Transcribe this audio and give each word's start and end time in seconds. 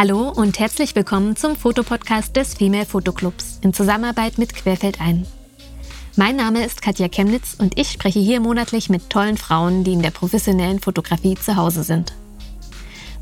Hallo 0.00 0.28
und 0.28 0.60
herzlich 0.60 0.94
willkommen 0.94 1.34
zum 1.34 1.56
Fotopodcast 1.56 2.36
des 2.36 2.54
Female 2.54 2.86
Fotoclubs 2.86 3.58
in 3.62 3.74
Zusammenarbeit 3.74 4.38
mit 4.38 4.54
Querfeld 4.54 5.00
ein. 5.00 5.26
Mein 6.14 6.36
Name 6.36 6.64
ist 6.64 6.82
Katja 6.82 7.08
Chemnitz 7.08 7.56
und 7.58 7.76
ich 7.76 7.90
spreche 7.90 8.20
hier 8.20 8.38
monatlich 8.38 8.90
mit 8.90 9.10
tollen 9.10 9.36
Frauen, 9.36 9.82
die 9.82 9.94
in 9.94 10.02
der 10.02 10.12
professionellen 10.12 10.78
Fotografie 10.78 11.34
zu 11.34 11.56
Hause 11.56 11.82
sind. 11.82 12.12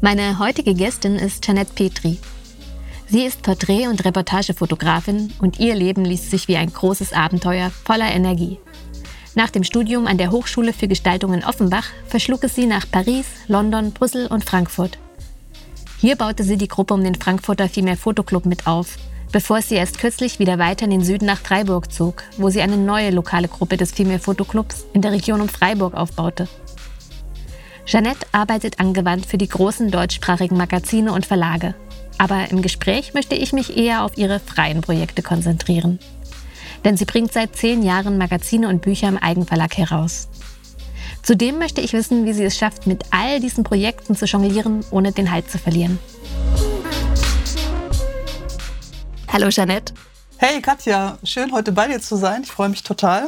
Meine 0.02 0.38
heutige 0.38 0.74
Gästin 0.74 1.16
ist 1.16 1.46
Janette 1.46 1.72
Petri. 1.74 2.18
Sie 3.08 3.24
ist 3.24 3.40
Porträt- 3.40 3.88
und 3.88 4.04
Reportagefotografin 4.04 5.32
und 5.38 5.58
ihr 5.58 5.74
Leben 5.74 6.04
liest 6.04 6.30
sich 6.30 6.46
wie 6.46 6.58
ein 6.58 6.70
großes 6.70 7.14
Abenteuer 7.14 7.70
voller 7.70 8.12
Energie. 8.12 8.58
Nach 9.34 9.48
dem 9.48 9.64
Studium 9.64 10.06
an 10.06 10.18
der 10.18 10.30
Hochschule 10.30 10.74
für 10.74 10.88
Gestaltung 10.88 11.32
in 11.32 11.42
Offenbach 11.42 11.86
verschlug 12.06 12.44
es 12.44 12.54
sie 12.54 12.66
nach 12.66 12.84
Paris, 12.90 13.24
London, 13.48 13.92
Brüssel 13.92 14.26
und 14.26 14.44
Frankfurt. 14.44 14.98
Hier 15.98 16.16
baute 16.16 16.44
sie 16.44 16.58
die 16.58 16.68
Gruppe 16.68 16.92
um 16.94 17.02
den 17.02 17.14
Frankfurter 17.14 17.68
Female 17.68 17.96
Fotoclub 17.96 18.44
mit 18.44 18.66
auf, 18.66 18.98
bevor 19.32 19.62
sie 19.62 19.76
erst 19.76 19.98
kürzlich 19.98 20.38
wieder 20.38 20.58
weiter 20.58 20.84
in 20.84 20.90
den 20.90 21.04
Süden 21.04 21.24
nach 21.24 21.38
Freiburg 21.38 21.90
zog, 21.90 22.22
wo 22.36 22.50
sie 22.50 22.60
eine 22.60 22.76
neue 22.76 23.10
lokale 23.10 23.48
Gruppe 23.48 23.78
des 23.78 23.92
Female 23.92 24.18
Fotoclubs 24.18 24.84
in 24.92 25.00
der 25.00 25.12
Region 25.12 25.40
um 25.40 25.48
Freiburg 25.48 25.94
aufbaute. 25.94 26.48
Jeanette 27.86 28.26
arbeitet 28.32 28.78
angewandt 28.78 29.26
für 29.26 29.38
die 29.38 29.48
großen 29.48 29.90
deutschsprachigen 29.90 30.56
Magazine 30.56 31.12
und 31.12 31.24
Verlage. 31.24 31.74
Aber 32.18 32.50
im 32.50 32.60
Gespräch 32.60 33.14
möchte 33.14 33.34
ich 33.34 33.52
mich 33.52 33.76
eher 33.76 34.04
auf 34.04 34.18
ihre 34.18 34.40
freien 34.40 34.80
Projekte 34.80 35.22
konzentrieren. 35.22 35.98
Denn 36.84 36.96
sie 36.96 37.04
bringt 37.04 37.32
seit 37.32 37.56
zehn 37.56 37.82
Jahren 37.82 38.18
Magazine 38.18 38.68
und 38.68 38.82
Bücher 38.82 39.08
im 39.08 39.18
Eigenverlag 39.18 39.76
heraus. 39.76 40.28
Zudem 41.26 41.58
möchte 41.58 41.80
ich 41.80 41.92
wissen, 41.92 42.24
wie 42.24 42.32
sie 42.32 42.44
es 42.44 42.56
schafft, 42.56 42.86
mit 42.86 43.06
all 43.10 43.40
diesen 43.40 43.64
Projekten 43.64 44.14
zu 44.14 44.26
jonglieren, 44.26 44.84
ohne 44.92 45.10
den 45.10 45.32
Halt 45.32 45.50
zu 45.50 45.58
verlieren. 45.58 45.98
Hallo 49.26 49.48
Jeanette. 49.48 49.92
Hey 50.36 50.62
Katja, 50.62 51.18
schön 51.24 51.50
heute 51.50 51.72
bei 51.72 51.88
dir 51.88 52.00
zu 52.00 52.14
sein. 52.14 52.42
Ich 52.44 52.52
freue 52.52 52.68
mich 52.68 52.84
total, 52.84 53.26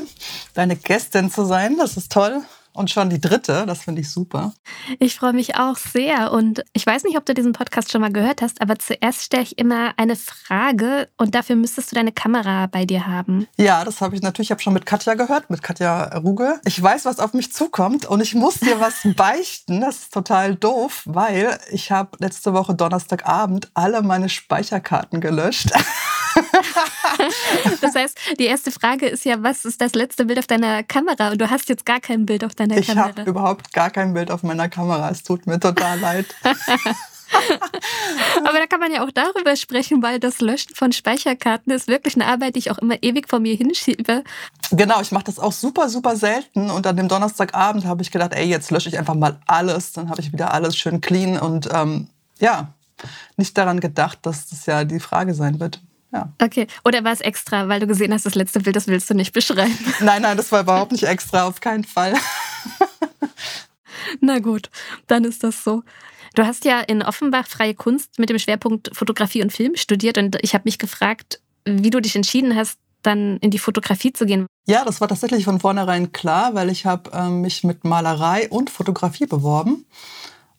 deine 0.54 0.76
Gästin 0.76 1.28
zu 1.28 1.44
sein. 1.44 1.76
Das 1.76 1.96
ist 1.96 2.12
toll. 2.12 2.42
Und 2.79 2.91
schon 2.91 3.11
die 3.11 3.21
dritte, 3.21 3.67
das 3.67 3.83
finde 3.83 4.03
ich 4.03 4.11
super. 4.11 4.53
Ich 5.01 5.17
freue 5.17 5.33
mich 5.33 5.57
auch 5.57 5.77
sehr. 5.77 6.31
Und 6.31 6.62
ich 6.75 6.87
weiß 6.87 7.03
nicht, 7.03 7.17
ob 7.17 7.27
du 7.27 7.34
diesen 7.34 7.53
Podcast 7.53 7.91
schon 7.91 8.01
mal 8.01 8.12
gehört 8.12 8.41
hast, 8.41 8.62
aber 8.62 8.79
zuerst 8.79 9.25
stelle 9.25 9.43
ich 9.43 9.59
immer 9.59 9.95
eine 9.97 10.15
Frage 10.15 11.09
und 11.17 11.34
dafür 11.34 11.56
müsstest 11.56 11.91
du 11.91 11.97
deine 11.97 12.12
Kamera 12.12 12.69
bei 12.69 12.84
dir 12.84 13.09
haben. 13.09 13.49
Ja, 13.56 13.84
das 13.84 14.01
habe 14.01 14.15
ich 14.15 14.23
natürlich. 14.23 14.47
Ich 14.47 14.51
habe 14.53 14.62
schon 14.62 14.75
mit 14.75 14.87
Katja 14.87 15.15
gehört, 15.15 15.51
mit 15.51 15.61
Katja 15.61 16.05
Ruge. 16.19 16.61
Ich 16.65 16.81
weiß, 16.81 17.05
was 17.05 17.19
auf 17.19 17.34
mich 17.34 17.53
zukommt 17.53 18.06
und 18.06 18.21
ich 18.21 18.37
muss 18.37 18.61
dir 18.61 18.79
was 18.79 18.95
beichten. 19.17 19.81
Das 19.81 19.97
ist 19.97 20.15
total 20.15 20.55
doof, 20.55 21.03
weil 21.05 21.59
ich 21.73 21.91
habe 21.91 22.17
letzte 22.21 22.55
Woche 22.55 22.77
Donnerstagabend 22.77 23.73
alle 23.75 24.03
meine 24.03 24.29
Speicherkarten 24.29 25.21
gelöscht. 25.21 25.73
das 27.81 27.94
heißt, 27.94 28.19
die 28.39 28.44
erste 28.44 28.70
Frage 28.70 29.06
ist 29.06 29.25
ja, 29.25 29.42
was 29.42 29.64
ist 29.64 29.81
das 29.81 29.94
letzte 29.94 30.25
Bild 30.27 30.39
auf 30.39 30.47
deiner 30.47 30.83
Kamera? 30.83 31.31
Und 31.31 31.41
du 31.41 31.50
hast 31.50 31.69
jetzt 31.69 31.86
gar 31.86 32.00
kein 32.00 32.27
Bild 32.27 32.44
auf 32.44 32.55
deiner 32.55 32.78
ich 32.78 32.86
Kamera. 32.86 33.11
Ich 33.11 33.19
habe 33.19 33.31
überhaupt 33.31 33.72
gar 33.72 33.91
kein 33.91 34.14
Bild 34.14 34.31
auf 34.31 34.42
meiner 34.42 34.69
Kamera. 34.69 35.11
Es 35.11 35.22
tut 35.22 35.47
mir 35.47 35.59
total 35.59 35.98
leid. 36.00 36.27
Aber 38.44 38.59
da 38.59 38.66
kann 38.66 38.81
man 38.81 38.92
ja 38.92 39.05
auch 39.05 39.11
darüber 39.11 39.56
sprechen, 39.56 40.03
weil 40.03 40.19
das 40.19 40.41
Löschen 40.41 40.75
von 40.75 40.92
Speicherkarten 40.92 41.72
ist 41.72 41.89
wirklich 41.89 42.14
eine 42.14 42.27
Arbeit, 42.27 42.55
die 42.55 42.61
ich 42.61 42.70
auch 42.70 42.78
immer 42.78 43.03
ewig 43.03 43.28
vor 43.28 43.41
mir 43.41 43.55
hinschiebe. 43.55 44.25
Genau, 44.70 45.00
ich 45.00 45.12
mache 45.12 45.25
das 45.25 45.38
auch 45.38 45.53
super, 45.53 45.88
super 45.88 46.16
selten. 46.16 46.70
Und 46.70 46.87
an 46.87 46.97
dem 46.97 47.09
Donnerstagabend 47.09 47.84
habe 47.84 48.03
ich 48.03 48.10
gedacht, 48.10 48.34
ey, 48.34 48.47
jetzt 48.47 48.70
lösche 48.70 48.88
ich 48.88 48.99
einfach 48.99 49.15
mal 49.15 49.38
alles. 49.47 49.93
Dann 49.93 50.10
habe 50.10 50.20
ich 50.20 50.32
wieder 50.32 50.53
alles 50.53 50.76
schön 50.76 51.00
clean 51.00 51.38
und 51.38 51.69
ähm, 51.72 52.09
ja, 52.38 52.72
nicht 53.37 53.56
daran 53.56 53.81
gedacht, 53.81 54.19
dass 54.22 54.49
das 54.49 54.66
ja 54.66 54.84
die 54.84 55.00
Frage 55.00 55.34
sein 55.34 55.60
wird. 55.60 55.81
Ja. 56.12 56.32
Okay. 56.41 56.66
Oder 56.84 57.04
war 57.04 57.12
es 57.12 57.20
extra, 57.20 57.69
weil 57.69 57.80
du 57.80 57.86
gesehen 57.86 58.12
hast, 58.12 58.24
das 58.24 58.34
letzte 58.34 58.60
Bild, 58.60 58.76
das 58.76 58.86
willst 58.86 59.10
du 59.10 59.14
nicht 59.14 59.32
beschreiben? 59.32 59.76
Nein, 60.00 60.22
nein, 60.22 60.36
das 60.36 60.50
war 60.52 60.62
überhaupt 60.62 60.92
nicht 60.92 61.04
extra, 61.04 61.46
auf 61.46 61.60
keinen 61.60 61.84
Fall. 61.84 62.14
Na 64.20 64.38
gut, 64.38 64.70
dann 65.06 65.24
ist 65.24 65.44
das 65.44 65.62
so. 65.62 65.82
Du 66.34 66.46
hast 66.46 66.64
ja 66.64 66.80
in 66.80 67.02
Offenbach 67.02 67.46
freie 67.46 67.74
Kunst 67.74 68.19
mit 68.19 68.30
dem 68.30 68.38
Schwerpunkt 68.38 68.91
Fotografie 68.94 69.42
und 69.42 69.52
Film 69.52 69.76
studiert 69.76 70.19
und 70.19 70.38
ich 70.42 70.54
habe 70.54 70.62
mich 70.64 70.78
gefragt, 70.78 71.41
wie 71.64 71.91
du 71.91 72.00
dich 72.00 72.16
entschieden 72.16 72.56
hast, 72.56 72.78
dann 73.02 73.36
in 73.38 73.50
die 73.50 73.58
Fotografie 73.58 74.12
zu 74.12 74.26
gehen. 74.26 74.46
Ja, 74.66 74.84
das 74.84 75.00
war 75.00 75.08
tatsächlich 75.08 75.44
von 75.44 75.60
vornherein 75.60 76.12
klar, 76.12 76.54
weil 76.54 76.70
ich 76.70 76.86
habe 76.86 77.10
äh, 77.12 77.28
mich 77.28 77.64
mit 77.64 77.84
Malerei 77.84 78.48
und 78.48 78.70
Fotografie 78.70 79.26
beworben. 79.26 79.84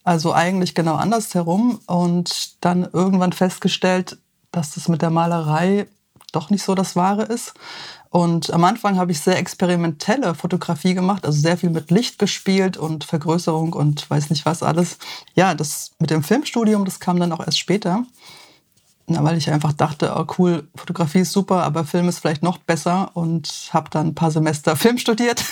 Also 0.04 0.34
eigentlich 0.34 0.74
genau 0.74 0.96
andersherum 0.96 1.80
und 1.86 2.64
dann 2.64 2.88
irgendwann 2.92 3.34
festgestellt, 3.34 4.18
dass 4.52 4.74
das 4.74 4.88
mit 4.88 5.02
der 5.02 5.10
Malerei 5.10 5.88
doch 6.32 6.50
nicht 6.50 6.64
so 6.64 6.76
das 6.76 6.96
Wahre 6.96 7.24
ist. 7.24 7.54
Und 8.10 8.52
am 8.52 8.64
Anfang 8.64 8.98
habe 8.98 9.12
ich 9.12 9.20
sehr 9.20 9.38
experimentelle 9.38 10.34
Fotografie 10.34 10.96
gemacht, 10.96 11.26
also 11.26 11.40
sehr 11.40 11.58
viel 11.58 11.70
mit 11.70 11.92
Licht 11.92 12.18
gespielt 12.18 12.76
und 12.76 13.04
Vergrößerung 13.04 13.74
und 13.74 14.10
weiß 14.10 14.32
nicht 14.32 14.46
was 14.46 14.64
alles. 14.64 14.98
Ja, 15.36 15.54
das 15.54 15.92
mit 16.00 16.10
dem 16.10 16.24
Filmstudium, 16.24 16.86
das 16.86 17.00
kam 17.00 17.20
dann 17.20 17.32
auch 17.32 17.46
erst 17.46 17.60
später. 17.60 18.04
Na, 19.12 19.24
weil 19.24 19.38
ich 19.38 19.50
einfach 19.50 19.74
dachte, 19.74 20.14
oh 20.16 20.26
cool, 20.38 20.68
Fotografie 20.76 21.20
ist 21.20 21.32
super, 21.32 21.64
aber 21.64 21.84
Film 21.84 22.08
ist 22.10 22.20
vielleicht 22.20 22.44
noch 22.44 22.60
besser 22.60 23.10
und 23.16 23.70
habe 23.72 23.90
dann 23.90 24.10
ein 24.10 24.16
paar 24.16 24.30
Semester 24.30 24.76
Film 24.76 25.00
studiert, 25.00 25.44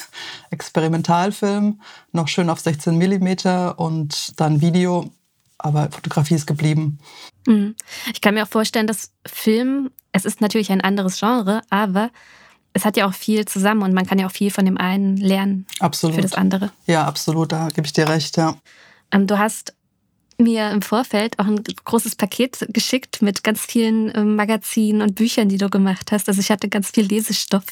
Experimentalfilm, 0.51 1.81
noch 2.11 2.27
schön 2.27 2.51
auf 2.51 2.59
16 2.59 2.95
Millimeter 2.95 3.79
und 3.79 4.39
dann 4.39 4.61
Video, 4.61 5.09
aber 5.57 5.89
Fotografie 5.91 6.35
ist 6.35 6.45
geblieben. 6.45 6.99
Mhm. 7.47 7.75
Ich 8.13 8.21
kann 8.21 8.35
mir 8.35 8.43
auch 8.43 8.49
vorstellen, 8.49 8.87
dass 8.87 9.11
Film, 9.25 9.89
es 10.11 10.25
ist 10.25 10.41
natürlich 10.41 10.71
ein 10.71 10.81
anderes 10.81 11.19
Genre, 11.19 11.61
aber 11.69 12.11
es 12.73 12.85
hat 12.85 12.97
ja 12.97 13.07
auch 13.07 13.13
viel 13.13 13.45
zusammen 13.45 13.81
und 13.81 13.93
man 13.93 14.05
kann 14.05 14.19
ja 14.19 14.27
auch 14.27 14.31
viel 14.31 14.51
von 14.51 14.65
dem 14.65 14.77
einen 14.77 15.17
lernen 15.17 15.65
absolut. 15.79 16.15
für 16.15 16.21
das 16.21 16.33
andere. 16.33 16.71
Ja, 16.85 17.05
absolut, 17.05 17.51
da 17.51 17.69
gebe 17.69 17.87
ich 17.87 17.93
dir 17.93 18.07
recht, 18.07 18.37
ja. 18.37 18.55
Ähm, 19.11 19.25
du 19.25 19.39
hast 19.39 19.73
mir 20.37 20.69
im 20.69 20.81
Vorfeld 20.81 21.39
auch 21.39 21.47
ein 21.47 21.63
großes 21.63 22.15
Paket 22.15 22.67
geschickt 22.69 23.21
mit 23.21 23.43
ganz 23.43 23.61
vielen 23.61 24.15
ähm, 24.15 24.35
Magazinen 24.35 25.01
und 25.01 25.15
Büchern, 25.15 25.49
die 25.49 25.57
du 25.57 25.69
gemacht 25.69 26.11
hast. 26.11 26.27
Also 26.27 26.41
ich 26.41 26.51
hatte 26.51 26.69
ganz 26.69 26.91
viel 26.91 27.05
Lesestoff. 27.05 27.65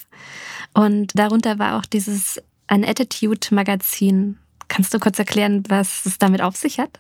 Und 0.73 1.11
darunter 1.17 1.59
war 1.59 1.77
auch 1.77 1.85
dieses 1.85 2.41
An 2.67 2.83
Attitude 2.83 3.53
Magazin. 3.53 4.39
Kannst 4.67 4.93
du 4.93 4.99
kurz 4.99 5.19
erklären, 5.19 5.63
was 5.67 6.07
es 6.07 6.17
damit 6.17 6.41
auf 6.41 6.55
sich 6.55 6.79
hat? 6.79 6.99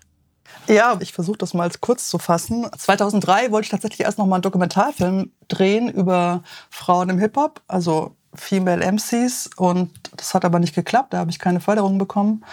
Ja, 0.67 0.97
ich 0.99 1.13
versuche 1.13 1.37
das 1.37 1.53
mal 1.53 1.69
kurz 1.79 2.09
zu 2.09 2.17
fassen. 2.17 2.67
2003 2.77 3.51
wollte 3.51 3.65
ich 3.65 3.71
tatsächlich 3.71 4.01
erst 4.01 4.17
noch 4.17 4.25
mal 4.25 4.37
einen 4.37 4.41
Dokumentarfilm 4.41 5.31
drehen 5.47 5.89
über 5.89 6.43
Frauen 6.69 7.09
im 7.09 7.19
Hip-Hop, 7.19 7.61
also 7.67 8.15
Female 8.33 8.83
MCs. 8.83 9.49
Und 9.57 9.91
das 10.17 10.33
hat 10.33 10.45
aber 10.45 10.59
nicht 10.59 10.75
geklappt, 10.75 11.13
da 11.13 11.19
habe 11.19 11.31
ich 11.31 11.39
keine 11.39 11.59
Förderung 11.59 11.97
bekommen. 11.97 12.43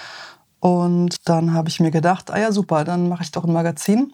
Und 0.61 1.29
dann 1.29 1.55
habe 1.55 1.69
ich 1.69 1.81
mir 1.81 1.91
gedacht, 1.91 2.31
ah 2.31 2.39
ja, 2.39 2.53
super, 2.53 2.85
dann 2.85 3.09
mache 3.09 3.25
ich 3.25 3.33
doch 3.33 3.45
ein 3.45 3.53
Magazin. 3.53 4.13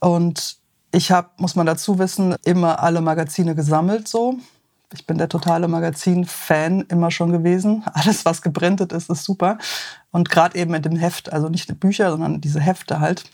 Und 0.00 0.56
ich 0.90 1.12
habe, 1.12 1.28
muss 1.36 1.54
man 1.54 1.66
dazu 1.66 1.98
wissen, 1.98 2.34
immer 2.44 2.82
alle 2.82 3.00
Magazine 3.00 3.54
gesammelt 3.54 4.08
so. 4.08 4.36
Ich 4.92 5.06
bin 5.06 5.18
der 5.18 5.28
totale 5.28 5.68
Magazin-Fan 5.68 6.82
immer 6.88 7.10
schon 7.10 7.32
gewesen. 7.32 7.84
Alles, 7.92 8.24
was 8.24 8.42
gebrandet 8.42 8.92
ist, 8.92 9.10
ist 9.10 9.24
super. 9.24 9.58
Und 10.10 10.30
gerade 10.30 10.58
eben 10.58 10.70
mit 10.70 10.84
dem 10.84 10.96
Heft, 10.96 11.32
also 11.32 11.48
nicht 11.48 11.68
die 11.68 11.74
Bücher, 11.74 12.10
sondern 12.10 12.40
diese 12.40 12.60
Hefte 12.60 13.00
halt. 13.00 13.24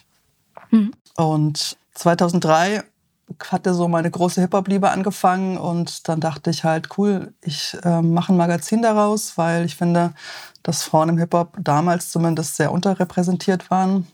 Mhm. 0.70 0.92
Und 1.16 1.76
2003 1.94 2.84
hatte 3.48 3.74
so 3.74 3.88
meine 3.88 4.10
große 4.10 4.40
Hip-Hop-Liebe 4.40 4.90
angefangen 4.90 5.56
und 5.56 6.08
dann 6.08 6.20
dachte 6.20 6.50
ich 6.50 6.64
halt, 6.64 6.98
cool, 6.98 7.32
ich 7.40 7.76
äh, 7.82 8.02
mache 8.02 8.32
ein 8.32 8.36
Magazin 8.36 8.82
daraus, 8.82 9.38
weil 9.38 9.64
ich 9.64 9.76
finde, 9.76 10.12
dass 10.62 10.82
Frauen 10.82 11.10
im 11.10 11.18
Hip-Hop 11.18 11.56
damals 11.58 12.10
zumindest 12.10 12.56
sehr 12.56 12.72
unterrepräsentiert 12.72 13.70
waren. 13.70 14.06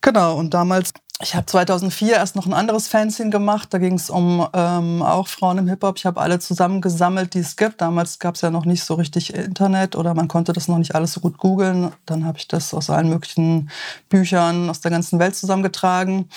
Genau, 0.00 0.36
und 0.36 0.54
damals 0.54 0.92
ich 1.20 1.34
habe 1.34 1.46
2004 1.46 2.14
erst 2.14 2.36
noch 2.36 2.46
ein 2.46 2.54
anderes 2.54 2.86
Fanzine 2.86 3.30
gemacht. 3.30 3.74
Da 3.74 3.78
ging 3.78 3.94
es 3.94 4.08
um 4.08 4.46
ähm, 4.52 5.02
auch 5.02 5.26
Frauen 5.26 5.58
im 5.58 5.68
Hip-Hop. 5.68 5.96
Ich 5.98 6.06
habe 6.06 6.20
alle 6.20 6.38
zusammengesammelt, 6.38 7.34
die 7.34 7.40
es 7.40 7.56
gibt. 7.56 7.80
Damals 7.80 8.20
gab 8.20 8.36
es 8.36 8.42
ja 8.42 8.50
noch 8.50 8.64
nicht 8.64 8.84
so 8.84 8.94
richtig 8.94 9.34
Internet 9.34 9.96
oder 9.96 10.14
man 10.14 10.28
konnte 10.28 10.52
das 10.52 10.68
noch 10.68 10.78
nicht 10.78 10.94
alles 10.94 11.12
so 11.12 11.20
gut 11.20 11.38
googeln. 11.38 11.92
Dann 12.06 12.24
habe 12.24 12.38
ich 12.38 12.46
das 12.46 12.72
aus 12.72 12.88
allen 12.88 13.08
möglichen 13.08 13.68
Büchern 14.08 14.70
aus 14.70 14.80
der 14.80 14.92
ganzen 14.92 15.18
Welt 15.18 15.34
zusammengetragen. 15.34 16.28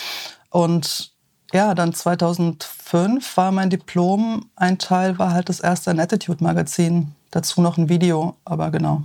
Und 0.50 1.12
ja, 1.54 1.76
dann 1.76 1.94
2005 1.94 3.38
war 3.38 3.52
mein 3.52 3.70
Diplom. 3.70 4.50
Ein 4.56 4.80
Teil 4.80 5.20
war 5.20 5.32
halt 5.32 5.50
das 5.50 5.60
erste 5.60 5.92
Attitude-Magazin. 5.92 7.14
Dazu 7.30 7.62
noch 7.62 7.78
ein 7.78 7.88
Video, 7.88 8.36
aber 8.46 8.72
genau. 8.72 9.04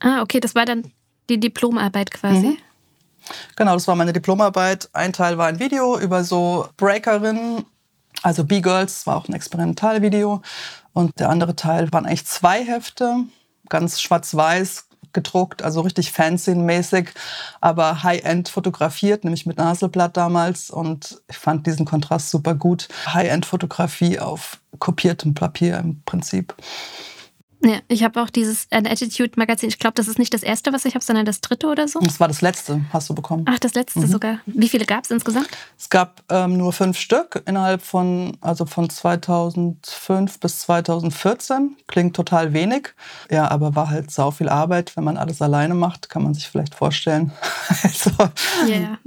Ah, 0.00 0.20
okay, 0.20 0.38
das 0.38 0.54
war 0.54 0.66
dann 0.66 0.92
die 1.30 1.40
Diplomarbeit 1.40 2.10
quasi. 2.10 2.48
Mhm. 2.48 2.56
Genau, 3.56 3.74
das 3.74 3.88
war 3.88 3.96
meine 3.96 4.12
Diplomarbeit. 4.12 4.88
Ein 4.92 5.12
Teil 5.12 5.38
war 5.38 5.46
ein 5.46 5.58
Video 5.58 5.98
über 5.98 6.24
so 6.24 6.68
Breakerinnen, 6.76 7.64
also 8.22 8.44
B-Girls, 8.44 9.06
war 9.06 9.16
auch 9.16 9.28
ein 9.28 9.34
Experimentalvideo. 9.34 10.42
Und 10.92 11.18
der 11.20 11.28
andere 11.28 11.56
Teil 11.56 11.92
waren 11.92 12.06
eigentlich 12.06 12.26
zwei 12.26 12.64
Hefte, 12.64 13.24
ganz 13.68 14.00
schwarz-weiß, 14.00 14.88
gedruckt, 15.12 15.62
also 15.62 15.80
richtig 15.80 16.12
fancy-mäßig, 16.12 17.10
aber 17.60 18.02
High-End 18.02 18.48
fotografiert, 18.48 19.24
nämlich 19.24 19.46
mit 19.46 19.58
Naselblatt 19.58 20.16
damals. 20.16 20.70
Und 20.70 21.20
ich 21.28 21.38
fand 21.38 21.66
diesen 21.66 21.86
Kontrast 21.86 22.30
super 22.30 22.54
gut. 22.54 22.88
High-End-Fotografie 23.06 24.18
auf 24.20 24.58
kopiertem 24.78 25.34
Papier 25.34 25.78
im 25.78 26.02
Prinzip. 26.04 26.54
Ja, 27.60 27.78
ich 27.88 28.04
habe 28.04 28.22
auch 28.22 28.30
dieses 28.30 28.68
An 28.70 28.86
Attitude 28.86 29.32
Magazin. 29.36 29.68
Ich 29.68 29.80
glaube, 29.80 29.94
das 29.94 30.06
ist 30.06 30.18
nicht 30.18 30.32
das 30.32 30.44
erste, 30.44 30.72
was 30.72 30.84
ich 30.84 30.94
habe, 30.94 31.04
sondern 31.04 31.26
das 31.26 31.40
dritte 31.40 31.66
oder 31.66 31.88
so. 31.88 31.98
Das 31.98 32.20
war 32.20 32.28
das 32.28 32.40
letzte, 32.40 32.82
hast 32.92 33.10
du 33.10 33.14
bekommen. 33.14 33.44
Ach, 33.48 33.58
das 33.58 33.74
letzte 33.74 34.00
mhm. 34.00 34.06
sogar. 34.06 34.38
Wie 34.46 34.68
viele 34.68 34.86
gab 34.86 35.04
es 35.04 35.10
insgesamt? 35.10 35.48
Es 35.76 35.90
gab 35.90 36.22
ähm, 36.28 36.56
nur 36.56 36.72
fünf 36.72 36.98
Stück 36.98 37.42
innerhalb 37.46 37.82
von, 37.82 38.36
also 38.40 38.64
von 38.64 38.88
2005 38.88 40.38
bis 40.38 40.60
2014. 40.60 41.76
Klingt 41.88 42.14
total 42.14 42.52
wenig. 42.52 42.90
Ja, 43.28 43.50
aber 43.50 43.74
war 43.74 43.90
halt 43.90 44.12
sau 44.12 44.30
viel 44.30 44.48
Arbeit. 44.48 44.96
Wenn 44.96 45.04
man 45.04 45.16
alles 45.16 45.42
alleine 45.42 45.74
macht, 45.74 46.08
kann 46.08 46.22
man 46.22 46.34
sich 46.34 46.48
vielleicht 46.48 46.76
vorstellen. 46.76 47.32
also, 47.82 48.10
yeah. 48.68 48.98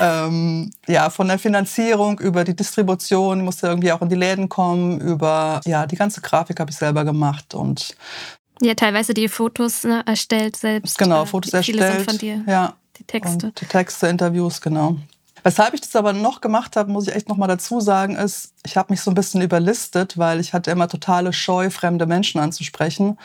ähm, 0.26 0.72
ja, 0.88 1.10
von 1.10 1.28
der 1.28 1.38
Finanzierung 1.38 2.18
über 2.18 2.42
die 2.42 2.56
Distribution 2.56 3.44
musste 3.44 3.68
irgendwie 3.68 3.92
auch 3.92 4.02
in 4.02 4.08
die 4.08 4.16
Läden 4.16 4.48
kommen, 4.48 5.00
über, 5.00 5.60
ja, 5.64 5.86
die 5.86 5.96
ganze 5.96 6.20
Grafik 6.20 6.58
habe 6.58 6.72
ich 6.72 6.76
selber 6.76 7.04
gemacht 7.04 7.54
und 7.54 7.94
ja, 8.60 8.74
teilweise 8.74 9.14
die 9.14 9.28
Fotos 9.28 9.84
ne, 9.84 10.02
erstellt 10.06 10.56
selbst. 10.56 10.98
Genau, 10.98 11.24
Fotos 11.24 11.50
Viele 11.64 11.84
erstellt. 11.84 12.10
Sind 12.10 12.10
von 12.10 12.18
dir. 12.18 12.44
Ja. 12.46 12.74
Die 12.98 13.04
Texte. 13.04 13.46
Und 13.46 13.60
die 13.60 13.66
Texte, 13.66 14.08
Interviews, 14.08 14.60
genau. 14.60 14.96
Weshalb 15.42 15.72
ich 15.72 15.80
das 15.80 15.96
aber 15.96 16.12
noch 16.12 16.42
gemacht 16.42 16.76
habe, 16.76 16.92
muss 16.92 17.08
ich 17.08 17.14
echt 17.14 17.30
noch 17.30 17.38
mal 17.38 17.46
dazu 17.46 17.80
sagen, 17.80 18.16
ist, 18.16 18.52
ich 18.66 18.76
habe 18.76 18.92
mich 18.92 19.00
so 19.00 19.10
ein 19.10 19.14
bisschen 19.14 19.40
überlistet, 19.40 20.18
weil 20.18 20.38
ich 20.38 20.52
hatte 20.52 20.70
immer 20.70 20.86
totale 20.86 21.32
Scheu, 21.32 21.70
fremde 21.70 22.04
Menschen 22.04 22.40
anzusprechen 22.40 23.16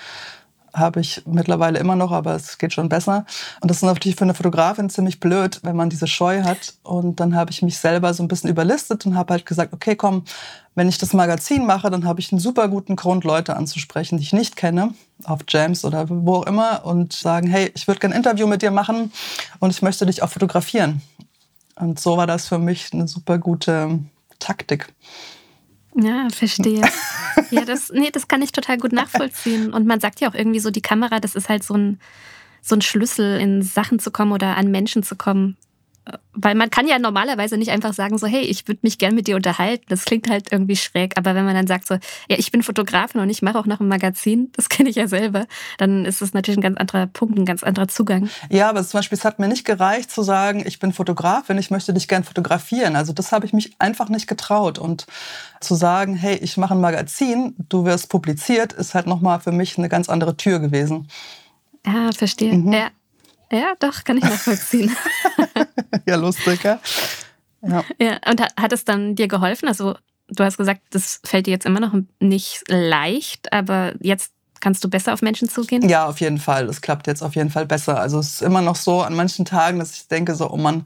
habe 0.75 1.00
ich 1.00 1.24
mittlerweile 1.25 1.80
immer 1.80 1.95
noch, 1.95 2.12
aber 2.12 2.36
es 2.36 2.57
geht 2.57 2.74
schon 2.74 2.89
besser. 2.89 3.25
Und 3.62 3.72
das 3.72 3.77
ist 3.77 3.83
natürlich 3.83 4.18
für 4.18 4.25
eine 4.25 4.33
Fotografin 4.33 4.89
ziemlich 4.89 5.19
blöd, 5.19 5.60
wenn 5.63 5.75
man 5.75 5.89
diese 5.89 6.07
Scheu 6.07 6.44
hat. 6.44 6.75
Und 6.83 7.19
dann 7.19 7.36
habe 7.36 7.51
ich 7.51 7.62
mich 7.62 7.77
selber 7.77 8.13
so 8.13 8.22
ein 8.24 8.27
bisschen 8.27 8.50
überlistet 8.50 9.06
und 9.06 9.16
habe 9.16 9.33
halt 9.33 9.45
gesagt, 9.45 9.74
okay, 9.74 9.95
komm, 9.95 10.25
wenn 10.75 10.89
ich 10.89 10.98
das 10.98 11.13
Magazin 11.13 11.66
mache, 11.66 11.89
dann 11.89 12.06
habe 12.06 12.19
ich 12.19 12.31
einen 12.31 12.39
super 12.39 12.68
guten 12.68 12.95
Grund, 12.95 13.24
Leute 13.24 13.56
anzusprechen, 13.56 14.18
die 14.18 14.24
ich 14.24 14.33
nicht 14.33 14.57
kenne, 14.57 14.94
auf 15.24 15.39
Jams 15.48 15.86
oder 15.86 16.07
wo 16.10 16.36
auch 16.36 16.45
immer, 16.45 16.86
und 16.86 17.13
sagen, 17.13 17.48
hey, 17.48 17.71
ich 17.74 17.88
würde 17.88 18.01
gerne 18.01 18.16
ein 18.16 18.19
Interview 18.19 18.45
mit 18.45 18.62
dir 18.62 18.71
machen 18.71 19.12
und 19.60 19.69
ich 19.71 19.81
möchte 19.81 20.06
dich 20.06 20.21
auch 20.21 20.30
fotografieren. 20.30 21.01
Und 21.78 22.00
so 22.00 22.18
war 22.18 22.28
das 22.28 22.48
für 22.48 22.60
mich 22.60 22.92
eine 22.94 23.07
super 23.07 23.38
gute 23.38 24.00
Taktik. 24.39 24.94
Ja, 25.95 26.27
verstehe. 26.30 26.81
ja, 27.51 27.65
das, 27.65 27.92
nee, 27.92 28.12
das 28.12 28.27
kann 28.27 28.42
ich 28.42 28.51
total 28.51 28.77
gut 28.77 28.92
nachvollziehen. 28.92 29.74
Und 29.74 29.88
man 29.88 30.00
sagt 30.00 30.19
ja 30.19 30.30
auch 30.30 30.36
irgendwie 30.36 30.59
so, 30.59 30.69
die 30.69 30.81
Kamera, 30.81 31.19
das 31.19 31.36
ist 31.36 31.47
halt 31.47 31.63
so 31.63 31.74
ein, 31.74 32.00
so 32.62 32.75
ein 32.75 32.81
Schlüssel, 32.81 33.39
in 33.39 33.62
Sachen 33.62 34.00
zu 34.00 34.12
kommen 34.12 34.33
oder 34.33 34.57
an 34.57 34.71
Menschen 34.71 35.03
zu 35.03 35.15
kommen. 35.15 35.56
Weil 36.34 36.56
man 36.56 36.69
kann 36.69 36.88
ja 36.88 37.00
normalerweise 37.00 37.57
nicht 37.57 37.72
einfach 37.72 37.94
sagen, 37.94 38.18
so, 38.18 38.28
hey, 38.28 38.42
ich 38.42 38.68
würde 38.68 38.81
mich 38.84 38.98
gern 38.98 39.16
mit 39.16 39.28
dir 39.28 39.36
unterhalten. 39.36 39.86
Das 39.90 40.06
klingt 40.06 40.30
halt 40.30 40.52
irgendwie 40.52 40.75
schräg. 40.75 41.18
Aber 41.18 41.34
wenn 41.34 41.46
man 41.46 41.56
dann 41.56 41.66
sagt, 41.66 41.88
so, 41.88 41.96
ja, 42.30 42.38
ich 42.38 42.52
bin 42.52 42.62
Fotografin 42.62 43.22
und 43.22 43.30
ich 43.30 43.42
mache 43.42 43.57
auch 43.57 43.66
noch 43.66 43.80
ein 43.80 43.88
Magazin, 43.88 44.52
das 44.56 44.69
kenne 44.69 44.90
ich 44.90 44.98
ja 44.98 45.07
selber, 45.07 45.48
dann 45.78 46.06
ist 46.06 46.22
das 46.22 46.34
natürlich 46.34 46.60
ein 46.60 46.62
ganz 46.62 46.78
anderer 46.78 47.07
Punkt, 47.07 47.38
ein 47.40 47.46
ganz 47.46 47.63
anderer 47.63 47.88
Zugang. 47.88 48.30
Ja, 48.50 48.69
aber 48.69 48.84
zum 48.84 49.00
Beispiel, 49.00 49.18
es 49.18 49.25
hat 49.25 49.40
mir 49.40 49.48
nicht 49.48 49.66
gereicht 49.66 50.12
zu 50.12 50.22
sagen, 50.22 50.63
ich 50.66 50.80
bin 50.80 50.94
Fotografin, 50.94 51.57
ich 51.57 51.72
möchte 51.72 51.94
dich 51.94 52.07
gern 52.07 52.24
fotografieren. 52.24 52.96
Also 52.96 53.13
das 53.13 53.31
habe 53.31 53.46
ich 53.46 53.54
mich 53.54 53.74
einfach 53.80 54.10
nicht 54.10 54.28
getraut. 54.28 54.78
Und 54.78 55.07
zu 55.60 55.75
sagen, 55.75 56.16
hey, 56.16 56.36
ich 56.36 56.57
mache 56.57 56.75
ein 56.75 56.81
Magazin, 56.81 57.56
du 57.69 57.86
wirst 57.86 58.10
publiziert, 58.10 58.74
ist 58.74 58.94
halt 58.94 59.07
nochmal 59.07 59.40
für 59.40 59.52
mich 59.52 59.78
eine 59.78 59.90
ganz 59.90 60.10
andere 60.10 60.38
Tür 60.38 60.60
gewesen. 60.60 61.07
Ja, 61.86 62.12
verstehe. 62.12 62.54
Mhm. 62.54 62.74
Ja. 62.74 62.90
Ja, 63.56 63.74
doch, 63.80 64.04
kann 64.04 64.18
ich 64.18 64.24
nachvollziehen. 64.24 64.94
ja, 66.06 66.16
lustig, 66.18 66.62
ja. 66.63 66.80
ja. 67.62 67.84
Ja, 68.00 68.19
und 68.30 68.42
hat 68.42 68.74
es 68.74 68.84
dann 68.84 69.16
dir 69.16 69.30
geholfen? 69.30 69.69
Also, 69.69 69.96
du 70.28 70.44
hast 70.44 70.57
gesagt, 70.57 70.81
das 70.90 71.22
fällt 71.24 71.48
dir 71.48 71.52
jetzt 71.52 71.66
immer 71.66 71.80
noch 71.80 71.94
nicht 72.19 72.63
leicht, 72.68 73.54
aber 73.54 73.94
jetzt 74.02 74.34
kannst 74.60 74.84
du 74.84 74.90
besser 74.90 75.13
auf 75.13 75.22
Menschen 75.22 75.48
zugehen? 75.48 75.88
Ja, 75.88 76.06
auf 76.06 76.19
jeden 76.19 76.38
Fall. 76.38 76.66
Es 76.66 76.81
klappt 76.81 77.07
jetzt 77.07 77.22
auf 77.22 77.36
jeden 77.36 77.50
Fall 77.50 77.66
besser. 77.66 77.98
Also, 77.98 78.19
es 78.19 78.34
ist 78.34 78.42
immer 78.42 78.62
noch 78.62 78.75
so 78.75 79.02
an 79.02 79.16
manchen 79.16 79.46
Tagen, 79.46 79.80
dass 79.80 79.94
ich 79.94 80.10
denke, 80.10 80.36
so, 80.36 80.50
oh 80.52 80.57
Mann, 80.57 80.84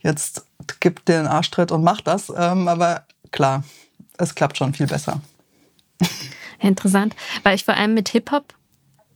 jetzt 0.00 0.44
gib 0.80 1.04
dir 1.04 1.18
den 1.18 1.28
Arschtritt 1.28 1.70
und 1.70 1.84
mach 1.84 2.00
das. 2.00 2.32
Ähm, 2.36 2.66
aber 2.66 3.06
klar, 3.30 3.62
es 4.18 4.34
klappt 4.34 4.58
schon 4.58 4.74
viel 4.74 4.88
besser. 4.88 5.20
Interessant, 6.58 7.14
weil 7.44 7.54
ich 7.54 7.64
vor 7.64 7.74
allem 7.74 7.94
mit 7.94 8.08
Hip-Hop 8.08 8.52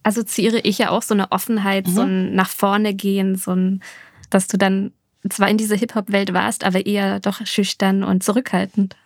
assoziiere 0.02 0.58
ich 0.60 0.78
ja 0.78 0.90
auch 0.90 1.02
so 1.02 1.14
eine 1.14 1.32
Offenheit, 1.32 1.86
mhm. 1.86 1.92
so 1.92 2.02
ein 2.02 2.34
nach 2.34 2.50
vorne 2.50 2.94
gehen, 2.94 3.36
so 3.36 3.52
ein, 3.52 3.82
dass 4.30 4.46
du 4.46 4.56
dann 4.56 4.92
zwar 5.28 5.48
in 5.48 5.58
dieser 5.58 5.76
Hip-Hop-Welt 5.76 6.32
warst, 6.32 6.64
aber 6.64 6.86
eher 6.86 7.20
doch 7.20 7.44
schüchtern 7.46 8.04
und 8.04 8.22
zurückhaltend. 8.22 8.96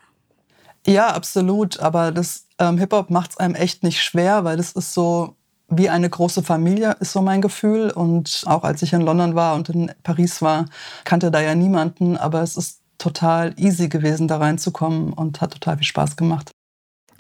Ja, 0.87 1.09
absolut. 1.09 1.81
Aber 1.81 2.13
das 2.13 2.47
ähm, 2.59 2.79
Hip-Hop 2.79 3.11
macht 3.11 3.33
es 3.33 3.37
einem 3.39 3.55
echt 3.55 3.83
nicht 3.83 4.03
schwer, 4.03 4.45
weil 4.45 4.57
das 4.57 4.73
ist 4.73 4.95
so 4.95 5.37
wie 5.69 5.89
eine 5.89 6.11
große 6.11 6.43
Familie, 6.43 6.97
ist 7.01 7.13
so 7.13 7.23
mein 7.23 7.41
Gefühl. 7.41 7.91
Und 7.91 8.43
auch 8.47 8.65
als 8.65 8.83
ich 8.83 8.93
in 8.93 9.01
London 9.01 9.35
war 9.35 9.55
und 9.55 9.69
in 9.71 9.93
Paris 10.03 10.43
war, 10.43 10.67
kannte 11.05 11.31
da 11.31 11.41
ja 11.41 11.55
niemanden. 11.55 12.17
Aber 12.17 12.43
es 12.43 12.57
ist 12.57 12.81
total 12.99 13.55
easy 13.57 13.89
gewesen, 13.89 14.29
da 14.29 14.39
reinzukommen 14.39 15.13
und 15.13 15.41
hat 15.41 15.53
total 15.53 15.79
viel 15.79 15.87
Spaß 15.87 16.17
gemacht. 16.17 16.53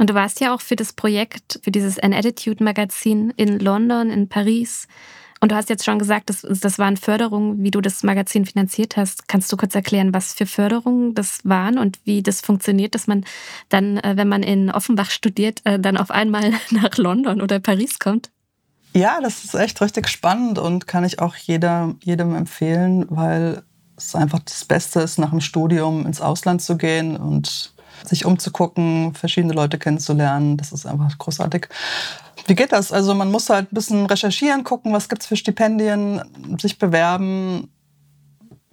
Und 0.03 0.11
du 0.11 0.15
warst 0.15 0.41
ja 0.41 0.53
auch 0.53 0.61
für 0.61 0.75
das 0.75 0.93
Projekt, 0.93 1.61
für 1.63 1.71
dieses 1.71 1.97
An 2.01 2.13
Attitude 2.13 2.65
Magazin 2.65 3.33
in 3.37 3.61
London, 3.61 4.11
in 4.11 4.29
Paris. 4.29 4.89
Und 5.39 5.53
du 5.53 5.55
hast 5.55 5.69
jetzt 5.69 5.85
schon 5.85 6.01
gesagt, 6.01 6.29
das, 6.29 6.45
das 6.61 6.81
waren 6.81 6.97
Förderungen, 6.97 7.63
wie 7.63 7.71
du 7.71 7.81
das 7.81 8.03
Magazin 8.03 8.45
finanziert 8.45 8.97
hast. 8.97 9.29
Kannst 9.29 9.53
du 9.53 9.57
kurz 9.57 9.77
erklären, 9.77 10.13
was 10.13 10.35
für 10.35 10.45
Förderungen 10.45 11.15
das 11.15 11.39
waren 11.45 11.79
und 11.79 12.01
wie 12.03 12.21
das 12.21 12.41
funktioniert, 12.41 12.97
dass 12.97 13.07
man 13.07 13.25
dann, 13.69 13.99
äh, 13.99 14.17
wenn 14.17 14.27
man 14.27 14.43
in 14.43 14.73
Offenbach 14.73 15.09
studiert, 15.09 15.61
äh, 15.63 15.79
dann 15.79 15.97
auf 15.97 16.11
einmal 16.11 16.51
nach 16.71 16.97
London 16.97 17.41
oder 17.41 17.61
Paris 17.61 18.01
kommt? 18.01 18.33
Ja, 18.95 19.21
das 19.23 19.45
ist 19.45 19.55
echt 19.55 19.81
richtig 19.81 20.09
spannend 20.09 20.59
und 20.59 20.89
kann 20.89 21.05
ich 21.05 21.21
auch 21.21 21.37
jeder, 21.37 21.95
jedem 22.03 22.35
empfehlen, 22.35 23.07
weil 23.09 23.63
es 23.97 24.17
einfach 24.17 24.41
das 24.41 24.65
Beste 24.65 24.99
ist, 24.99 25.21
nach 25.21 25.31
dem 25.31 25.41
Studium 25.41 26.07
ins 26.07 26.21
Ausland 26.21 26.61
zu 26.61 26.77
gehen 26.77 27.17
und 27.17 27.73
sich 28.05 28.25
umzugucken, 28.25 29.15
verschiedene 29.15 29.53
Leute 29.53 29.79
kennenzulernen. 29.79 30.57
Das 30.57 30.73
ist 30.73 30.87
einfach 30.87 31.17
großartig. 31.19 31.69
Wie 32.47 32.55
geht 32.55 32.73
das? 32.73 32.93
Also 32.93 33.15
man 33.15 33.31
muss 33.31 33.49
halt 33.51 33.73
ein 33.73 33.75
bisschen 33.75 34.07
recherchieren, 34.07 34.65
gucken, 34.65 34.93
was 34.93 35.09
gibt 35.09 35.23
es 35.23 35.29
für 35.29 35.37
Stipendien, 35.37 36.23
sich 36.61 36.79
bewerben, 36.79 37.69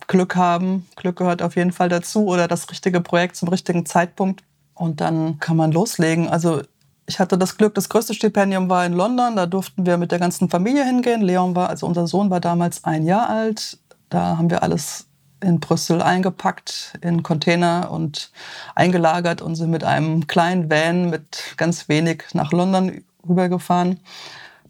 Glück 0.07 0.35
haben. 0.35 0.87
Glück 0.95 1.17
gehört 1.17 1.41
auf 1.41 1.55
jeden 1.55 1.71
Fall 1.71 1.89
dazu 1.89 2.25
oder 2.25 2.47
das 2.47 2.69
richtige 2.71 3.01
Projekt 3.01 3.35
zum 3.35 3.49
richtigen 3.49 3.85
Zeitpunkt. 3.85 4.43
Und 4.73 5.01
dann 5.01 5.39
kann 5.39 5.57
man 5.57 5.71
loslegen. 5.71 6.29
Also 6.29 6.61
ich 7.05 7.19
hatte 7.19 7.37
das 7.37 7.57
Glück, 7.57 7.75
das 7.75 7.89
größte 7.89 8.13
Stipendium 8.13 8.69
war 8.69 8.85
in 8.85 8.93
London. 8.93 9.35
Da 9.35 9.45
durften 9.45 9.85
wir 9.85 9.97
mit 9.97 10.11
der 10.11 10.19
ganzen 10.19 10.49
Familie 10.49 10.85
hingehen. 10.85 11.21
Leon 11.21 11.55
war, 11.55 11.69
also 11.69 11.85
unser 11.85 12.07
Sohn 12.07 12.29
war 12.29 12.39
damals 12.39 12.83
ein 12.85 13.05
Jahr 13.05 13.29
alt. 13.29 13.77
Da 14.09 14.37
haben 14.37 14.49
wir 14.49 14.63
alles 14.63 15.08
in 15.41 15.59
Brüssel 15.59 16.01
eingepackt 16.01 16.97
in 17.01 17.23
Container 17.23 17.89
und 17.91 18.31
eingelagert 18.75 19.41
und 19.41 19.55
sind 19.55 19.71
mit 19.71 19.83
einem 19.83 20.27
kleinen 20.27 20.69
Van 20.69 21.09
mit 21.09 21.55
ganz 21.57 21.89
wenig 21.89 22.23
nach 22.33 22.51
London 22.51 23.03
rübergefahren. 23.27 23.99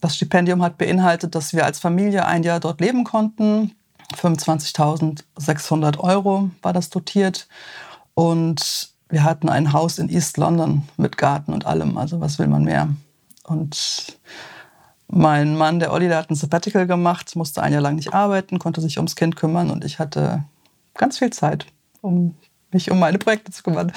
Das 0.02 0.16
Stipendium 0.16 0.62
hat 0.62 0.78
beinhaltet, 0.78 1.36
dass 1.36 1.54
wir 1.54 1.66
als 1.66 1.80
Familie 1.80 2.26
ein 2.26 2.44
Jahr 2.44 2.60
dort 2.60 2.82
leben 2.82 3.04
konnten. 3.04 3.76
25.600 4.16 6.00
Euro 6.00 6.50
war 6.62 6.74
das 6.74 6.90
dotiert. 6.90 7.48
Und 8.14 8.90
wir 9.10 9.24
hatten 9.24 9.50
ein 9.50 9.74
Haus 9.74 10.00
in 10.00 10.10
East 10.10 10.38
London 10.38 10.84
mit 10.98 11.18
Garten 11.18 11.54
und 11.54 11.66
allem. 11.66 11.98
Also 11.98 12.22
was 12.22 12.40
will 12.40 12.48
man 12.48 12.64
mehr? 12.64 12.90
Und 13.44 14.18
mein 15.08 15.56
Mann, 15.56 15.80
der 15.80 15.92
Olli, 15.92 16.08
der 16.08 16.18
hat 16.18 16.30
ein 16.30 16.36
Sabbatical 16.36 16.86
gemacht, 16.86 17.36
musste 17.36 17.64
ein 17.64 17.74
Jahr 17.74 17.82
lang 17.82 17.96
nicht 17.96 18.14
arbeiten, 18.14 18.60
konnte 18.60 18.80
sich 18.80 18.98
ums 18.98 19.16
Kind 19.16 19.36
kümmern 19.36 19.72
und 19.72 19.84
ich 19.84 19.98
hatte 19.98 20.44
ganz 21.00 21.18
viel 21.18 21.32
Zeit, 21.32 21.66
um 22.02 22.36
mich 22.72 22.92
um 22.92 23.00
meine 23.00 23.18
Projekte 23.18 23.52
zu 23.52 23.64
kümmern. 23.64 23.92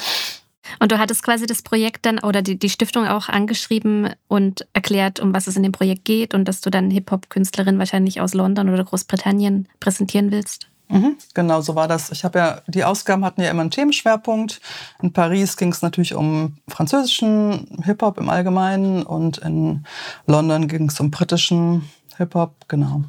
Und 0.78 0.90
du 0.90 0.98
hattest 0.98 1.22
quasi 1.22 1.46
das 1.46 1.60
Projekt 1.60 2.06
dann 2.06 2.20
oder 2.20 2.40
die, 2.40 2.58
die 2.58 2.70
Stiftung 2.70 3.06
auch 3.06 3.28
angeschrieben 3.28 4.10
und 4.28 4.66
erklärt, 4.72 5.20
um 5.20 5.34
was 5.34 5.46
es 5.46 5.56
in 5.56 5.62
dem 5.62 5.72
Projekt 5.72 6.06
geht 6.06 6.32
und 6.32 6.46
dass 6.46 6.62
du 6.62 6.70
dann 6.70 6.90
Hip-Hop-Künstlerin 6.90 7.78
wahrscheinlich 7.78 8.20
aus 8.20 8.32
London 8.32 8.70
oder 8.70 8.84
Großbritannien 8.84 9.68
präsentieren 9.80 10.30
willst. 10.30 10.68
Mhm, 10.88 11.16
genau, 11.34 11.60
so 11.60 11.74
war 11.74 11.88
das. 11.88 12.10
Ich 12.10 12.24
habe 12.24 12.38
ja, 12.38 12.62
die 12.66 12.84
Ausgaben 12.84 13.24
hatten 13.24 13.40
ja 13.40 13.50
immer 13.50 13.62
einen 13.62 13.70
Themenschwerpunkt. 13.70 14.60
In 15.02 15.12
Paris 15.12 15.56
ging 15.56 15.72
es 15.72 15.82
natürlich 15.82 16.14
um 16.14 16.56
französischen 16.68 17.82
Hip-Hop 17.84 18.18
im 18.18 18.28
Allgemeinen 18.28 19.02
und 19.02 19.38
in 19.38 19.84
London 20.26 20.68
ging 20.68 20.88
es 20.88 21.00
um 21.00 21.10
britischen 21.10 21.88
Hip-Hop, 22.18 22.68
genau. 22.68 23.04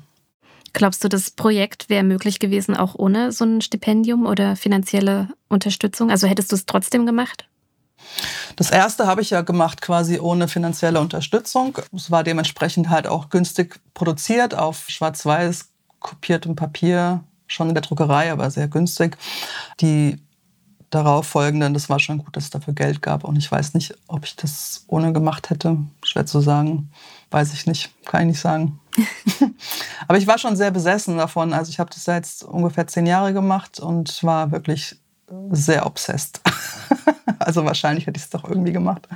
Glaubst 0.73 1.03
du, 1.03 1.07
das 1.07 1.29
Projekt 1.29 1.89
wäre 1.89 2.03
möglich 2.03 2.39
gewesen, 2.39 2.75
auch 2.75 2.95
ohne 2.95 3.31
so 3.31 3.45
ein 3.45 3.61
Stipendium 3.61 4.25
oder 4.25 4.55
finanzielle 4.55 5.29
Unterstützung? 5.47 6.09
Also 6.09 6.27
hättest 6.27 6.51
du 6.51 6.55
es 6.55 6.65
trotzdem 6.65 7.05
gemacht? 7.05 7.47
Das 8.55 8.71
erste 8.71 9.07
habe 9.07 9.21
ich 9.21 9.29
ja 9.29 9.41
gemacht 9.41 9.81
quasi 9.81 10.19
ohne 10.19 10.47
finanzielle 10.47 10.99
Unterstützung. 10.99 11.77
Es 11.95 12.11
war 12.11 12.23
dementsprechend 12.23 12.89
halt 12.89 13.07
auch 13.07 13.29
günstig 13.29 13.79
produziert 13.93 14.55
auf 14.55 14.85
schwarz-weiß 14.89 15.69
kopiertem 15.99 16.55
Papier, 16.55 17.23
schon 17.47 17.69
in 17.69 17.75
der 17.75 17.83
Druckerei, 17.83 18.31
aber 18.31 18.49
sehr 18.51 18.67
günstig. 18.67 19.17
Die 19.79 20.19
darauf 20.89 21.25
folgenden, 21.25 21.73
das 21.73 21.89
war 21.89 21.99
schon 21.99 22.19
gut, 22.19 22.35
dass 22.35 22.45
es 22.45 22.49
dafür 22.49 22.73
Geld 22.73 23.01
gab. 23.01 23.23
Und 23.23 23.37
ich 23.37 23.51
weiß 23.51 23.73
nicht, 23.73 23.95
ob 24.07 24.25
ich 24.25 24.35
das 24.35 24.83
ohne 24.87 25.13
gemacht 25.13 25.49
hätte. 25.49 25.77
Schwer 26.03 26.25
zu 26.25 26.39
sagen. 26.41 26.91
Weiß 27.31 27.53
ich 27.53 27.65
nicht. 27.65 27.89
Kann 28.05 28.21
ich 28.21 28.27
nicht 28.27 28.39
sagen. 28.39 28.79
aber 30.07 30.17
ich 30.17 30.27
war 30.27 30.37
schon 30.37 30.55
sehr 30.55 30.71
besessen 30.71 31.17
davon. 31.17 31.53
Also 31.53 31.69
ich 31.69 31.79
habe 31.79 31.89
das 31.93 32.05
jetzt 32.05 32.43
ungefähr 32.43 32.87
zehn 32.87 33.05
Jahre 33.05 33.33
gemacht 33.33 33.79
und 33.79 34.23
war 34.23 34.51
wirklich 34.51 34.97
sehr 35.51 35.85
obsessed. 35.85 36.41
also 37.39 37.65
wahrscheinlich 37.65 38.07
hätte 38.07 38.17
ich 38.17 38.23
es 38.23 38.29
doch 38.29 38.43
irgendwie 38.43 38.73
gemacht. 38.73 39.07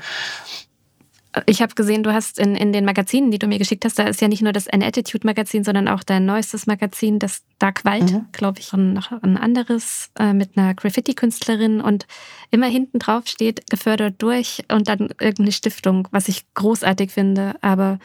Ich 1.45 1.61
habe 1.61 1.75
gesehen, 1.75 2.01
du 2.01 2.13
hast 2.13 2.39
in, 2.39 2.55
in 2.55 2.73
den 2.73 2.85
Magazinen, 2.85 3.29
die 3.29 3.37
du 3.37 3.47
mir 3.47 3.59
geschickt 3.59 3.85
hast, 3.85 3.99
da 3.99 4.03
ist 4.03 4.21
ja 4.21 4.27
nicht 4.27 4.41
nur 4.41 4.53
das 4.53 4.67
An 4.67 4.81
Attitude 4.81 5.27
Magazin, 5.27 5.63
sondern 5.63 5.87
auch 5.87 6.01
dein 6.03 6.25
neuestes 6.25 6.65
Magazin, 6.65 7.19
das 7.19 7.43
Dark 7.59 7.85
Wald, 7.85 8.11
mhm. 8.11 8.25
glaube 8.31 8.59
ich, 8.59 8.73
und 8.73 8.93
noch 8.93 9.11
ein 9.11 9.37
anderes 9.37 10.09
äh, 10.17 10.33
mit 10.33 10.57
einer 10.57 10.73
Graffiti-Künstlerin 10.73 11.79
und 11.81 12.07
immer 12.49 12.67
hinten 12.67 12.97
drauf 12.97 13.27
steht, 13.27 13.69
gefördert 13.69 14.15
durch 14.19 14.63
und 14.71 14.87
dann 14.87 15.09
irgendeine 15.19 15.51
Stiftung, 15.51 16.07
was 16.11 16.27
ich 16.27 16.51
großartig 16.55 17.11
finde, 17.11 17.55
aber 17.61 17.99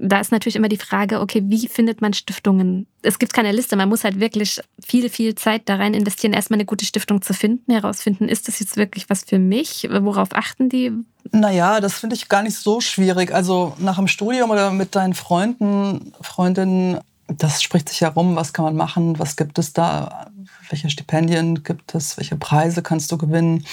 da 0.00 0.20
ist 0.20 0.32
natürlich 0.32 0.56
immer 0.56 0.68
die 0.68 0.76
Frage, 0.76 1.20
okay, 1.20 1.42
wie 1.46 1.68
findet 1.68 2.00
man 2.00 2.12
Stiftungen? 2.12 2.86
Es 3.02 3.18
gibt 3.18 3.32
keine 3.32 3.52
Liste, 3.52 3.76
man 3.76 3.88
muss 3.88 4.04
halt 4.04 4.20
wirklich 4.20 4.60
viel, 4.84 5.08
viel 5.08 5.34
Zeit 5.34 5.62
da 5.66 5.76
rein 5.76 5.94
investieren, 5.94 6.32
erstmal 6.32 6.56
eine 6.56 6.64
gute 6.64 6.84
Stiftung 6.84 7.22
zu 7.22 7.34
finden, 7.34 7.72
herausfinden, 7.72 8.28
ist 8.28 8.48
das 8.48 8.60
jetzt 8.60 8.76
wirklich 8.76 9.10
was 9.10 9.24
für 9.24 9.38
mich? 9.38 9.88
Worauf 9.90 10.34
achten 10.34 10.68
die? 10.68 10.92
Naja, 11.30 11.80
das 11.80 11.94
finde 11.94 12.16
ich 12.16 12.28
gar 12.28 12.42
nicht 12.42 12.56
so 12.56 12.80
schwierig. 12.80 13.32
Also 13.32 13.74
nach 13.78 13.96
dem 13.96 14.08
Studium 14.08 14.50
oder 14.50 14.70
mit 14.70 14.94
deinen 14.94 15.14
Freunden, 15.14 16.12
Freundinnen, 16.20 16.98
das 17.26 17.62
spricht 17.62 17.88
sich 17.88 18.02
herum, 18.02 18.36
was 18.36 18.52
kann 18.52 18.64
man 18.64 18.76
machen, 18.76 19.18
was 19.18 19.36
gibt 19.36 19.58
es 19.58 19.72
da 19.72 20.30
welche 20.70 20.90
Stipendien 20.90 21.62
gibt 21.62 21.94
es, 21.94 22.16
welche 22.16 22.36
Preise 22.36 22.82
kannst 22.82 23.10
du 23.12 23.18
gewinnen. 23.18 23.64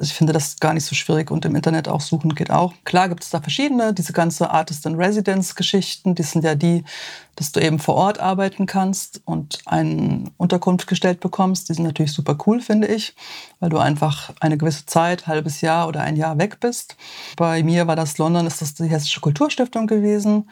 Ich 0.00 0.14
finde 0.14 0.32
das 0.32 0.58
gar 0.60 0.72
nicht 0.72 0.84
so 0.84 0.94
schwierig 0.94 1.30
und 1.30 1.44
im 1.44 1.54
Internet 1.56 1.88
auch 1.88 2.00
suchen 2.00 2.34
geht 2.34 2.50
auch. 2.50 2.72
Klar 2.84 3.08
gibt 3.08 3.22
es 3.22 3.30
da 3.30 3.40
verschiedene, 3.40 3.92
diese 3.92 4.12
ganze 4.12 4.50
Artist 4.50 4.86
in 4.86 4.94
Residence 4.94 5.54
Geschichten, 5.54 6.14
die 6.14 6.22
sind 6.22 6.44
ja 6.44 6.54
die, 6.54 6.84
dass 7.36 7.52
du 7.52 7.60
eben 7.60 7.78
vor 7.78 7.94
Ort 7.96 8.18
arbeiten 8.18 8.66
kannst 8.66 9.20
und 9.24 9.58
eine 9.66 10.24
Unterkunft 10.36 10.86
gestellt 10.86 11.20
bekommst. 11.20 11.68
Die 11.68 11.74
sind 11.74 11.84
natürlich 11.84 12.12
super 12.12 12.36
cool, 12.46 12.60
finde 12.60 12.88
ich, 12.88 13.14
weil 13.60 13.70
du 13.70 13.78
einfach 13.78 14.32
eine 14.40 14.56
gewisse 14.56 14.86
Zeit, 14.86 15.26
halbes 15.26 15.60
Jahr 15.60 15.88
oder 15.88 16.00
ein 16.00 16.16
Jahr 16.16 16.38
weg 16.38 16.60
bist. 16.60 16.96
Bei 17.36 17.62
mir 17.62 17.86
war 17.86 17.96
das 17.96 18.18
London, 18.18 18.46
ist 18.46 18.62
das 18.62 18.74
die 18.74 18.88
Hessische 18.88 19.20
Kulturstiftung 19.20 19.86
gewesen 19.86 20.48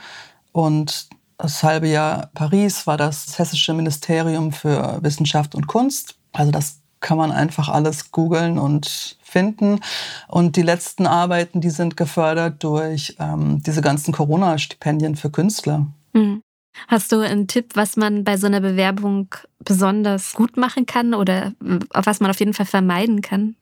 und 0.52 1.08
das 1.42 1.62
halbe 1.64 1.88
Jahr 1.88 2.30
Paris 2.34 2.86
war 2.86 2.96
das 2.96 3.36
Hessische 3.36 3.74
Ministerium 3.74 4.52
für 4.52 5.02
Wissenschaft 5.02 5.56
und 5.56 5.66
Kunst. 5.66 6.14
Also 6.32 6.52
das 6.52 6.80
kann 7.00 7.18
man 7.18 7.32
einfach 7.32 7.68
alles 7.68 8.12
googeln 8.12 8.58
und 8.58 9.16
finden. 9.24 9.80
Und 10.28 10.54
die 10.54 10.62
letzten 10.62 11.06
Arbeiten, 11.06 11.60
die 11.60 11.70
sind 11.70 11.96
gefördert 11.96 12.62
durch 12.62 13.16
ähm, 13.18 13.60
diese 13.60 13.82
ganzen 13.82 14.12
Corona-Stipendien 14.12 15.16
für 15.16 15.30
Künstler. 15.30 15.86
Mhm. 16.12 16.42
Hast 16.86 17.10
du 17.10 17.18
einen 17.18 17.48
Tipp, 17.48 17.72
was 17.74 17.96
man 17.96 18.22
bei 18.22 18.36
so 18.36 18.46
einer 18.46 18.60
Bewerbung 18.60 19.34
besonders 19.58 20.34
gut 20.34 20.56
machen 20.56 20.86
kann 20.86 21.12
oder 21.12 21.52
was 21.92 22.20
man 22.20 22.30
auf 22.30 22.38
jeden 22.38 22.54
Fall 22.54 22.66
vermeiden 22.66 23.20
kann? 23.20 23.56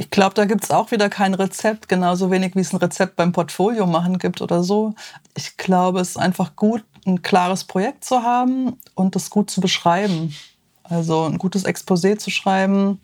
Ich 0.00 0.08
glaube, 0.08 0.34
da 0.34 0.46
gibt 0.46 0.64
es 0.64 0.70
auch 0.70 0.90
wieder 0.92 1.10
kein 1.10 1.34
Rezept, 1.34 1.86
genauso 1.86 2.30
wenig 2.30 2.56
wie 2.56 2.60
es 2.60 2.72
ein 2.72 2.78
Rezept 2.78 3.16
beim 3.16 3.32
Portfolio 3.32 3.86
machen 3.86 4.18
gibt 4.18 4.40
oder 4.40 4.62
so. 4.62 4.94
Ich 5.36 5.58
glaube, 5.58 6.00
es 6.00 6.10
ist 6.10 6.16
einfach 6.16 6.56
gut, 6.56 6.84
ein 7.06 7.22
klares 7.22 7.64
Projekt 7.64 8.04
zu 8.04 8.22
haben 8.22 8.78
und 8.94 9.14
das 9.16 9.30
gut 9.30 9.50
zu 9.50 9.60
beschreiben. 9.60 10.34
Also 10.82 11.24
ein 11.24 11.38
gutes 11.38 11.64
Exposé 11.64 12.18
zu 12.18 12.30
schreiben, 12.30 13.00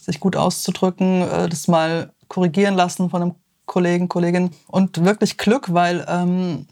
sich 0.00 0.20
gut 0.20 0.36
auszudrücken, 0.36 1.22
äh, 1.22 1.48
das 1.48 1.68
mal 1.68 2.12
korrigieren 2.28 2.74
lassen 2.74 3.10
von 3.10 3.22
einem 3.22 3.34
Kollegen, 3.66 4.08
Kollegin 4.08 4.50
und 4.66 5.04
wirklich 5.04 5.38
Glück, 5.38 5.72
weil 5.72 6.04
ähm, 6.08 6.66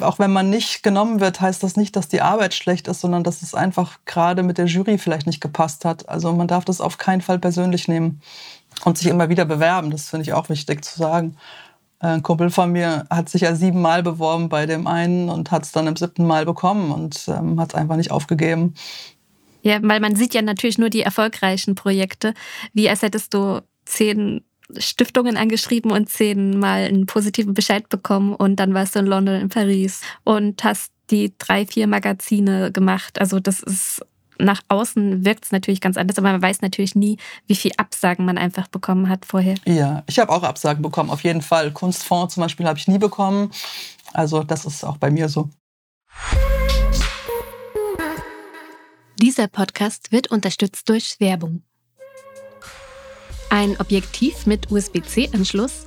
auch 0.00 0.18
wenn 0.18 0.32
man 0.32 0.50
nicht 0.50 0.82
genommen 0.82 1.20
wird, 1.20 1.40
heißt 1.40 1.62
das 1.62 1.76
nicht, 1.76 1.94
dass 1.94 2.08
die 2.08 2.20
Arbeit 2.20 2.52
schlecht 2.54 2.88
ist, 2.88 3.00
sondern 3.00 3.22
dass 3.22 3.42
es 3.42 3.54
einfach 3.54 3.98
gerade 4.06 4.42
mit 4.42 4.58
der 4.58 4.66
Jury 4.66 4.98
vielleicht 4.98 5.26
nicht 5.26 5.40
gepasst 5.40 5.84
hat. 5.84 6.08
Also 6.08 6.32
man 6.32 6.48
darf 6.48 6.64
das 6.64 6.80
auf 6.80 6.98
keinen 6.98 7.20
Fall 7.20 7.38
persönlich 7.38 7.86
nehmen 7.86 8.20
und 8.84 8.98
sich 8.98 9.06
immer 9.06 9.28
wieder 9.28 9.44
bewerben. 9.44 9.90
Das 9.90 10.08
finde 10.08 10.24
ich 10.24 10.32
auch 10.32 10.48
wichtig 10.48 10.84
zu 10.84 10.98
sagen. 10.98 11.36
Ein 12.02 12.22
Kumpel 12.24 12.50
von 12.50 12.72
mir 12.72 13.06
hat 13.10 13.28
sich 13.28 13.42
ja 13.42 13.54
siebenmal 13.54 14.02
beworben 14.02 14.48
bei 14.48 14.66
dem 14.66 14.88
einen 14.88 15.28
und 15.28 15.52
hat 15.52 15.62
es 15.62 15.70
dann 15.70 15.86
im 15.86 15.94
siebten 15.94 16.26
Mal 16.26 16.44
bekommen 16.44 16.90
und 16.90 17.28
ähm, 17.28 17.60
hat 17.60 17.70
es 17.70 17.74
einfach 17.76 17.94
nicht 17.94 18.10
aufgegeben. 18.10 18.74
Ja, 19.62 19.78
weil 19.82 20.00
man 20.00 20.16
sieht 20.16 20.34
ja 20.34 20.42
natürlich 20.42 20.78
nur 20.78 20.90
die 20.90 21.02
erfolgreichen 21.02 21.76
Projekte, 21.76 22.34
wie 22.72 22.88
als 22.88 23.02
hättest 23.02 23.32
du 23.34 23.62
zehn 23.84 24.42
Stiftungen 24.78 25.36
angeschrieben 25.36 25.92
und 25.92 26.08
zehnmal 26.08 26.86
einen 26.86 27.06
positiven 27.06 27.54
Bescheid 27.54 27.88
bekommen 27.88 28.34
und 28.34 28.56
dann 28.56 28.74
warst 28.74 28.96
du 28.96 28.98
in 28.98 29.06
London, 29.06 29.40
in 29.40 29.48
Paris 29.48 30.00
und 30.24 30.64
hast 30.64 30.90
die 31.10 31.32
drei, 31.38 31.66
vier 31.66 31.86
Magazine 31.86 32.72
gemacht. 32.72 33.20
Also 33.20 33.38
das 33.38 33.60
ist 33.60 34.04
nach 34.42 34.60
außen 34.68 35.24
wirkt 35.24 35.44
es 35.44 35.52
natürlich 35.52 35.80
ganz 35.80 35.96
anders, 35.96 36.18
aber 36.18 36.32
man 36.32 36.42
weiß 36.42 36.60
natürlich 36.60 36.94
nie, 36.94 37.18
wie 37.46 37.54
viel 37.54 37.72
Absagen 37.76 38.24
man 38.24 38.38
einfach 38.38 38.68
bekommen 38.68 39.08
hat 39.08 39.24
vorher. 39.24 39.54
Ja, 39.64 40.02
ich 40.06 40.18
habe 40.18 40.32
auch 40.32 40.42
Absagen 40.42 40.82
bekommen, 40.82 41.10
auf 41.10 41.24
jeden 41.24 41.42
Fall. 41.42 41.72
Kunstfonds 41.72 42.34
zum 42.34 42.42
Beispiel 42.42 42.66
habe 42.66 42.78
ich 42.78 42.88
nie 42.88 42.98
bekommen. 42.98 43.50
Also 44.12 44.42
das 44.42 44.64
ist 44.64 44.84
auch 44.84 44.96
bei 44.96 45.10
mir 45.10 45.28
so. 45.28 45.48
Dieser 49.20 49.46
Podcast 49.46 50.10
wird 50.10 50.30
unterstützt 50.30 50.88
durch 50.88 51.20
Werbung. 51.20 51.62
Ein 53.50 53.78
Objektiv 53.78 54.46
mit 54.46 54.72
USB-C-Anschluss? 54.72 55.86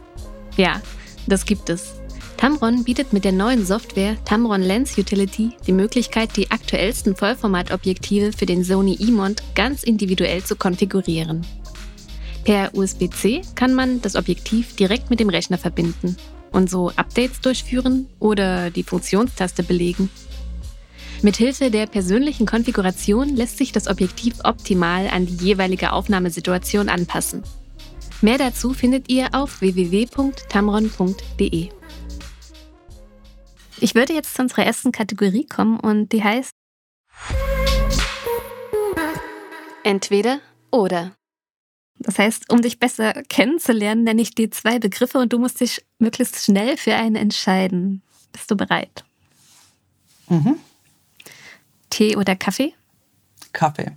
Ja, 0.56 0.82
das 1.28 1.46
gibt 1.46 1.70
es. 1.70 2.05
Tamron 2.38 2.84
bietet 2.84 3.14
mit 3.14 3.24
der 3.24 3.32
neuen 3.32 3.66
Software 3.66 4.18
Tamron 4.26 4.62
Lens 4.62 4.98
Utility 4.98 5.52
die 5.66 5.72
Möglichkeit, 5.72 6.36
die 6.36 6.52
aktuellsten 6.52 7.16
Vollformatobjektive 7.16 8.34
für 8.34 8.46
den 8.46 8.64
Sony 8.64 8.98
E-Mont 9.00 9.42
ganz 9.56 9.84
individuell 9.84 10.44
zu 10.44 10.56
konfigurieren. 10.56 11.46
Per 12.44 12.76
USB-C 12.76 13.42
kann 13.56 13.74
man 13.74 14.02
das 14.02 14.16
Objektiv 14.16 14.76
direkt 14.76 15.10
mit 15.10 15.20
dem 15.20 15.30
Rechner 15.30 15.58
verbinden 15.58 16.18
und 16.52 16.70
so 16.70 16.92
Updates 16.96 17.42
durchführen 17.42 18.08
oder 18.20 18.70
die 18.70 18.84
Funktionstaste 18.84 19.64
belegen. 19.64 20.10
Mithilfe 21.22 21.72
der 21.72 21.88
persönlichen 21.88 22.46
Konfiguration 22.46 23.36
lässt 23.36 23.58
sich 23.58 23.72
das 23.72 23.88
Objektiv 23.88 24.36
optimal 24.44 25.08
an 25.08 25.26
die 25.26 25.44
jeweilige 25.44 25.94
Aufnahmesituation 25.94 26.90
anpassen. 26.90 27.42
Mehr 28.22 28.38
dazu 28.38 28.74
findet 28.74 29.10
ihr 29.10 29.30
auf 29.34 29.62
www.tamron.de. 29.62 31.70
Ich 33.80 33.96
würde 33.96 34.14
jetzt 34.14 34.36
zu 34.36 34.42
unserer 34.42 34.66
ersten 34.66 34.92
Kategorie 34.92 35.46
kommen 35.46 35.80
und 35.80 36.12
die 36.12 36.24
heißt 36.24 36.52
Entweder 39.84 40.40
oder. 40.72 41.12
Das 42.00 42.18
heißt, 42.18 42.52
um 42.52 42.62
dich 42.62 42.80
besser 42.80 43.14
kennenzulernen, 43.30 44.04
nenne 44.04 44.22
ich 44.22 44.34
dir 44.34 44.50
zwei 44.52 44.80
Begriffe 44.80 45.20
und 45.20 45.32
du 45.32 45.40
musst 45.40 45.60
dich 45.62 45.86
möglichst 46.00 46.44
schnell 46.44 46.78
für 46.78 46.96
einen 46.96 47.16
entscheiden. 47.16 48.02
Bist 48.32 48.50
du 48.50 48.56
bereit? 48.56 49.04
Mhm. 50.28 50.58
Tee 51.90 52.18
oder 52.18 52.36
Kaffee? 52.36 52.74
Kaffee. 53.54 53.96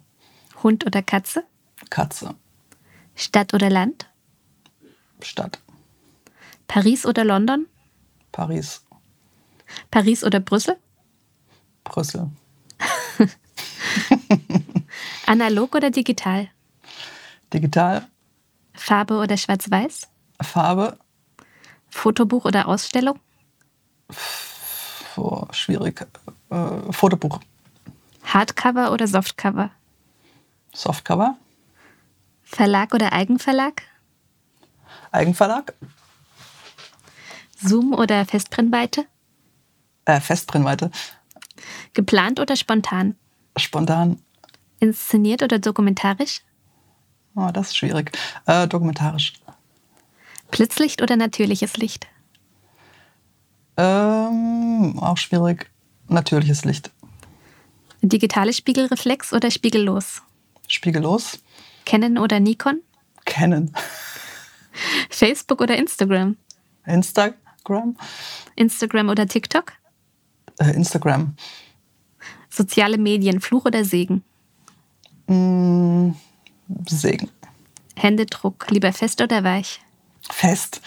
Hund 0.62 0.86
oder 0.86 1.02
Katze? 1.02 1.44
Katze. 1.90 2.34
Stadt 3.16 3.54
oder 3.54 3.70
Land? 3.70 4.08
Stadt. 5.20 5.58
Paris 6.66 7.06
oder 7.06 7.24
London? 7.24 7.66
Paris. 8.30 8.82
Paris 9.90 10.24
oder 10.24 10.40
Brüssel? 10.40 10.76
Brüssel. 11.84 12.30
Analog 15.26 15.74
oder 15.74 15.90
digital? 15.90 16.48
Digital. 17.52 18.06
Farbe 18.74 19.18
oder 19.18 19.36
Schwarz-Weiß? 19.36 20.08
Farbe. 20.40 20.98
Fotobuch 21.88 22.44
oder 22.44 22.68
Ausstellung? 22.68 23.18
Oh, 25.16 25.46
schwierig. 25.50 26.06
Äh, 26.50 26.92
Fotobuch. 26.92 27.40
Hardcover 28.24 28.92
oder 28.92 29.06
Softcover? 29.06 29.70
Softcover. 30.74 31.36
Verlag 32.42 32.94
oder 32.94 33.12
Eigenverlag? 33.12 33.82
Eigenverlag. 35.10 35.74
Zoom 37.60 37.92
oder 37.92 38.24
Festbrennweite? 38.24 39.06
Äh, 40.08 40.22
Festbrennweite. 40.22 40.90
Geplant 41.92 42.40
oder 42.40 42.56
spontan? 42.56 43.14
Spontan. 43.58 44.18
Inszeniert 44.80 45.42
oder 45.42 45.58
dokumentarisch? 45.58 46.40
Oh, 47.36 47.50
das 47.52 47.68
ist 47.68 47.76
schwierig. 47.76 48.12
Äh, 48.46 48.66
dokumentarisch. 48.66 49.34
Blitzlicht 50.50 51.02
oder 51.02 51.16
natürliches 51.16 51.76
Licht? 51.76 52.06
Ähm, 53.76 54.98
auch 54.98 55.18
schwierig. 55.18 55.70
Natürliches 56.08 56.64
Licht. 56.64 56.90
Digitale 58.00 58.54
Spiegelreflex 58.54 59.34
oder 59.34 59.50
spiegellos? 59.50 60.22
Spiegellos. 60.68 61.38
Canon 61.84 62.16
oder 62.16 62.40
Nikon? 62.40 62.80
Canon. 63.26 63.74
Facebook 65.10 65.60
oder 65.60 65.76
Instagram? 65.76 66.38
Instagram. 66.86 67.98
Instagram 68.56 69.10
oder 69.10 69.26
TikTok? 69.26 69.74
Äh, 70.58 70.70
Instagram. 70.72 71.34
Soziale 72.50 72.98
Medien, 72.98 73.40
Fluch 73.40 73.64
oder 73.66 73.84
Segen? 73.84 74.24
Mm, 75.26 76.12
Segen. 76.86 77.30
Händedruck, 77.94 78.70
lieber 78.70 78.92
fest 78.92 79.20
oder 79.20 79.44
weich? 79.44 79.80
Fest. 80.30 80.80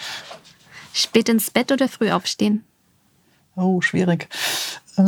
Spät 0.92 1.28
ins 1.28 1.50
Bett 1.50 1.72
oder 1.72 1.88
früh 1.88 2.10
aufstehen? 2.10 2.64
Oh, 3.56 3.80
schwierig. 3.80 4.28
Äh, 4.96 5.02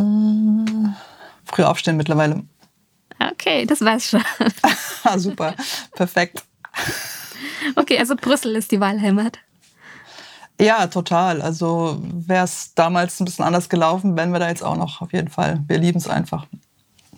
früh 1.44 1.62
aufstehen 1.62 1.96
mittlerweile. 1.96 2.44
Okay, 3.18 3.64
das 3.66 3.80
war's 3.80 4.10
schon. 4.10 4.24
ah, 5.04 5.18
super. 5.18 5.54
Perfekt. 5.92 6.44
Okay, 7.76 7.98
also 7.98 8.16
Brüssel 8.16 8.56
ist 8.56 8.72
die 8.72 8.80
Wahlheimat. 8.80 9.38
Ja, 10.60 10.86
total. 10.86 11.42
Also 11.42 12.00
wäre 12.00 12.44
es 12.44 12.74
damals 12.74 13.20
ein 13.20 13.24
bisschen 13.24 13.44
anders 13.44 13.68
gelaufen, 13.68 14.16
wären 14.16 14.32
wir 14.32 14.38
da 14.38 14.48
jetzt 14.48 14.62
auch 14.62 14.76
noch 14.76 15.00
auf 15.00 15.12
jeden 15.12 15.28
Fall. 15.28 15.62
Wir 15.66 15.78
lieben 15.78 15.98
es 15.98 16.08
einfach. 16.08 16.46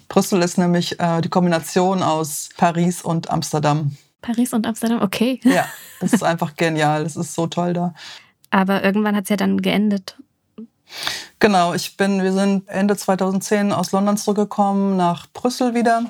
Brüssel 0.09 0.43
ist 0.43 0.57
nämlich 0.57 0.99
äh, 1.01 1.21
die 1.21 1.29
Kombination 1.29 2.03
aus 2.03 2.49
Paris 2.57 3.03
und 3.03 3.31
Amsterdam. 3.31 3.97
Paris 4.23 4.53
und 4.53 4.67
Amsterdam, 4.67 5.03
okay. 5.03 5.41
Ja, 5.45 5.67
das 6.01 6.13
ist 6.13 6.23
einfach 6.23 6.55
genial. 6.57 7.03
Es 7.03 7.17
ist 7.17 7.35
so 7.35 7.47
toll 7.47 7.75
da. 7.75 7.95
Aber 8.51 8.83
irgendwann 8.83 9.15
hat 9.17 9.25
es 9.25 9.31
ja 9.31 9.37
dann 9.37 9.61
geendet. 9.61 10.17
Genau, 11.39 11.75
ich 11.75 11.97
bin, 11.97 12.23
wir 12.23 12.33
sind 12.33 12.69
Ende 12.69 12.97
2010 12.97 13.73
aus 13.73 13.93
London 13.93 14.17
zurückgekommen 14.17 14.97
nach 14.97 15.27
Brüssel 15.33 15.75
wieder. 15.75 16.05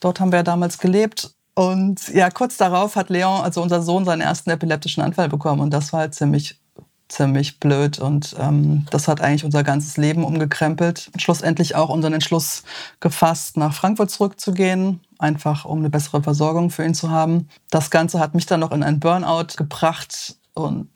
Dort 0.00 0.20
haben 0.20 0.32
wir 0.32 0.42
damals 0.42 0.78
gelebt. 0.78 1.34
Und 1.56 2.12
ja, 2.12 2.28
kurz 2.28 2.58
darauf 2.58 2.96
hat 2.96 3.08
Leon, 3.08 3.40
also 3.40 3.62
unser 3.62 3.80
Sohn, 3.80 4.04
seinen 4.04 4.20
ersten 4.20 4.50
epileptischen 4.50 5.02
Anfall 5.02 5.30
bekommen. 5.30 5.62
Und 5.62 5.70
das 5.72 5.90
war 5.90 6.00
halt 6.00 6.14
ziemlich, 6.14 6.60
ziemlich 7.08 7.58
blöd. 7.58 7.98
Und 7.98 8.36
ähm, 8.38 8.84
das 8.90 9.08
hat 9.08 9.22
eigentlich 9.22 9.46
unser 9.46 9.64
ganzes 9.64 9.96
Leben 9.96 10.22
umgekrempelt. 10.22 11.10
Schlussendlich 11.16 11.74
auch 11.74 11.88
unseren 11.88 12.12
Entschluss 12.12 12.62
gefasst, 13.00 13.56
nach 13.56 13.72
Frankfurt 13.72 14.10
zurückzugehen. 14.10 15.00
Einfach 15.18 15.64
um 15.64 15.78
eine 15.78 15.88
bessere 15.88 16.22
Versorgung 16.22 16.68
für 16.68 16.84
ihn 16.84 16.92
zu 16.92 17.10
haben. 17.10 17.48
Das 17.70 17.90
Ganze 17.90 18.20
hat 18.20 18.34
mich 18.34 18.44
dann 18.44 18.60
noch 18.60 18.72
in 18.72 18.82
einen 18.82 19.00
Burnout 19.00 19.56
gebracht. 19.56 20.36
Und 20.52 20.90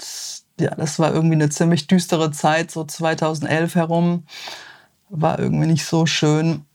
ja, 0.60 0.74
das 0.74 0.98
war 0.98 1.14
irgendwie 1.14 1.36
eine 1.36 1.48
ziemlich 1.48 1.86
düstere 1.86 2.32
Zeit, 2.32 2.70
so 2.70 2.84
2011 2.84 3.76
herum. 3.76 4.24
War 5.08 5.38
irgendwie 5.38 5.68
nicht 5.68 5.86
so 5.86 6.04
schön. 6.04 6.66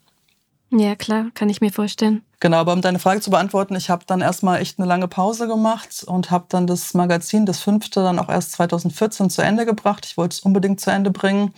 Ja, 0.78 0.96
klar, 0.96 1.28
kann 1.36 1.48
ich 1.48 1.62
mir 1.62 1.72
vorstellen. 1.72 2.22
Genau, 2.42 2.58
aber 2.58 2.74
um 2.74 2.82
deine 2.82 3.00
Frage 3.00 3.22
zu 3.22 3.30
beantworten, 3.30 3.76
ich 3.78 3.90
habe 3.90 4.04
dann 4.06 4.20
erstmal 4.20 4.60
echt 4.60 4.78
eine 4.78 4.86
lange 4.86 5.08
Pause 5.08 5.48
gemacht 5.48 6.04
und 6.06 6.32
habe 6.32 6.46
dann 6.50 6.68
das 6.68 6.94
Magazin, 6.94 7.46
das 7.46 7.62
fünfte, 7.62 8.02
dann 8.02 8.20
auch 8.20 8.28
erst 8.28 8.52
2014 8.54 9.30
zu 9.30 9.42
Ende 9.42 9.66
gebracht. 9.66 10.06
Ich 10.06 10.18
wollte 10.18 10.34
es 10.34 10.40
unbedingt 10.42 10.82
zu 10.82 10.92
Ende 10.92 11.12
bringen. 11.12 11.54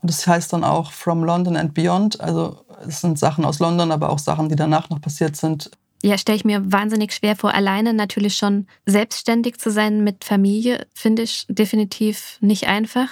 Und 0.00 0.10
das 0.10 0.24
heißt 0.28 0.52
dann 0.52 0.62
auch 0.62 0.92
From 0.92 1.24
London 1.24 1.56
and 1.56 1.74
Beyond. 1.74 2.20
Also 2.20 2.64
es 2.86 3.00
sind 3.00 3.18
Sachen 3.18 3.44
aus 3.44 3.58
London, 3.58 3.90
aber 3.90 4.10
auch 4.10 4.20
Sachen, 4.20 4.48
die 4.48 4.56
danach 4.56 4.90
noch 4.90 5.00
passiert 5.00 5.34
sind. 5.34 5.72
Ja, 6.04 6.16
stelle 6.16 6.36
ich 6.36 6.44
mir 6.44 6.70
wahnsinnig 6.70 7.12
schwer 7.12 7.34
vor. 7.34 7.54
Alleine 7.54 7.92
natürlich 7.92 8.36
schon 8.36 8.68
selbstständig 8.86 9.58
zu 9.58 9.72
sein 9.72 10.04
mit 10.04 10.24
Familie, 10.24 10.86
finde 10.94 11.22
ich 11.22 11.46
definitiv 11.48 12.38
nicht 12.40 12.68
einfach. 12.68 13.08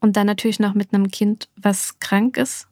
Und 0.00 0.16
dann 0.16 0.26
natürlich 0.26 0.60
noch 0.60 0.74
mit 0.74 0.94
einem 0.94 1.10
Kind, 1.10 1.48
was 1.56 1.98
krank 1.98 2.36
ist. 2.36 2.68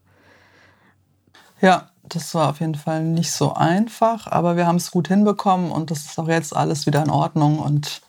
Ja, 1.60 1.91
das 2.02 2.34
war 2.34 2.50
auf 2.50 2.60
jeden 2.60 2.74
Fall 2.74 3.04
nicht 3.04 3.32
so 3.32 3.54
einfach, 3.54 4.26
aber 4.26 4.56
wir 4.56 4.66
haben 4.66 4.76
es 4.76 4.90
gut 4.90 5.08
hinbekommen 5.08 5.70
und 5.70 5.90
das 5.90 6.04
ist 6.04 6.18
auch 6.18 6.28
jetzt 6.28 6.54
alles 6.54 6.86
wieder 6.86 7.02
in 7.02 7.10
Ordnung. 7.10 7.58
Und 7.58 8.02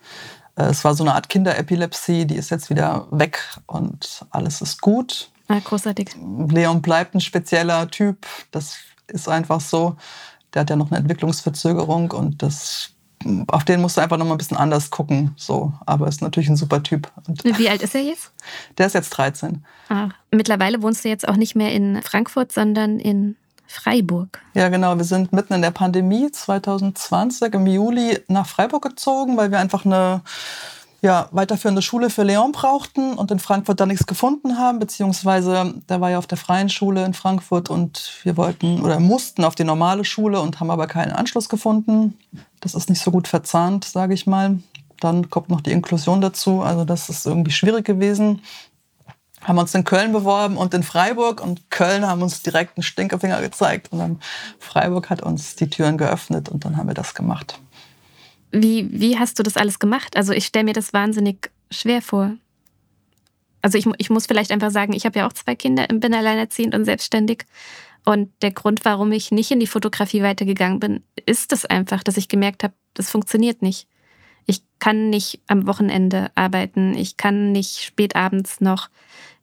äh, 0.56 0.64
es 0.64 0.84
war 0.84 0.96
so 0.96 1.04
eine 1.04 1.16
Art 1.16 1.30
Kinderepilepsie, 1.30 2.26
die 2.26 2.36
ist 2.36 2.50
jetzt 2.50 2.70
wieder 2.70 3.08
weg 3.12 3.40
und 3.68 4.26
alles 4.32 4.62
ist 4.62 4.82
gut. 4.82 5.30
Ah, 5.48 5.60
großartig. 5.60 6.16
Leon 6.50 6.82
bleibt 6.82 7.16
ein 7.16 7.22
spezieller 7.22 7.90
Typ, 7.90 8.26
das 8.52 8.78
ist 9.08 9.30
einfach 9.30 9.62
so. 9.62 9.96
Der 10.54 10.62
hat 10.62 10.70
ja 10.70 10.76
noch 10.76 10.92
eine 10.92 11.00
Entwicklungsverzögerung 11.00 12.12
und 12.12 12.42
das 12.42 12.90
auf 13.48 13.64
den 13.64 13.82
musst 13.82 13.98
du 13.98 14.02
einfach 14.02 14.18
noch 14.18 14.26
mal 14.26 14.34
ein 14.34 14.38
bisschen 14.38 14.58
anders 14.58 14.90
gucken. 14.90 15.32
So. 15.38 15.74
Aber 15.86 16.08
ist 16.08 16.22
natürlich 16.22 16.50
ein 16.50 16.58
super 16.58 16.84
Typ. 16.84 17.12
Und 17.28 17.44
Wie 17.58 17.70
alt 17.70 17.82
ist 17.82 17.96
er 17.96 18.02
jetzt? 18.02 18.34
Der 18.78 18.88
ist 18.88 18.94
jetzt 18.94 19.12
13. 19.12 19.64
Ah, 19.90 20.10
mittlerweile 20.32 20.82
wohnst 20.82 21.06
du 21.06 21.10
jetzt 21.10 21.28
auch 21.28 21.38
nicht 21.38 21.56
mehr 21.56 21.72
in 21.72 22.02
Frankfurt, 22.02 22.52
sondern 22.52 23.00
in 23.00 23.38
Freiburg. 23.68 24.40
Ja, 24.54 24.70
genau. 24.70 24.98
Wir 24.98 25.04
sind 25.04 25.34
mitten 25.34 25.54
in 25.54 25.62
der 25.62 25.72
Pandemie 25.72 26.32
2020 26.32 27.54
im 27.54 27.68
Juli 27.68 28.20
nach 28.28 28.48
Freiburg 28.48 28.84
gezogen, 28.84 29.38
weil 29.38 29.52
wir 29.52 29.60
einfach 29.60 29.86
eine 29.86 30.22
ja, 31.04 31.28
weiterführende 31.32 31.82
Schule 31.82 32.10
für 32.10 32.24
Leon 32.24 32.54
brauchten 32.54 33.16
und 33.16 33.30
in 33.30 33.40
Frankfurt 33.40 33.80
da 33.82 33.86
nichts 33.86 34.06
gefunden 34.06 34.58
haben, 34.58 34.80
beziehungsweise 34.80 35.74
der 35.90 36.00
war 36.00 36.12
ja 36.12 36.18
auf 36.18 36.28
der 36.28 36.38
freien 36.38 36.70
Schule 36.70 37.04
in 37.04 37.14
Frankfurt 37.14 37.70
und 37.70 38.14
wir 38.24 38.38
wollten 38.38 38.80
oder 38.80 39.02
mussten 39.02 39.44
auf 39.44 39.54
die 39.54 39.66
normale 39.66 40.06
Schule 40.06 40.40
und 40.40 40.62
haben 40.62 40.72
aber 40.72 40.88
keinen 40.88 41.12
Anschluss 41.12 41.50
gefunden. 41.50 42.18
Das 42.62 42.74
ist 42.74 42.90
nicht 42.90 43.02
so 43.02 43.12
gut 43.12 43.28
verzahnt, 43.28 43.84
sage 43.84 44.14
ich 44.14 44.28
mal. 44.28 44.60
Dann 45.02 45.30
kommt 45.30 45.50
noch 45.50 45.60
die 45.60 45.74
Inklusion 45.74 46.22
dazu, 46.22 46.62
also 46.62 46.86
das 46.86 47.10
ist 47.10 47.26
irgendwie 47.26 47.52
schwierig 47.52 47.86
gewesen 47.86 48.42
haben 49.44 49.58
uns 49.58 49.74
in 49.76 49.84
Köln 49.84 50.12
beworben 50.12 50.58
und 50.58 50.74
in 50.74 50.84
Freiburg 50.84 51.42
und 51.42 51.70
Köln 51.70 52.06
haben 52.08 52.22
uns 52.22 52.42
direkt 52.42 52.78
einen 52.78 52.84
Stinkefinger 52.84 53.42
gezeigt 53.42 53.92
und 53.92 54.00
dann 54.00 54.20
Freiburg 54.60 55.10
hat 55.10 55.22
uns 55.22 55.56
die 55.56 55.70
Türen 55.70 55.98
geöffnet 55.98 56.50
und 56.50 56.66
dann 56.66 56.78
haben 56.78 56.88
wir 56.88 56.94
das 56.94 57.14
gemacht. 57.14 57.60
Wie, 58.52 58.88
wie 58.92 59.18
hast 59.18 59.40
du 59.40 59.44
das 59.44 59.58
alles 59.58 59.80
gemacht? 59.80 60.16
Also 60.16 60.32
ich 60.32 60.46
stelle 60.46 60.66
mir 60.66 60.74
das 60.74 60.94
wahnsinnig 60.94 61.52
schwer 61.72 62.02
vor. 62.02 62.34
Also 63.62 63.78
ich, 63.78 63.88
ich 63.98 64.10
muss 64.10 64.28
vielleicht 64.28 64.52
einfach 64.52 64.72
sagen, 64.72 64.94
ich 64.94 65.06
habe 65.06 65.20
ja 65.20 65.28
auch 65.28 65.34
zwei 65.34 65.56
Kinder, 65.56 65.88
bin 65.88 66.14
alleinerziehend 66.14 66.76
und 66.76 66.86
selbstständig. 66.86 67.46
Und 68.06 68.30
der 68.42 68.52
Grund, 68.52 68.84
warum 68.84 69.12
ich 69.12 69.32
nicht 69.32 69.52
in 69.52 69.60
die 69.60 69.68
Fotografie 69.68 70.22
weitergegangen 70.22 70.80
bin, 70.80 71.04
ist 71.26 71.40
es 71.40 71.48
das 71.48 71.66
einfach, 71.66 72.04
dass 72.04 72.18
ich 72.18 72.28
gemerkt 72.28 72.64
habe, 72.64 72.74
das 72.94 73.10
funktioniert 73.10 73.62
nicht. 73.62 73.88
Ich 74.46 74.62
kann 74.80 75.10
nicht 75.10 75.40
am 75.48 75.68
Wochenende 75.68 76.30
arbeiten, 76.36 76.96
ich 76.96 77.16
kann 77.16 77.54
nicht 77.54 77.82
spät 77.82 78.16
abends 78.16 78.60
noch 78.60 78.90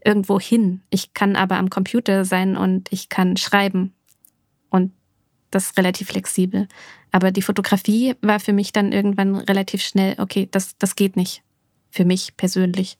irgendwo 0.04 0.40
hin. 0.40 0.82
Ich 0.90 1.14
kann 1.14 1.36
aber 1.36 1.56
am 1.56 1.70
Computer 1.70 2.24
sein 2.24 2.56
und 2.56 2.92
ich 2.92 3.08
kann 3.08 3.36
schreiben. 3.36 3.92
Und 4.70 4.92
das 5.50 5.66
ist 5.66 5.78
relativ 5.78 6.08
flexibel. 6.08 6.68
Aber 7.12 7.32
die 7.32 7.42
Fotografie 7.42 8.14
war 8.22 8.40
für 8.40 8.52
mich 8.52 8.72
dann 8.72 8.92
irgendwann 8.92 9.36
relativ 9.36 9.82
schnell, 9.82 10.14
okay, 10.18 10.48
das, 10.50 10.76
das 10.78 10.96
geht 10.96 11.16
nicht. 11.16 11.42
Für 11.90 12.04
mich 12.04 12.36
persönlich. 12.36 12.98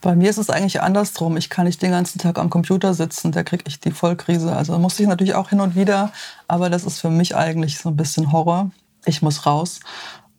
Bei 0.00 0.14
mir 0.14 0.30
ist 0.30 0.38
es 0.38 0.50
eigentlich 0.50 0.80
andersrum. 0.80 1.36
Ich 1.36 1.50
kann 1.50 1.66
nicht 1.66 1.82
den 1.82 1.90
ganzen 1.90 2.18
Tag 2.18 2.38
am 2.38 2.50
Computer 2.50 2.94
sitzen, 2.94 3.32
da 3.32 3.42
kriege 3.42 3.64
ich 3.66 3.80
die 3.80 3.90
Vollkrise. 3.90 4.54
Also 4.54 4.78
muss 4.78 5.00
ich 5.00 5.08
natürlich 5.08 5.34
auch 5.34 5.48
hin 5.48 5.60
und 5.60 5.74
wieder, 5.74 6.12
aber 6.46 6.70
das 6.70 6.84
ist 6.84 7.00
für 7.00 7.10
mich 7.10 7.34
eigentlich 7.34 7.78
so 7.78 7.88
ein 7.88 7.96
bisschen 7.96 8.30
Horror. 8.30 8.70
Ich 9.06 9.22
muss 9.22 9.46
raus. 9.46 9.80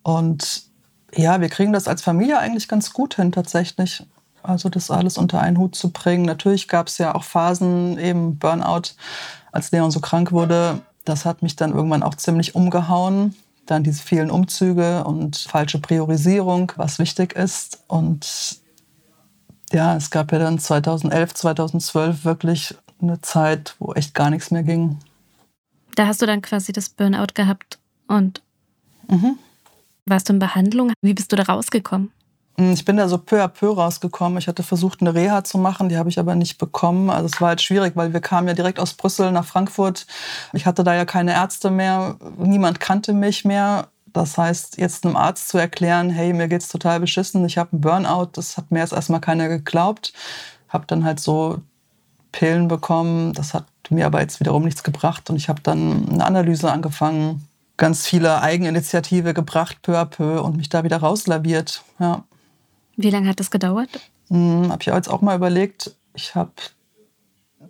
Und 0.03 0.63
ja, 1.13 1.41
wir 1.41 1.49
kriegen 1.49 1.73
das 1.73 1.87
als 1.87 2.01
Familie 2.01 2.37
eigentlich 2.37 2.67
ganz 2.67 2.93
gut 2.93 3.15
hin 3.15 3.31
tatsächlich. 3.31 4.05
Also 4.43 4.69
das 4.69 4.91
alles 4.91 5.17
unter 5.17 5.41
einen 5.41 5.57
Hut 5.57 5.75
zu 5.75 5.91
bringen. 5.91 6.25
Natürlich 6.25 6.67
gab 6.67 6.87
es 6.87 6.97
ja 6.97 7.15
auch 7.15 7.23
Phasen, 7.23 7.97
eben 7.97 8.37
Burnout, 8.37 8.93
als 9.51 9.71
Leon 9.71 9.91
so 9.91 9.99
krank 9.99 10.31
wurde. 10.31 10.81
Das 11.05 11.25
hat 11.25 11.41
mich 11.41 11.55
dann 11.55 11.73
irgendwann 11.73 12.03
auch 12.03 12.15
ziemlich 12.15 12.55
umgehauen. 12.55 13.35
Dann 13.65 13.83
diese 13.83 14.01
vielen 14.01 14.31
Umzüge 14.31 15.03
und 15.03 15.37
falsche 15.37 15.79
Priorisierung, 15.79 16.71
was 16.75 16.99
wichtig 16.99 17.33
ist. 17.33 17.83
Und 17.87 18.59
ja, 19.71 19.95
es 19.95 20.09
gab 20.09 20.31
ja 20.31 20.39
dann 20.39 20.59
2011, 20.59 21.33
2012 21.33 22.25
wirklich 22.25 22.75
eine 23.01 23.21
Zeit, 23.21 23.75
wo 23.79 23.93
echt 23.93 24.13
gar 24.13 24.29
nichts 24.29 24.51
mehr 24.51 24.63
ging. 24.63 24.97
Da 25.95 26.07
hast 26.07 26.21
du 26.21 26.25
dann 26.25 26.41
quasi 26.41 26.71
das 26.71 26.89
Burnout 26.89 27.33
gehabt 27.33 27.79
und 28.07 28.41
mhm. 29.07 29.37
warst 30.05 30.29
du 30.29 30.33
in 30.33 30.39
Behandlung? 30.39 30.93
Wie 31.01 31.13
bist 31.13 31.31
du 31.31 31.35
da 31.35 31.43
rausgekommen? 31.43 32.11
Hm, 32.59 32.73
ich 32.73 32.83
bin 32.83 32.97
da 32.97 33.07
so 33.07 33.17
peu 33.17 33.41
à 33.41 33.47
peu 33.47 33.71
rausgekommen. 33.71 34.37
Ich 34.37 34.49
hatte 34.49 34.63
versucht, 34.63 34.99
eine 34.99 35.15
Reha 35.15 35.43
zu 35.45 35.57
machen, 35.57 35.87
die 35.87 35.97
habe 35.97 36.09
ich 36.09 36.19
aber 36.19 36.35
nicht 36.35 36.57
bekommen. 36.57 37.09
Also 37.09 37.27
es 37.27 37.39
war 37.39 37.49
halt 37.49 37.61
schwierig, 37.61 37.95
weil 37.95 38.11
wir 38.11 38.19
kamen 38.19 38.49
ja 38.49 38.53
direkt 38.53 38.79
aus 38.81 38.93
Brüssel 38.93 39.31
nach 39.31 39.45
Frankfurt. 39.45 40.05
Ich 40.51 40.65
hatte 40.65 40.83
da 40.83 40.93
ja 40.93 41.05
keine 41.05 41.33
Ärzte 41.33 41.71
mehr, 41.71 42.17
niemand 42.37 42.81
kannte 42.81 43.13
mich 43.13 43.45
mehr. 43.45 43.87
Das 44.11 44.37
heißt, 44.37 44.77
jetzt 44.77 45.05
einem 45.05 45.15
Arzt 45.15 45.47
zu 45.49 45.57
erklären, 45.57 46.09
hey, 46.09 46.33
mir 46.33 46.47
geht's 46.49 46.67
total 46.67 46.99
beschissen, 46.99 47.45
ich 47.45 47.57
habe 47.57 47.71
einen 47.73 47.81
Burnout, 47.81 48.31
das 48.33 48.57
hat 48.57 48.71
mir 48.71 48.79
jetzt 48.79 48.93
erstmal 48.93 49.21
keiner 49.21 49.47
geglaubt. 49.47 50.13
Habe 50.67 50.85
dann 50.87 51.05
halt 51.05 51.19
so 51.19 51.59
Pillen 52.31 52.67
bekommen, 52.67 53.33
das 53.33 53.53
hat 53.53 53.65
mir 53.89 54.05
aber 54.05 54.19
jetzt 54.21 54.39
wiederum 54.39 54.65
nichts 54.65 54.83
gebracht 54.83 55.29
und 55.29 55.35
ich 55.37 55.47
habe 55.47 55.61
dann 55.61 56.09
eine 56.09 56.25
Analyse 56.25 56.71
angefangen 56.71 57.47
ganz 57.77 58.05
viele 58.05 58.41
Eigeninitiative 58.41 59.33
gebracht, 59.33 59.77
peu 59.81 59.97
à 59.97 60.05
peu, 60.05 60.41
und 60.41 60.57
mich 60.57 60.69
da 60.69 60.83
wieder 60.83 60.97
rauslaviert. 60.97 61.83
Ja. 61.99 62.23
Wie 63.01 63.09
lange 63.11 63.29
hat 63.29 63.39
das 63.39 63.49
gedauert? 63.49 63.89
Hm, 64.27 64.69
habe 64.69 64.81
ich 64.81 64.87
jetzt 64.87 65.09
auch 65.09 65.21
mal 65.21 65.37
überlegt. 65.37 65.95
Ich 66.15 66.35
habe 66.35 66.51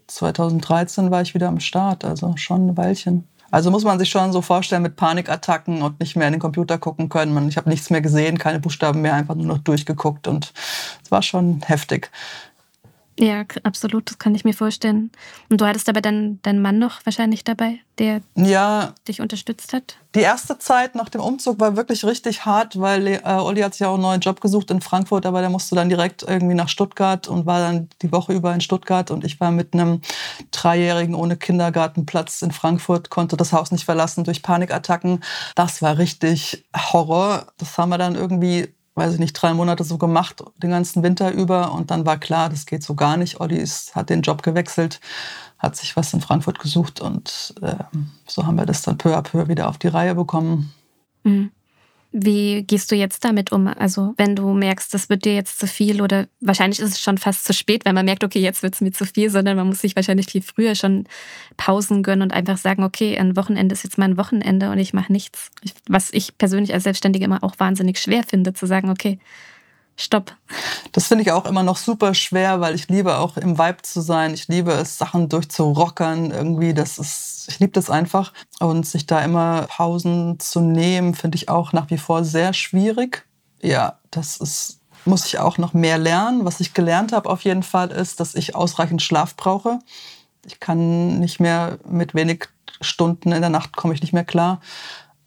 2013 0.07 1.11
war 1.11 1.21
ich 1.21 1.35
wieder 1.35 1.47
am 1.47 1.59
Start, 1.59 2.03
also 2.03 2.33
schon 2.35 2.69
ein 2.69 2.77
Weilchen. 2.77 3.27
Also 3.51 3.69
muss 3.69 3.83
man 3.83 3.99
sich 3.99 4.09
schon 4.09 4.31
so 4.31 4.41
vorstellen 4.41 4.81
mit 4.81 4.95
Panikattacken 4.95 5.83
und 5.83 5.99
nicht 5.99 6.15
mehr 6.15 6.25
in 6.25 6.33
den 6.33 6.39
Computer 6.39 6.79
gucken 6.79 7.09
können. 7.09 7.47
Ich 7.47 7.57
habe 7.57 7.69
nichts 7.69 7.91
mehr 7.91 8.01
gesehen, 8.01 8.39
keine 8.39 8.59
Buchstaben 8.59 9.01
mehr, 9.01 9.13
einfach 9.13 9.35
nur 9.35 9.45
noch 9.45 9.59
durchgeguckt 9.59 10.27
und 10.27 10.51
es 11.03 11.11
war 11.11 11.21
schon 11.21 11.61
heftig. 11.61 12.09
Ja, 13.19 13.43
absolut, 13.63 14.09
das 14.09 14.17
kann 14.17 14.33
ich 14.33 14.45
mir 14.45 14.53
vorstellen. 14.53 15.11
Und 15.49 15.59
du 15.59 15.65
hattest 15.65 15.89
aber 15.89 15.99
dann 15.99 16.39
deinen 16.41 16.61
Mann 16.61 16.79
noch 16.79 17.05
wahrscheinlich 17.05 17.43
dabei, 17.43 17.79
der 17.97 18.21
ja, 18.35 18.93
dich 19.09 19.19
unterstützt 19.19 19.73
hat? 19.73 19.97
Die 20.15 20.21
erste 20.21 20.57
Zeit 20.57 20.95
nach 20.95 21.09
dem 21.09 21.19
Umzug 21.19 21.59
war 21.59 21.75
wirklich 21.75 22.05
richtig 22.05 22.45
hart, 22.45 22.79
weil 22.79 23.07
äh, 23.07 23.19
Olli 23.25 23.59
hat 23.59 23.73
sich 23.73 23.81
ja 23.81 23.89
auch 23.89 23.95
einen 23.95 24.03
neuen 24.03 24.21
Job 24.21 24.39
gesucht 24.39 24.71
in 24.71 24.79
Frankfurt, 24.79 25.25
aber 25.25 25.41
der 25.41 25.49
musste 25.49 25.75
dann 25.75 25.89
direkt 25.89 26.23
irgendwie 26.23 26.55
nach 26.55 26.69
Stuttgart 26.69 27.27
und 27.27 27.45
war 27.45 27.59
dann 27.59 27.89
die 28.01 28.11
Woche 28.13 28.31
über 28.31 28.53
in 28.53 28.61
Stuttgart 28.61 29.11
und 29.11 29.25
ich 29.25 29.41
war 29.41 29.51
mit 29.51 29.73
einem 29.73 29.99
Dreijährigen 30.51 31.13
ohne 31.13 31.35
Kindergartenplatz 31.35 32.41
in 32.41 32.51
Frankfurt, 32.51 33.09
konnte 33.09 33.35
das 33.35 33.51
Haus 33.51 33.71
nicht 33.71 33.83
verlassen 33.83 34.23
durch 34.23 34.43
Panikattacken. 34.43 35.21
Das 35.55 35.81
war 35.81 35.97
richtig 35.97 36.65
Horror. 36.73 37.47
Das 37.57 37.77
haben 37.77 37.89
wir 37.89 37.97
dann 37.97 38.15
irgendwie 38.15 38.73
weiß 38.99 39.13
ich 39.13 39.19
nicht, 39.19 39.33
drei 39.33 39.53
Monate 39.53 39.83
so 39.83 39.97
gemacht, 39.97 40.43
den 40.57 40.69
ganzen 40.69 41.01
Winter 41.01 41.31
über. 41.31 41.73
Und 41.73 41.89
dann 41.89 42.05
war 42.05 42.17
klar, 42.17 42.49
das 42.49 42.65
geht 42.65 42.83
so 42.83 42.93
gar 42.93 43.17
nicht. 43.17 43.39
Olli 43.39 43.57
ist, 43.57 43.95
hat 43.95 44.09
den 44.09 44.21
Job 44.21 44.43
gewechselt, 44.43 44.99
hat 45.57 45.75
sich 45.75 45.95
was 45.95 46.13
in 46.13 46.21
Frankfurt 46.21 46.59
gesucht 46.59 47.01
und 47.01 47.55
äh, 47.61 47.75
so 48.27 48.45
haben 48.45 48.57
wir 48.57 48.65
das 48.65 48.83
dann 48.83 48.97
peu 48.97 49.17
à 49.17 49.21
peu 49.21 49.47
wieder 49.47 49.67
auf 49.67 49.77
die 49.77 49.87
Reihe 49.87 50.13
bekommen. 50.13 50.71
Mhm. 51.23 51.51
Wie 52.11 52.63
gehst 52.63 52.91
du 52.91 52.95
jetzt 52.95 53.23
damit 53.23 53.51
um? 53.51 53.67
Also 53.67 54.15
wenn 54.17 54.35
du 54.35 54.51
merkst, 54.53 54.91
das 54.93 55.09
wird 55.09 55.25
dir 55.25 55.35
jetzt 55.35 55.59
zu 55.59 55.67
viel 55.67 56.01
oder 56.01 56.27
wahrscheinlich 56.41 56.79
ist 56.79 56.93
es 56.93 56.99
schon 56.99 57.19
fast 57.19 57.45
zu 57.45 57.53
spät, 57.53 57.85
wenn 57.85 57.93
man 57.93 58.05
merkt, 58.05 58.23
okay, 58.23 58.39
jetzt 58.39 58.63
wird 58.63 58.73
es 58.73 58.81
mir 58.81 58.91
zu 58.91 59.05
viel, 59.05 59.29
sondern 59.29 59.55
man 59.55 59.67
muss 59.67 59.81
sich 59.81 59.95
wahrscheinlich 59.95 60.25
viel 60.25 60.41
früher 60.41 60.73
schon 60.73 61.05
Pausen 61.55 62.01
gönnen 62.01 62.23
und 62.23 62.33
einfach 62.33 62.57
sagen, 62.57 62.83
okay, 62.83 63.15
ein 63.17 63.35
Wochenende 63.35 63.73
ist 63.73 63.83
jetzt 63.83 63.99
mein 63.99 64.17
Wochenende 64.17 64.71
und 64.71 64.79
ich 64.79 64.91
mache 64.91 65.11
nichts. 65.11 65.51
Was 65.87 66.11
ich 66.11 66.35
persönlich 66.39 66.73
als 66.73 66.83
Selbstständige 66.83 67.25
immer 67.25 67.43
auch 67.43 67.53
wahnsinnig 67.59 67.99
schwer 67.99 68.23
finde, 68.23 68.53
zu 68.53 68.65
sagen, 68.65 68.89
okay, 68.89 69.19
Stopp. 69.99 70.33
Das 70.93 71.07
finde 71.07 71.23
ich 71.23 71.31
auch 71.33 71.45
immer 71.45 71.61
noch 71.61 71.75
super 71.75 72.13
schwer, 72.13 72.61
weil 72.61 72.73
ich 72.73 72.87
liebe 72.87 73.17
auch 73.17 73.35
im 73.35 73.57
Vibe 73.57 73.81
zu 73.81 73.99
sein. 73.99 74.33
Ich 74.33 74.47
liebe 74.47 74.71
es, 74.71 74.97
Sachen 74.97 75.27
durchzurockern 75.27 76.31
irgendwie. 76.31 76.73
Das 76.73 76.97
ist, 76.97 77.47
ich 77.49 77.59
liebe 77.59 77.73
das 77.73 77.89
einfach. 77.89 78.31
Und 78.61 78.85
sich 78.85 79.05
da 79.05 79.21
immer 79.21 79.63
Pausen 79.63 80.39
zu 80.39 80.61
nehmen, 80.61 81.15
finde 81.15 81.35
ich 81.35 81.49
auch 81.49 81.73
nach 81.73 81.89
wie 81.89 81.97
vor 81.97 82.23
sehr 82.23 82.53
schwierig. 82.53 83.27
Ja, 83.61 83.99
das 84.09 84.37
ist, 84.37 84.79
muss 85.03 85.25
ich 85.25 85.37
auch 85.37 85.57
noch 85.57 85.73
mehr 85.73 85.97
lernen. 85.97 86.45
Was 86.45 86.61
ich 86.61 86.73
gelernt 86.73 87.11
habe 87.11 87.29
auf 87.29 87.43
jeden 87.43 87.63
Fall 87.63 87.91
ist, 87.91 88.21
dass 88.21 88.35
ich 88.35 88.55
ausreichend 88.55 89.01
Schlaf 89.01 89.35
brauche. 89.35 89.79
Ich 90.45 90.61
kann 90.61 91.19
nicht 91.19 91.41
mehr 91.41 91.77
mit 91.85 92.15
wenig 92.15 92.47
Stunden 92.79 93.33
in 93.33 93.41
der 93.41 93.49
Nacht 93.49 93.75
komme 93.75 93.93
ich 93.93 94.01
nicht 94.01 94.13
mehr 94.13 94.23
klar. 94.23 94.61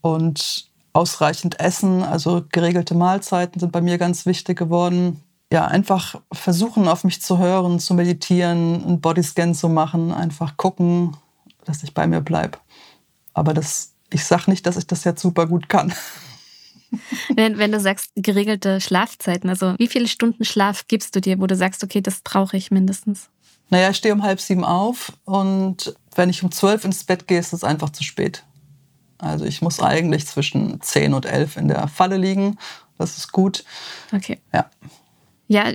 Und 0.00 0.71
ausreichend 0.92 1.58
essen, 1.60 2.02
also 2.02 2.44
geregelte 2.50 2.94
Mahlzeiten 2.94 3.60
sind 3.60 3.72
bei 3.72 3.80
mir 3.80 3.98
ganz 3.98 4.26
wichtig 4.26 4.58
geworden. 4.58 5.22
Ja, 5.52 5.66
einfach 5.66 6.20
versuchen, 6.32 6.88
auf 6.88 7.04
mich 7.04 7.20
zu 7.20 7.38
hören, 7.38 7.78
zu 7.78 7.94
meditieren, 7.94 8.82
einen 8.84 9.00
Bodyscan 9.00 9.54
zu 9.54 9.68
machen, 9.68 10.12
einfach 10.12 10.56
gucken, 10.56 11.16
dass 11.64 11.82
ich 11.82 11.94
bei 11.94 12.06
mir 12.06 12.20
bleibe. 12.20 12.58
Aber 13.34 13.54
das, 13.54 13.92
ich 14.10 14.24
sage 14.24 14.50
nicht, 14.50 14.66
dass 14.66 14.76
ich 14.76 14.86
das 14.86 15.04
jetzt 15.04 15.20
super 15.20 15.46
gut 15.46 15.68
kann. 15.68 15.92
Wenn, 17.34 17.56
wenn, 17.56 17.72
du 17.72 17.80
sagst, 17.80 18.10
geregelte 18.16 18.78
Schlafzeiten, 18.78 19.48
also 19.48 19.74
wie 19.78 19.88
viele 19.88 20.06
Stunden 20.06 20.44
Schlaf 20.44 20.88
gibst 20.88 21.16
du 21.16 21.22
dir, 21.22 21.40
wo 21.40 21.46
du 21.46 21.56
sagst, 21.56 21.82
okay, 21.82 22.02
das 22.02 22.20
brauche 22.20 22.54
ich 22.54 22.70
mindestens? 22.70 23.30
Naja, 23.70 23.88
ich 23.88 23.96
stehe 23.96 24.12
um 24.12 24.22
halb 24.22 24.42
sieben 24.42 24.62
auf 24.62 25.10
und 25.24 25.96
wenn 26.14 26.28
ich 26.28 26.42
um 26.42 26.52
zwölf 26.52 26.84
ins 26.84 27.04
Bett 27.04 27.26
gehe, 27.26 27.38
ist 27.38 27.54
es 27.54 27.64
einfach 27.64 27.88
zu 27.88 28.04
spät. 28.04 28.44
Also 29.22 29.44
ich 29.44 29.62
muss 29.62 29.80
eigentlich 29.80 30.26
zwischen 30.26 30.80
10 30.80 31.14
und 31.14 31.26
11 31.26 31.56
in 31.56 31.68
der 31.68 31.86
Falle 31.86 32.16
liegen. 32.16 32.58
Das 32.98 33.16
ist 33.16 33.30
gut. 33.30 33.64
Okay. 34.12 34.40
Ja. 34.52 34.68
Ja, 35.46 35.72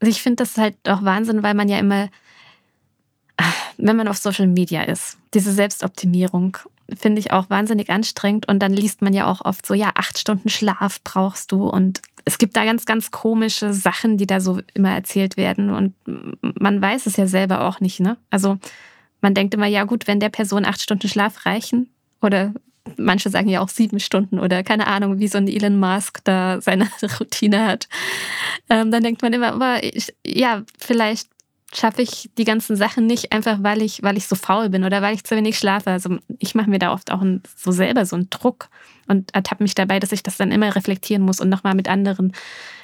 ich 0.00 0.22
finde 0.22 0.36
das 0.36 0.56
halt 0.56 0.76
auch 0.88 1.02
Wahnsinn, 1.02 1.42
weil 1.42 1.54
man 1.54 1.68
ja 1.68 1.78
immer, 1.78 2.08
wenn 3.76 3.96
man 3.96 4.08
auf 4.08 4.16
Social 4.16 4.46
Media 4.46 4.82
ist, 4.82 5.18
diese 5.34 5.52
Selbstoptimierung 5.52 6.56
finde 6.96 7.20
ich 7.20 7.30
auch 7.30 7.50
wahnsinnig 7.50 7.90
anstrengend. 7.90 8.48
Und 8.48 8.60
dann 8.60 8.72
liest 8.72 9.02
man 9.02 9.12
ja 9.12 9.26
auch 9.26 9.44
oft 9.44 9.66
so, 9.66 9.74
ja, 9.74 9.90
acht 9.94 10.18
Stunden 10.18 10.48
Schlaf 10.48 11.02
brauchst 11.04 11.52
du. 11.52 11.68
Und 11.68 12.00
es 12.24 12.38
gibt 12.38 12.56
da 12.56 12.64
ganz, 12.64 12.86
ganz 12.86 13.10
komische 13.10 13.74
Sachen, 13.74 14.16
die 14.16 14.26
da 14.26 14.40
so 14.40 14.60
immer 14.72 14.92
erzählt 14.92 15.36
werden. 15.36 15.70
Und 15.70 15.94
man 16.58 16.80
weiß 16.80 17.04
es 17.04 17.16
ja 17.16 17.26
selber 17.26 17.66
auch 17.66 17.80
nicht, 17.80 18.00
ne? 18.00 18.16
Also 18.30 18.56
man 19.20 19.34
denkt 19.34 19.52
immer, 19.52 19.66
ja 19.66 19.84
gut, 19.84 20.06
wenn 20.06 20.20
der 20.20 20.30
Person 20.30 20.64
acht 20.64 20.80
Stunden 20.80 21.08
Schlaf 21.08 21.44
reichen 21.44 21.90
oder 22.22 22.54
manche 22.96 23.30
sagen 23.30 23.48
ja 23.48 23.60
auch 23.60 23.68
sieben 23.68 24.00
Stunden 24.00 24.38
oder 24.38 24.62
keine 24.62 24.86
Ahnung, 24.86 25.18
wie 25.18 25.28
so 25.28 25.38
ein 25.38 25.48
Elon 25.48 25.78
Musk 25.78 26.20
da 26.24 26.60
seine 26.60 26.88
Routine 27.20 27.66
hat. 27.66 27.88
Ähm, 28.70 28.90
dann 28.90 29.02
denkt 29.02 29.22
man 29.22 29.32
immer, 29.32 29.52
aber 29.52 29.82
ich, 29.82 30.14
ja, 30.24 30.62
vielleicht 30.78 31.28
schaffe 31.74 32.00
ich 32.02 32.30
die 32.38 32.44
ganzen 32.44 32.76
Sachen 32.76 33.06
nicht 33.06 33.32
einfach, 33.32 33.62
weil 33.62 33.82
ich, 33.82 34.02
weil 34.02 34.16
ich 34.16 34.26
so 34.26 34.36
faul 34.36 34.70
bin 34.70 34.84
oder 34.84 35.02
weil 35.02 35.14
ich 35.14 35.24
zu 35.24 35.36
wenig 35.36 35.58
schlafe. 35.58 35.90
Also 35.90 36.16
ich 36.38 36.54
mache 36.54 36.70
mir 36.70 36.78
da 36.78 36.92
oft 36.92 37.10
auch 37.10 37.22
so 37.56 37.72
selber 37.72 38.06
so 38.06 38.16
einen 38.16 38.30
Druck 38.30 38.70
und 39.06 39.34
ertappe 39.34 39.62
mich 39.62 39.74
dabei, 39.74 40.00
dass 40.00 40.12
ich 40.12 40.22
das 40.22 40.38
dann 40.38 40.50
immer 40.50 40.74
reflektieren 40.74 41.22
muss 41.22 41.40
und 41.40 41.48
nochmal 41.48 41.74
mit 41.74 41.88
anderen. 41.88 42.32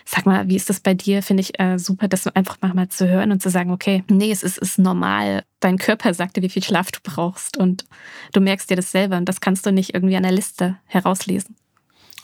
Sag 0.04 0.26
mal, 0.26 0.48
wie 0.48 0.56
ist 0.56 0.68
das 0.68 0.80
bei 0.80 0.92
dir? 0.92 1.22
Finde 1.22 1.40
ich 1.40 1.58
äh, 1.58 1.78
super, 1.78 2.08
das 2.08 2.26
einfach 2.26 2.58
mal 2.60 2.88
zu 2.88 3.08
hören 3.08 3.32
und 3.32 3.42
zu 3.42 3.48
sagen, 3.48 3.70
okay, 3.70 4.04
nee, 4.10 4.30
es 4.30 4.42
ist, 4.42 4.58
ist 4.58 4.78
normal. 4.78 5.44
Dein 5.60 5.78
Körper 5.78 6.12
sagt 6.12 6.36
dir, 6.36 6.42
wie 6.42 6.50
viel 6.50 6.62
Schlaf 6.62 6.92
du 6.92 6.98
brauchst 7.02 7.56
und 7.56 7.86
du 8.34 8.40
merkst 8.40 8.68
dir 8.68 8.76
das 8.76 8.90
selber 8.90 9.16
und 9.16 9.28
das 9.28 9.40
kannst 9.40 9.64
du 9.64 9.72
nicht 9.72 9.94
irgendwie 9.94 10.16
an 10.16 10.24
der 10.24 10.32
Liste 10.32 10.76
herauslesen. 10.84 11.56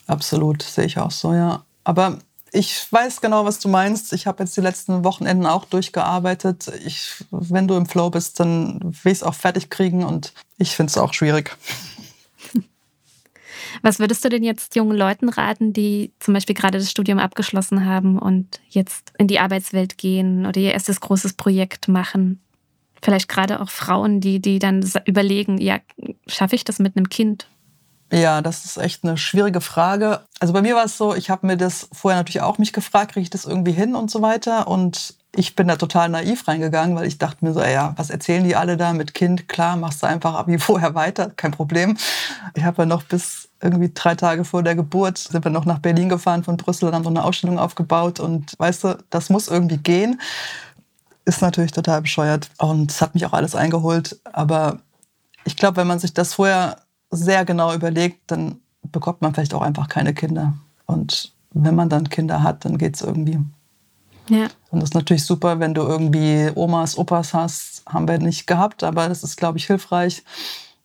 Absolut, 0.07 0.63
sehe 0.63 0.85
ich 0.85 0.99
auch 0.99 1.11
so, 1.11 1.33
ja. 1.33 1.65
Aber 1.85 2.19
ich 2.53 2.91
weiß 2.91 3.21
genau, 3.21 3.45
was 3.45 3.59
du 3.59 3.69
meinst. 3.69 4.13
Ich 4.13 4.27
habe 4.27 4.43
jetzt 4.43 4.57
die 4.57 4.61
letzten 4.61 5.05
Wochenenden 5.05 5.47
auch 5.47 5.65
durchgearbeitet. 5.65 6.71
Ich, 6.85 7.25
wenn 7.31 7.69
du 7.69 7.77
im 7.77 7.87
Flow 7.87 8.11
bist, 8.11 8.41
dann 8.41 8.81
will 8.83 9.13
ich 9.13 9.19
es 9.19 9.23
auch 9.23 9.35
fertig 9.35 9.71
kriegen 9.71 10.05
und 10.05 10.33
ich 10.59 10.75
finde 10.75 10.91
es 10.91 10.99
auch 10.99 11.15
schwierig. 11.15 11.57
Was 13.83 13.99
würdest 13.99 14.25
du 14.25 14.29
denn 14.29 14.43
jetzt 14.43 14.75
jungen 14.75 14.97
Leuten 14.97 15.29
raten, 15.29 15.73
die 15.73 16.13
zum 16.19 16.35
Beispiel 16.35 16.57
gerade 16.57 16.79
das 16.79 16.91
Studium 16.91 17.19
abgeschlossen 17.19 17.87
haben 17.87 18.19
und 18.19 18.61
jetzt 18.69 19.13
in 19.17 19.29
die 19.29 19.39
Arbeitswelt 19.39 19.97
gehen 19.97 20.45
oder 20.45 20.61
ihr 20.61 20.73
erstes 20.73 21.01
großes 21.01 21.35
Projekt 21.35 21.89
machen? 21.89 22.41
Vielleicht 23.01 23.29
gerade 23.29 23.61
auch 23.61 23.71
Frauen, 23.71 24.21
die, 24.21 24.41
die 24.41 24.59
dann 24.59 24.85
überlegen, 25.07 25.59
ja, 25.59 25.79
schaffe 26.27 26.57
ich 26.57 26.65
das 26.65 26.79
mit 26.79 26.97
einem 26.97 27.09
Kind? 27.09 27.47
Ja, 28.13 28.43
das 28.43 28.65
ist 28.65 28.77
echt 28.77 29.05
eine 29.05 29.17
schwierige 29.17 29.61
Frage. 29.61 30.21
Also 30.41 30.53
bei 30.53 30.63
mir 30.63 30.75
war 30.75 30.85
es 30.85 30.99
so, 30.99 31.15
ich 31.15 31.31
habe 31.31 31.47
mir 31.47 31.57
das 31.57 31.89
vorher 31.93 32.19
natürlich 32.19 32.41
auch 32.41 32.59
mich 32.59 32.73
gefragt, 32.73 33.13
kriege 33.13 33.23
ich 33.23 33.31
das 33.31 33.45
irgendwie 33.45 33.73
hin 33.73 33.95
und 33.95 34.11
so 34.11 34.21
weiter. 34.21 34.67
Und 34.67 35.15
ich 35.37 35.55
bin 35.55 35.69
da 35.69 35.77
total 35.77 36.09
naiv 36.09 36.49
reingegangen, 36.49 36.97
weil 36.97 37.07
ich 37.07 37.19
dachte 37.19 37.45
mir 37.45 37.53
so, 37.53 37.63
ja, 37.63 37.93
was 37.97 38.11
erzählen 38.11 38.43
die 38.43 38.57
alle 38.57 38.77
da 38.77 38.93
mit 38.93 39.15
Kind? 39.15 39.49
Klar, 39.49 39.77
machst 39.77 40.03
du 40.03 40.09
einfach 40.09 40.35
Abi 40.35 40.59
vorher 40.59 40.95
weiter, 40.97 41.31
kein 41.31 41.53
Problem. 41.53 41.97
Ich 42.55 42.65
habe 42.65 42.83
ja 42.83 42.87
noch 42.87 43.05
bis 43.05 43.49
irgendwie 43.63 43.93
drei 43.95 44.15
Tage 44.15 44.45
vor 44.45 44.63
der 44.63 44.75
Geburt 44.75 45.19
sind 45.19 45.45
wir 45.45 45.51
noch 45.51 45.67
nach 45.67 45.79
Berlin 45.79 46.09
gefahren 46.09 46.43
von 46.43 46.57
Brüssel 46.57 46.89
und 46.89 46.95
haben 46.95 47.05
so 47.05 47.11
eine 47.11 47.23
Ausstellung 47.23 47.59
aufgebaut 47.59 48.19
und 48.19 48.59
weißt 48.59 48.85
du, 48.85 48.99
das 49.11 49.29
muss 49.29 49.49
irgendwie 49.49 49.77
gehen. 49.77 50.21
Ist 51.27 51.43
natürlich 51.43 51.73
total 51.73 52.01
bescheuert 52.01 52.49
und 52.57 52.91
es 52.91 53.03
hat 53.03 53.15
mich 53.15 53.27
auch 53.27 53.35
alles 53.35 53.55
eingeholt, 53.55 54.19
aber 54.25 54.81
ich 55.45 55.57
glaube, 55.57 55.77
wenn 55.77 55.87
man 55.87 55.99
sich 55.99 56.15
das 56.15 56.35
vorher 56.35 56.77
sehr 57.11 57.45
genau 57.45 57.75
überlegt, 57.75 58.31
dann 58.31 58.61
bekommt 58.83 59.21
man 59.23 59.35
vielleicht 59.35 59.55
auch 59.55 59.63
einfach 59.63 59.89
keine 59.89 60.15
Kinder. 60.15 60.55
Und 60.87 61.33
wenn 61.53 61.75
man 61.75 61.89
dann 61.89 62.09
Kinder 62.09 62.43
hat, 62.43 62.65
dann 62.65 62.79
geht 62.79 62.97
es 62.97 63.03
irgendwie. 63.03 63.39
Ja. 64.29 64.49
Und 64.71 64.81
das 64.81 64.91
ist 64.91 64.95
natürlich 64.95 65.25
super, 65.25 65.59
wenn 65.59 65.75
du 65.75 65.83
irgendwie 65.83 66.51
Omas, 66.55 66.97
Opas 66.97 67.35
hast. 67.35 67.83
Haben 67.87 68.07
wir 68.07 68.19
nicht 68.19 68.47
gehabt, 68.47 68.85
aber 68.85 69.09
das 69.09 69.25
ist, 69.25 69.37
glaube 69.37 69.59
ich, 69.59 69.67
hilfreich. 69.67 70.23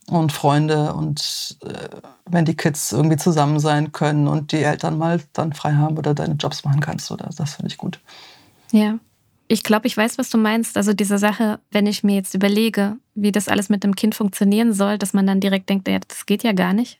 Und 0.08 0.32
Freunde 0.32 0.94
und 0.94 1.58
äh, 1.64 1.90
wenn 2.28 2.46
die 2.46 2.56
Kids 2.56 2.92
irgendwie 2.92 3.18
zusammen 3.18 3.60
sein 3.60 3.92
können 3.92 4.28
und 4.28 4.52
die 4.52 4.62
Eltern 4.62 5.00
mal 5.00 5.20
dann 5.34 5.54
frei 5.54 5.74
haben 5.74 5.98
oder 5.98 6.14
deine 6.14 6.36
Jobs 6.36 6.64
machen 6.64 6.80
kannst, 6.80 7.10
oder 7.10 7.28
das 7.36 7.56
finde 7.56 7.72
ich 7.72 7.78
gut. 7.78 8.00
Ja. 8.72 9.00
Ich 9.48 9.64
glaube, 9.64 9.88
ich 9.88 9.96
weiß, 9.96 10.18
was 10.18 10.30
du 10.30 10.38
meinst. 10.38 10.78
Also 10.78 10.94
diese 10.94 11.18
Sache, 11.18 11.60
wenn 11.72 11.86
ich 11.86 12.04
mir 12.04 12.16
jetzt 12.16 12.34
überlege, 12.34 12.98
wie 13.14 13.32
das 13.32 13.48
alles 13.48 13.70
mit 13.70 13.84
dem 13.84 13.96
Kind 13.96 14.16
funktionieren 14.16 14.74
soll, 14.74 14.98
dass 14.98 15.14
man 15.14 15.28
dann 15.28 15.40
direkt 15.40 15.70
denkt, 15.70 15.88
ja, 15.88 16.00
das 16.08 16.26
geht 16.26 16.44
ja 16.44 16.52
gar 16.52 16.74
nicht. 16.74 17.00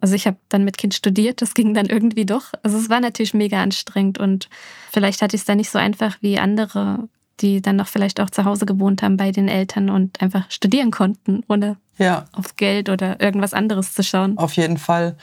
Also 0.00 0.14
ich 0.14 0.26
habe 0.26 0.38
dann 0.48 0.64
mit 0.64 0.78
Kind 0.78 0.94
studiert, 0.94 1.42
das 1.42 1.54
ging 1.54 1.74
dann 1.74 1.86
irgendwie 1.86 2.24
doch. 2.24 2.52
Also 2.62 2.78
es 2.78 2.88
war 2.88 3.00
natürlich 3.00 3.34
mega 3.34 3.62
anstrengend 3.62 4.18
und 4.18 4.48
vielleicht 4.90 5.20
hatte 5.20 5.36
ich 5.36 5.42
es 5.42 5.46
da 5.46 5.54
nicht 5.54 5.70
so 5.70 5.78
einfach 5.78 6.16
wie 6.22 6.38
andere 6.38 7.08
die 7.42 7.60
dann 7.60 7.76
noch 7.76 7.88
vielleicht 7.88 8.20
auch 8.20 8.30
zu 8.30 8.44
Hause 8.44 8.66
gewohnt 8.66 9.02
haben 9.02 9.16
bei 9.16 9.32
den 9.32 9.48
Eltern 9.48 9.90
und 9.90 10.20
einfach 10.22 10.50
studieren 10.50 10.90
konnten, 10.90 11.42
ohne 11.48 11.76
ja. 11.98 12.26
aufs 12.32 12.56
Geld 12.56 12.88
oder 12.88 13.20
irgendwas 13.20 13.54
anderes 13.54 13.92
zu 13.92 14.02
schauen. 14.02 14.38
Auf 14.38 14.54
jeden 14.54 14.78
Fall. 14.78 15.16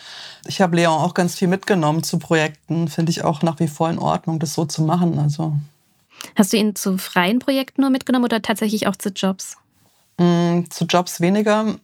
Ich 0.47 0.61
habe 0.61 0.75
Leon 0.75 0.93
auch 0.93 1.13
ganz 1.13 1.35
viel 1.35 1.47
mitgenommen 1.47 2.03
zu 2.03 2.19
Projekten. 2.19 2.87
Finde 2.87 3.11
ich 3.11 3.23
auch 3.23 3.41
nach 3.41 3.59
wie 3.59 3.67
vor 3.67 3.89
in 3.89 3.99
Ordnung, 3.99 4.39
das 4.39 4.53
so 4.53 4.65
zu 4.65 4.83
machen. 4.83 5.17
Also. 5.19 5.53
Hast 6.35 6.53
du 6.53 6.57
ihn 6.57 6.75
zu 6.75 6.97
freien 6.97 7.39
Projekten 7.39 7.81
nur 7.81 7.89
mitgenommen 7.89 8.25
oder 8.25 8.41
tatsächlich 8.41 8.87
auch 8.87 8.95
zu 8.95 9.09
Jobs? 9.09 9.57
Mm, 10.17 10.63
zu 10.69 10.85
Jobs 10.85 11.21
weniger, 11.21 11.75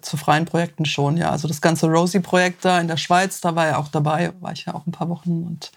zu 0.00 0.16
freien 0.16 0.44
Projekten 0.44 0.84
schon, 0.84 1.16
ja. 1.16 1.30
Also 1.30 1.48
das 1.48 1.60
ganze 1.60 1.86
Rosie-Projekt 1.86 2.64
da 2.64 2.80
in 2.80 2.88
der 2.88 2.96
Schweiz, 2.96 3.40
da 3.40 3.54
war 3.54 3.66
er 3.66 3.78
auch 3.78 3.88
dabei, 3.88 4.32
war 4.40 4.52
ich 4.52 4.66
ja 4.66 4.74
auch 4.74 4.86
ein 4.86 4.92
paar 4.92 5.08
Wochen 5.08 5.44
und 5.44 5.72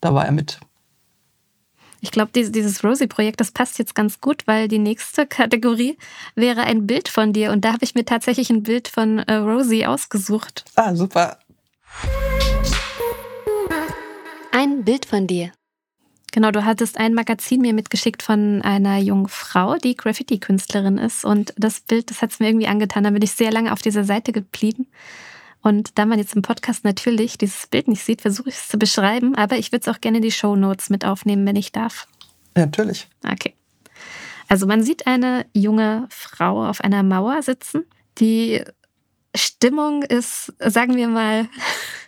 da 0.00 0.14
war 0.14 0.24
er 0.24 0.32
mit. 0.32 0.60
Ich 2.00 2.10
glaube, 2.10 2.30
dieses 2.32 2.82
Rosie-Projekt, 2.82 3.40
das 3.40 3.50
passt 3.50 3.78
jetzt 3.78 3.94
ganz 3.94 4.20
gut, 4.20 4.46
weil 4.46 4.68
die 4.68 4.78
nächste 4.78 5.26
Kategorie 5.26 5.98
wäre 6.34 6.62
ein 6.62 6.86
Bild 6.86 7.08
von 7.08 7.34
dir. 7.34 7.52
Und 7.52 7.64
da 7.64 7.74
habe 7.74 7.84
ich 7.84 7.94
mir 7.94 8.06
tatsächlich 8.06 8.48
ein 8.48 8.62
Bild 8.62 8.88
von 8.88 9.18
äh, 9.18 9.34
Rosie 9.34 9.86
ausgesucht. 9.86 10.64
Ah, 10.76 10.94
super. 10.94 11.38
Ein 14.52 14.82
Bild 14.84 15.04
von 15.04 15.26
dir. 15.26 15.52
Genau, 16.32 16.50
du 16.50 16.64
hattest 16.64 16.98
ein 16.98 17.14
Magazin 17.14 17.60
mir 17.60 17.74
mitgeschickt 17.74 18.22
von 18.22 18.62
einer 18.62 18.98
jungen 18.98 19.28
Frau, 19.28 19.76
die 19.76 19.96
Graffiti-Künstlerin 19.96 20.98
ist. 20.98 21.24
Und 21.24 21.52
das 21.56 21.80
Bild, 21.80 22.10
das 22.10 22.22
hat 22.22 22.30
es 22.30 22.40
mir 22.40 22.48
irgendwie 22.48 22.68
angetan. 22.68 23.04
Da 23.04 23.10
bin 23.10 23.22
ich 23.22 23.32
sehr 23.32 23.50
lange 23.50 23.72
auf 23.72 23.82
dieser 23.82 24.04
Seite 24.04 24.32
geblieben. 24.32 24.86
Und 25.62 25.98
da 25.98 26.06
man 26.06 26.18
jetzt 26.18 26.34
im 26.34 26.42
Podcast 26.42 26.84
natürlich 26.84 27.36
dieses 27.36 27.66
Bild 27.66 27.88
nicht 27.88 28.02
sieht, 28.02 28.22
versuche 28.22 28.48
ich 28.48 28.56
es 28.56 28.68
zu 28.68 28.78
beschreiben, 28.78 29.34
aber 29.34 29.58
ich 29.58 29.72
würde 29.72 29.82
es 29.82 29.94
auch 29.94 30.00
gerne 30.00 30.18
in 30.18 30.22
die 30.22 30.30
Show 30.30 30.56
Notes 30.56 30.88
mit 30.88 31.04
aufnehmen, 31.04 31.46
wenn 31.46 31.56
ich 31.56 31.72
darf. 31.72 32.06
Ja, 32.56 32.64
natürlich. 32.64 33.08
Okay. 33.30 33.54
Also 34.48 34.66
man 34.66 34.82
sieht 34.82 35.06
eine 35.06 35.46
junge 35.52 36.08
Frau 36.10 36.66
auf 36.66 36.80
einer 36.80 37.02
Mauer 37.02 37.42
sitzen. 37.42 37.84
Die 38.18 38.64
Stimmung 39.34 40.02
ist, 40.02 40.52
sagen 40.58 40.96
wir 40.96 41.08
mal, 41.08 41.48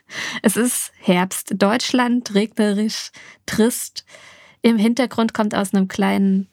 es 0.43 0.57
ist 0.57 0.93
Herbst. 0.99 1.55
Deutschland, 1.57 2.35
regnerisch, 2.35 3.11
trist. 3.47 4.05
Im 4.63 4.79
Hintergrund 4.79 5.35
kommt 5.35 5.55
aus 5.55 5.75
einem 5.75 5.89
kleinen, 5.89 6.49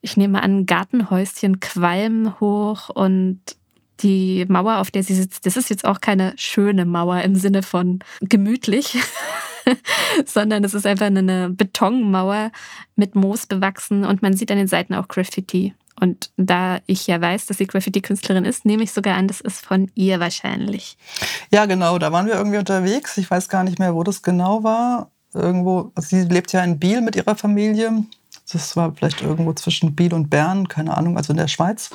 ich 0.00 0.16
nehme 0.16 0.42
an, 0.42 0.66
Gartenhäuschen 0.66 1.60
Qualm 1.60 2.40
hoch 2.40 2.88
und 2.88 3.40
die 4.00 4.44
Mauer, 4.48 4.78
auf 4.78 4.90
der 4.90 5.02
sie 5.02 5.14
sitzt, 5.14 5.46
das 5.46 5.56
ist 5.56 5.70
jetzt 5.70 5.84
auch 5.84 6.00
keine 6.00 6.34
schöne 6.36 6.84
Mauer 6.84 7.22
im 7.22 7.34
Sinne 7.34 7.62
von 7.62 8.00
gemütlich, 8.20 8.98
sondern 10.26 10.64
es 10.64 10.74
ist 10.74 10.86
einfach 10.86 11.06
eine 11.06 11.50
Betonmauer 11.50 12.50
mit 12.94 13.14
Moos 13.14 13.46
bewachsen 13.46 14.04
und 14.04 14.22
man 14.22 14.34
sieht 14.34 14.50
an 14.50 14.58
den 14.58 14.68
Seiten 14.68 14.94
auch 14.94 15.08
Graffiti. 15.08 15.74
Und 16.00 16.30
da 16.36 16.80
ich 16.86 17.06
ja 17.06 17.20
weiß, 17.20 17.46
dass 17.46 17.58
sie 17.58 17.66
Graffiti-Künstlerin 17.66 18.44
ist, 18.44 18.64
nehme 18.64 18.82
ich 18.82 18.92
sogar 18.92 19.16
an, 19.16 19.28
das 19.28 19.40
ist 19.40 19.64
von 19.64 19.90
ihr 19.94 20.20
wahrscheinlich. 20.20 20.96
Ja, 21.50 21.66
genau, 21.66 21.98
da 21.98 22.12
waren 22.12 22.26
wir 22.26 22.34
irgendwie 22.34 22.58
unterwegs. 22.58 23.16
Ich 23.16 23.30
weiß 23.30 23.48
gar 23.48 23.64
nicht 23.64 23.78
mehr, 23.78 23.94
wo 23.94 24.02
das 24.02 24.22
genau 24.22 24.62
war. 24.62 25.10
Irgendwo, 25.32 25.92
also 25.94 26.16
sie 26.16 26.22
lebt 26.22 26.52
ja 26.52 26.62
in 26.64 26.78
Biel 26.78 27.00
mit 27.00 27.16
ihrer 27.16 27.36
Familie 27.36 28.04
das 28.52 28.76
war 28.76 28.92
vielleicht 28.94 29.22
irgendwo 29.22 29.52
zwischen 29.54 29.94
Biel 29.94 30.14
und 30.14 30.30
Bern, 30.30 30.68
keine 30.68 30.96
Ahnung, 30.96 31.16
also 31.16 31.32
in 31.32 31.36
der 31.36 31.48
Schweiz. 31.48 31.90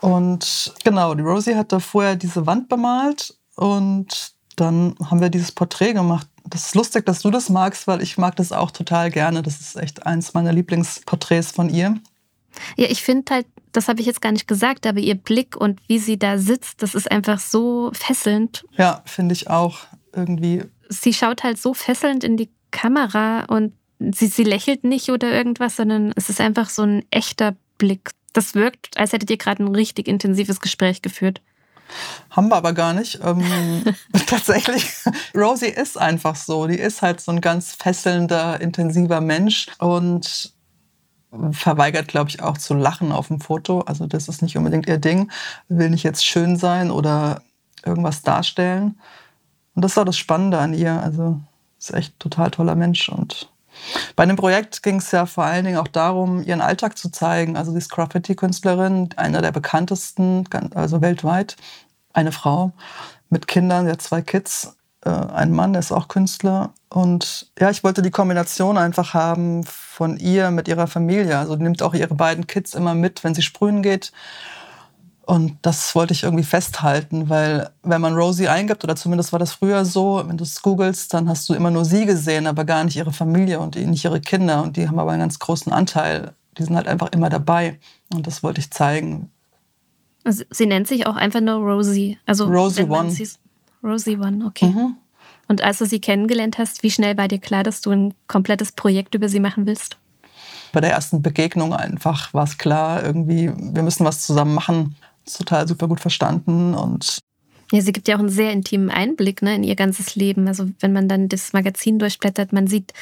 Und 0.00 0.74
genau, 0.84 1.14
die 1.14 1.22
Rosie 1.22 1.56
hat 1.56 1.72
da 1.72 1.80
vorher 1.80 2.16
diese 2.16 2.46
Wand 2.46 2.68
bemalt 2.68 3.36
und 3.56 4.32
dann 4.56 4.94
haben 5.04 5.20
wir 5.20 5.30
dieses 5.30 5.52
Porträt 5.52 5.94
gemacht. 5.94 6.26
Das 6.44 6.66
ist 6.66 6.74
lustig, 6.74 7.06
dass 7.06 7.20
du 7.20 7.30
das 7.30 7.48
magst, 7.48 7.86
weil 7.86 8.02
ich 8.02 8.18
mag 8.18 8.36
das 8.36 8.52
auch 8.52 8.70
total 8.70 9.10
gerne. 9.10 9.42
Das 9.42 9.60
ist 9.60 9.76
echt 9.76 10.06
eins 10.06 10.34
meiner 10.34 10.52
Lieblingsporträts 10.52 11.52
von 11.52 11.68
ihr. 11.68 11.96
Ja, 12.76 12.86
ich 12.88 13.02
finde 13.02 13.34
halt, 13.34 13.46
das 13.72 13.88
habe 13.88 14.00
ich 14.00 14.06
jetzt 14.06 14.20
gar 14.20 14.32
nicht 14.32 14.48
gesagt, 14.48 14.86
aber 14.86 14.98
ihr 14.98 15.14
Blick 15.14 15.56
und 15.56 15.80
wie 15.88 15.98
sie 15.98 16.18
da 16.18 16.38
sitzt, 16.38 16.82
das 16.82 16.94
ist 16.94 17.10
einfach 17.10 17.38
so 17.38 17.90
fesselnd. 17.92 18.64
Ja, 18.76 19.02
finde 19.04 19.34
ich 19.34 19.48
auch 19.50 19.80
irgendwie. 20.14 20.64
Sie 20.88 21.12
schaut 21.12 21.44
halt 21.44 21.58
so 21.58 21.74
fesselnd 21.74 22.24
in 22.24 22.36
die 22.36 22.50
Kamera 22.70 23.44
und 23.44 23.72
sie, 23.98 24.26
sie 24.26 24.44
lächelt 24.44 24.84
nicht 24.84 25.10
oder 25.10 25.30
irgendwas, 25.30 25.76
sondern 25.76 26.12
es 26.16 26.28
ist 26.28 26.40
einfach 26.40 26.70
so 26.70 26.82
ein 26.82 27.04
echter 27.10 27.56
Blick. 27.78 28.10
Das 28.32 28.54
wirkt, 28.54 28.96
als 28.96 29.12
hättet 29.12 29.30
ihr 29.30 29.38
gerade 29.38 29.62
ein 29.62 29.74
richtig 29.74 30.08
intensives 30.08 30.60
Gespräch 30.60 31.02
geführt. 31.02 31.40
Haben 32.30 32.48
wir 32.48 32.56
aber 32.56 32.72
gar 32.72 32.92
nicht. 32.92 33.20
Ähm, 33.24 33.82
tatsächlich, 34.26 34.84
Rosie 35.34 35.66
ist 35.66 35.98
einfach 35.98 36.36
so. 36.36 36.66
Die 36.66 36.78
ist 36.78 37.02
halt 37.02 37.20
so 37.20 37.32
ein 37.32 37.40
ganz 37.40 37.74
fesselnder, 37.74 38.60
intensiver 38.60 39.20
Mensch 39.20 39.68
und 39.78 40.52
verweigert, 41.52 42.08
glaube 42.08 42.30
ich, 42.30 42.42
auch 42.42 42.58
zu 42.58 42.74
lachen 42.74 43.12
auf 43.12 43.28
dem 43.28 43.40
Foto. 43.40 43.80
Also 43.80 44.06
das 44.06 44.28
ist 44.28 44.42
nicht 44.42 44.56
unbedingt 44.56 44.88
ihr 44.88 44.98
Ding. 44.98 45.30
Will 45.68 45.90
nicht 45.90 46.02
jetzt 46.02 46.24
schön 46.24 46.56
sein 46.56 46.90
oder 46.90 47.42
irgendwas 47.84 48.22
darstellen. 48.22 48.98
Und 49.74 49.82
das 49.82 49.98
auch 49.98 50.04
das 50.04 50.16
Spannende 50.16 50.58
an 50.58 50.74
ihr. 50.74 51.00
Also 51.02 51.40
ist 51.78 51.94
echt 51.94 52.18
total 52.18 52.50
toller 52.50 52.74
Mensch 52.74 53.08
und 53.08 53.50
bei 54.16 54.26
dem 54.26 54.36
Projekt 54.36 54.82
ging 54.82 54.96
es 54.96 55.10
ja 55.12 55.26
vor 55.26 55.44
allen 55.44 55.64
Dingen 55.64 55.78
auch 55.78 55.88
darum, 55.88 56.42
ihren 56.42 56.60
Alltag 56.60 56.98
zu 56.98 57.10
zeigen. 57.10 57.56
Also 57.56 57.72
sie 57.72 57.78
ist 57.78 57.90
Graffiti-Künstlerin, 57.90 59.10
einer 59.16 59.42
der 59.42 59.52
bekanntesten, 59.52 60.44
also 60.74 61.00
weltweit. 61.00 61.56
Eine 62.12 62.32
Frau 62.32 62.72
mit 63.30 63.46
Kindern, 63.46 63.84
sie 63.84 63.92
hat 63.92 64.02
zwei 64.02 64.22
Kids, 64.22 64.76
ein 65.08 65.52
Mann, 65.52 65.72
der 65.72 65.80
ist 65.80 65.92
auch 65.92 66.08
Künstler. 66.08 66.70
Und 66.88 67.50
ja, 67.58 67.70
ich 67.70 67.84
wollte 67.84 68.02
die 68.02 68.10
Kombination 68.10 68.78
einfach 68.78 69.14
haben 69.14 69.64
von 69.64 70.16
ihr 70.16 70.50
mit 70.50 70.68
ihrer 70.68 70.86
Familie. 70.86 71.38
Also 71.38 71.56
die 71.56 71.62
nimmt 71.62 71.82
auch 71.82 71.94
ihre 71.94 72.14
beiden 72.14 72.46
Kids 72.46 72.74
immer 72.74 72.94
mit, 72.94 73.24
wenn 73.24 73.34
sie 73.34 73.42
sprühen 73.42 73.82
geht. 73.82 74.12
Und 75.28 75.58
das 75.60 75.94
wollte 75.94 76.14
ich 76.14 76.22
irgendwie 76.22 76.44
festhalten, 76.44 77.28
weil 77.28 77.68
wenn 77.82 78.00
man 78.00 78.14
Rosie 78.14 78.48
eingibt, 78.48 78.82
oder 78.82 78.96
zumindest 78.96 79.30
war 79.32 79.38
das 79.38 79.52
früher 79.52 79.84
so, 79.84 80.22
wenn 80.26 80.38
du 80.38 80.44
es 80.44 80.62
googelst, 80.62 81.12
dann 81.12 81.28
hast 81.28 81.46
du 81.50 81.54
immer 81.54 81.70
nur 81.70 81.84
sie 81.84 82.06
gesehen, 82.06 82.46
aber 82.46 82.64
gar 82.64 82.82
nicht 82.82 82.96
ihre 82.96 83.12
Familie 83.12 83.60
und 83.60 83.76
nicht 83.76 84.04
ihre 84.06 84.22
Kinder. 84.22 84.62
Und 84.62 84.78
die 84.78 84.88
haben 84.88 84.98
aber 84.98 85.10
einen 85.10 85.20
ganz 85.20 85.38
großen 85.38 85.70
Anteil. 85.70 86.32
Die 86.56 86.62
sind 86.62 86.76
halt 86.76 86.88
einfach 86.88 87.12
immer 87.12 87.28
dabei. 87.28 87.78
Und 88.10 88.26
das 88.26 88.42
wollte 88.42 88.60
ich 88.60 88.70
zeigen. 88.70 89.30
Also 90.24 90.44
sie 90.50 90.64
nennt 90.64 90.88
sich 90.88 91.06
auch 91.06 91.16
einfach 91.16 91.40
nur 91.40 91.56
Rosie. 91.56 92.18
Also 92.24 92.46
Rosie 92.46 92.84
One. 92.84 93.14
Rosie 93.82 94.16
One, 94.16 94.44
okay. 94.46 94.66
Mhm. 94.66 94.96
Und 95.48 95.62
als 95.62 95.78
du 95.78 95.86
sie 95.86 96.00
kennengelernt 96.00 96.58
hast, 96.58 96.82
wie 96.82 96.90
schnell 96.90 97.16
war 97.16 97.28
dir 97.28 97.38
klar, 97.38 97.62
dass 97.62 97.80
du 97.80 97.90
ein 97.90 98.14
komplettes 98.26 98.72
Projekt 98.72 99.14
über 99.14 99.28
sie 99.28 99.40
machen 99.40 99.66
willst? 99.66 99.96
Bei 100.72 100.80
der 100.80 100.90
ersten 100.90 101.22
Begegnung 101.22 101.72
einfach 101.72 102.34
war 102.34 102.44
es 102.44 102.58
klar, 102.58 103.02
irgendwie, 103.02 103.50
wir 103.56 103.82
müssen 103.82 104.04
was 104.04 104.26
zusammen 104.26 104.54
machen 104.54 104.96
total 105.36 105.68
super 105.68 105.88
gut 105.88 106.00
verstanden 106.00 106.74
und 106.74 107.18
ja, 107.70 107.82
sie 107.82 107.92
gibt 107.92 108.08
ja 108.08 108.16
auch 108.16 108.20
einen 108.20 108.30
sehr 108.30 108.52
intimen 108.52 108.88
Einblick 108.88 109.42
ne, 109.42 109.54
in 109.54 109.62
ihr 109.62 109.76
ganzes 109.76 110.16
Leben. 110.16 110.48
Also 110.48 110.70
wenn 110.80 110.94
man 110.94 111.06
dann 111.06 111.28
das 111.28 111.52
Magazin 111.52 111.98
durchblättert, 111.98 112.50
man 112.50 112.66
sieht 112.66 112.94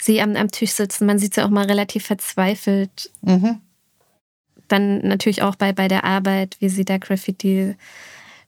sie 0.00 0.22
am, 0.22 0.34
am 0.34 0.50
Tisch 0.50 0.70
sitzen, 0.70 1.04
man 1.04 1.18
sieht 1.18 1.34
sie 1.34 1.44
auch 1.44 1.50
mal 1.50 1.66
relativ 1.66 2.06
verzweifelt. 2.06 3.10
Mhm. 3.20 3.60
Dann 4.68 5.06
natürlich 5.06 5.42
auch 5.42 5.56
bei, 5.56 5.74
bei 5.74 5.88
der 5.88 6.04
Arbeit, 6.04 6.56
wie 6.60 6.70
sie 6.70 6.86
da 6.86 6.96
Graffiti 6.96 7.76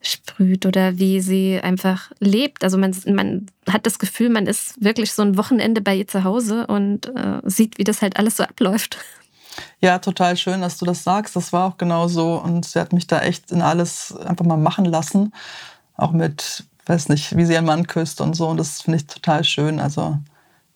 sprüht 0.06 0.66
oder 0.66 0.98
wie 0.98 1.20
sie 1.20 1.60
einfach 1.60 2.10
lebt. 2.18 2.64
Also 2.64 2.78
man, 2.78 2.94
man 3.06 3.46
hat 3.68 3.86
das 3.86 3.98
Gefühl, 3.98 4.30
man 4.30 4.46
ist 4.46 4.82
wirklich 4.82 5.12
so 5.12 5.22
ein 5.22 5.36
Wochenende 5.36 5.80
bei 5.80 5.96
ihr 5.96 6.08
zu 6.08 6.24
Hause 6.24 6.66
und 6.66 7.06
äh, 7.14 7.40
sieht, 7.44 7.78
wie 7.78 7.84
das 7.84 8.02
halt 8.02 8.16
alles 8.16 8.36
so 8.36 8.44
abläuft. 8.44 8.98
Ja, 9.80 9.98
total 9.98 10.36
schön, 10.36 10.60
dass 10.60 10.78
du 10.78 10.84
das 10.84 11.04
sagst. 11.04 11.36
Das 11.36 11.52
war 11.52 11.66
auch 11.66 11.76
genau 11.78 12.08
so. 12.08 12.34
Und 12.34 12.64
sie 12.66 12.78
hat 12.78 12.92
mich 12.92 13.06
da 13.06 13.20
echt 13.20 13.50
in 13.50 13.62
alles 13.62 14.14
einfach 14.16 14.44
mal 14.44 14.56
machen 14.56 14.84
lassen. 14.84 15.32
Auch 15.96 16.12
mit, 16.12 16.64
weiß 16.86 17.08
nicht, 17.08 17.36
wie 17.36 17.44
sie 17.44 17.54
ihren 17.54 17.64
Mann 17.64 17.86
küsst 17.86 18.20
und 18.20 18.34
so. 18.34 18.48
Und 18.48 18.58
das 18.58 18.82
finde 18.82 18.98
ich 18.98 19.06
total 19.06 19.44
schön. 19.44 19.80
Also 19.80 20.18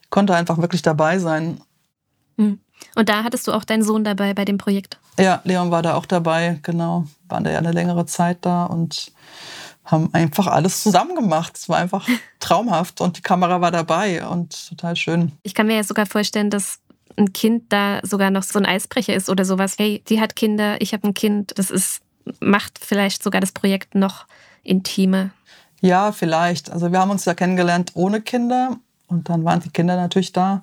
ich 0.03 0.11
konnte 0.11 0.35
einfach 0.35 0.59
wirklich 0.59 0.83
dabei 0.83 1.19
sein. 1.19 1.61
Hm. 2.37 2.61
Und 2.95 3.09
da 3.09 3.25
hattest 3.25 3.47
du 3.47 3.53
auch 3.53 3.65
deinen 3.65 3.83
Sohn 3.83 4.05
dabei 4.05 4.35
bei 4.35 4.45
dem 4.45 4.59
Projekt? 4.59 4.99
Ja, 5.19 5.41
Leon 5.45 5.71
war 5.71 5.83
da 5.83 5.95
auch 5.95 6.07
dabei, 6.07 6.59
genau. 6.63 7.07
Waren 7.29 7.45
da 7.45 7.51
ja 7.51 7.59
eine 7.59 7.73
längere 7.73 8.07
Zeit 8.07 8.39
da 8.43 8.65
und 8.65 9.13
haben 9.85 10.13
einfach 10.13 10.47
alles 10.47 10.83
zusammen 10.83 11.15
gemacht. 11.15 11.57
Es 11.57 11.69
war 11.69 11.79
einfach 11.79 12.09
traumhaft 12.41 13.01
und 13.01 13.19
die 13.19 13.23
Kamera 13.23 13.61
war 13.61 13.71
dabei 13.71 14.27
und 14.27 14.69
total 14.69 14.97
schön. 14.97 15.33
Ich 15.43 15.55
kann 15.55 15.67
mir 15.67 15.77
ja 15.77 15.85
sogar 15.85 16.07
vorstellen, 16.07 16.51
dass 16.51 16.81
ein 17.17 17.33
Kind 17.33 17.73
da 17.73 18.01
sogar 18.03 18.31
noch 18.31 18.43
so 18.43 18.59
ein 18.59 18.67
Eisbrecher 18.67 19.15
ist 19.15 19.29
oder 19.29 19.45
sowas. 19.45 19.75
Hey, 19.79 20.03
die 20.09 20.21
hat 20.21 20.37
Kinder, 20.37 20.81
ich 20.81 20.93
habe 20.93 21.09
ein 21.09 21.15
Kind. 21.15 21.53
Das 21.57 21.71
ist, 21.71 22.01
macht 22.41 22.79
vielleicht 22.79 23.23
sogar 23.23 23.41
das 23.41 23.53
Projekt 23.53 23.95
noch 23.95 24.27
intimer. 24.63 25.31
Ja, 25.81 26.13
vielleicht. 26.13 26.71
Also 26.71 26.93
wir 26.93 27.01
haben 27.01 27.11
uns 27.11 27.25
ja 27.25 27.35
kennengelernt 27.35 27.93
ohne 27.95 28.21
Kinder 28.21 28.77
und 29.09 29.29
dann 29.29 29.45
waren 29.45 29.61
die 29.61 29.71
Kinder 29.71 29.97
natürlich 29.97 30.33
da. 30.33 30.63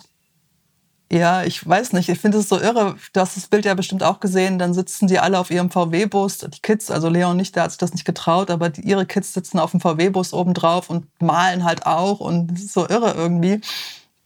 Ja, 1.11 1.43
ich 1.43 1.65
weiß 1.65 1.93
nicht. 1.93 2.09
Ich 2.09 2.19
finde 2.19 2.37
es 2.39 2.49
so 2.49 2.59
irre. 2.59 2.95
Du 3.13 3.19
hast 3.21 3.37
das 3.37 3.47
Bild 3.47 3.63
ja 3.63 3.73
bestimmt 3.73 4.03
auch 4.03 4.19
gesehen. 4.19 4.59
Dann 4.59 4.73
sitzen 4.73 5.07
die 5.07 5.19
alle 5.19 5.39
auf 5.39 5.51
ihrem 5.51 5.71
VW-Bus. 5.71 6.39
Die 6.39 6.59
Kids, 6.61 6.91
also 6.91 7.07
Leon 7.07 7.37
nicht, 7.37 7.55
der 7.55 7.63
hat 7.63 7.71
sich 7.71 7.77
das 7.77 7.93
nicht 7.93 8.03
getraut, 8.03 8.51
aber 8.51 8.69
die, 8.69 8.81
ihre 8.81 9.05
Kids 9.05 9.33
sitzen 9.33 9.57
auf 9.59 9.71
dem 9.71 9.79
VW-Bus 9.79 10.33
oben 10.33 10.53
drauf 10.53 10.89
und 10.89 11.05
malen 11.21 11.63
halt 11.63 11.85
auch. 11.85 12.19
Und 12.19 12.51
es 12.51 12.65
ist 12.65 12.73
so 12.73 12.87
irre 12.89 13.13
irgendwie. 13.13 13.61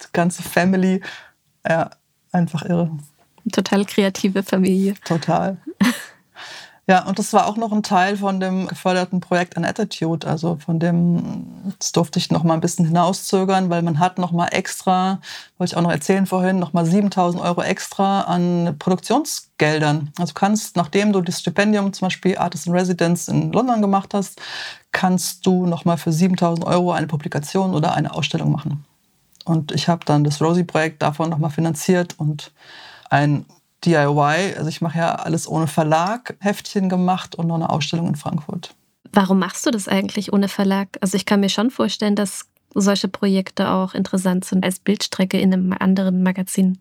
Die 0.02 0.08
ganze 0.12 0.42
Family. 0.42 1.02
Ja, 1.68 1.92
einfach 2.32 2.64
irre. 2.64 2.90
Total 3.52 3.86
kreative 3.86 4.42
Familie. 4.42 4.96
Total. 5.06 5.58
Ja, 6.88 7.06
und 7.06 7.20
das 7.20 7.32
war 7.32 7.46
auch 7.48 7.58
noch 7.58 7.72
ein 7.72 7.84
Teil 7.84 8.18
von 8.18 8.40
dem 8.40 8.68
geförderten 8.68 9.20
Projekt 9.20 9.56
An 9.56 9.66
Attitude. 9.66 10.28
Also 10.28 10.58
von 10.58 10.80
dem, 10.80 11.74
das 11.78 11.92
durfte 11.92 12.18
ich 12.18 12.32
noch 12.32 12.44
mal 12.44 12.56
ein 12.56 12.62
bisschen 12.62 12.86
hinauszögern, 12.86 13.70
weil 13.70 13.84
man 13.84 14.00
hat 14.00 14.18
noch 14.18 14.32
mal 14.32 14.48
extra, 14.48 15.20
wollte 15.58 15.74
ich 15.74 15.78
auch 15.78 15.84
noch 15.84 15.92
erzählen 15.92 16.26
vorhin, 16.26 16.58
noch 16.58 16.74
mal 16.74 16.86
7000 16.86 17.42
Euro 17.42 17.62
extra 17.62 18.22
an 18.22 18.76
Produktionsgeldern. 18.80 20.12
Also 20.18 20.34
kannst, 20.34 20.76
nachdem 20.76 21.14
du 21.14 21.22
das 21.22 21.40
Stipendium, 21.40 21.94
zum 21.94 22.08
Beispiel 22.08 22.38
Artist 22.38 22.66
in 22.66 22.74
Residence 22.74 23.28
in 23.28 23.52
London 23.52 23.82
gemacht 23.82 24.14
hast, 24.16 24.42
kannst 24.92 25.46
du 25.46 25.68
noch 25.68 25.86
mal 25.86 25.98
für 25.98 26.12
7000 26.12 26.66
Euro 26.66 26.92
eine 26.92 27.08
Publikation 27.08 27.76
oder 27.76 27.94
eine 27.94 28.14
Ausstellung 28.14 28.52
machen. 28.52 28.84
Und 29.46 29.72
ich 29.72 29.88
habe 29.88 30.04
dann 30.06 30.24
das 30.24 30.42
Rosie-Projekt 30.42 31.02
davon 31.02 31.30
noch 31.30 31.38
mal 31.38 31.50
finanziert 31.50 32.16
und 32.18 32.52
ein 33.10 33.46
DIY, 33.86 34.56
also 34.58 34.68
ich 34.68 34.82
mache 34.82 35.00
ja 35.00 35.16
alles 35.16 35.48
ohne 35.48 35.68
Verlag, 35.68 36.36
Heftchen 36.40 36.90
gemacht 36.90 37.36
und 37.36 37.48
noch 37.48 37.56
eine 37.56 37.70
Ausstellung 37.70 38.08
in 38.08 38.16
Frankfurt. 38.16 38.76
Warum 39.12 39.40
machst 39.40 39.66
du 39.66 39.72
das 39.72 39.88
eigentlich 39.88 40.32
ohne 40.32 40.48
Verlag? 40.48 40.88
Also 41.02 41.18
ich 41.18 41.26
kann 41.26 41.40
mir 41.40 41.50
schon 41.50 41.72
vorstellen, 41.72 42.16
dass 42.16 42.46
solche 42.74 43.08
Projekte 43.08 43.70
auch 43.70 43.94
interessant 43.94 44.46
sind 44.46 44.64
als 44.64 44.80
Bildstrecke 44.80 45.40
in 45.40 45.54
einem 45.54 45.74
anderen 45.78 46.24
Magazin. 46.24 46.78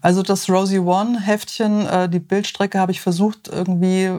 Also 0.00 0.22
das 0.22 0.50
Rosie 0.50 0.80
One 0.80 1.20
Heftchen, 1.20 1.86
äh, 1.86 2.08
die 2.08 2.18
Bildstrecke 2.18 2.80
habe 2.80 2.90
ich 2.90 3.00
versucht 3.00 3.46
irgendwie 3.46 4.10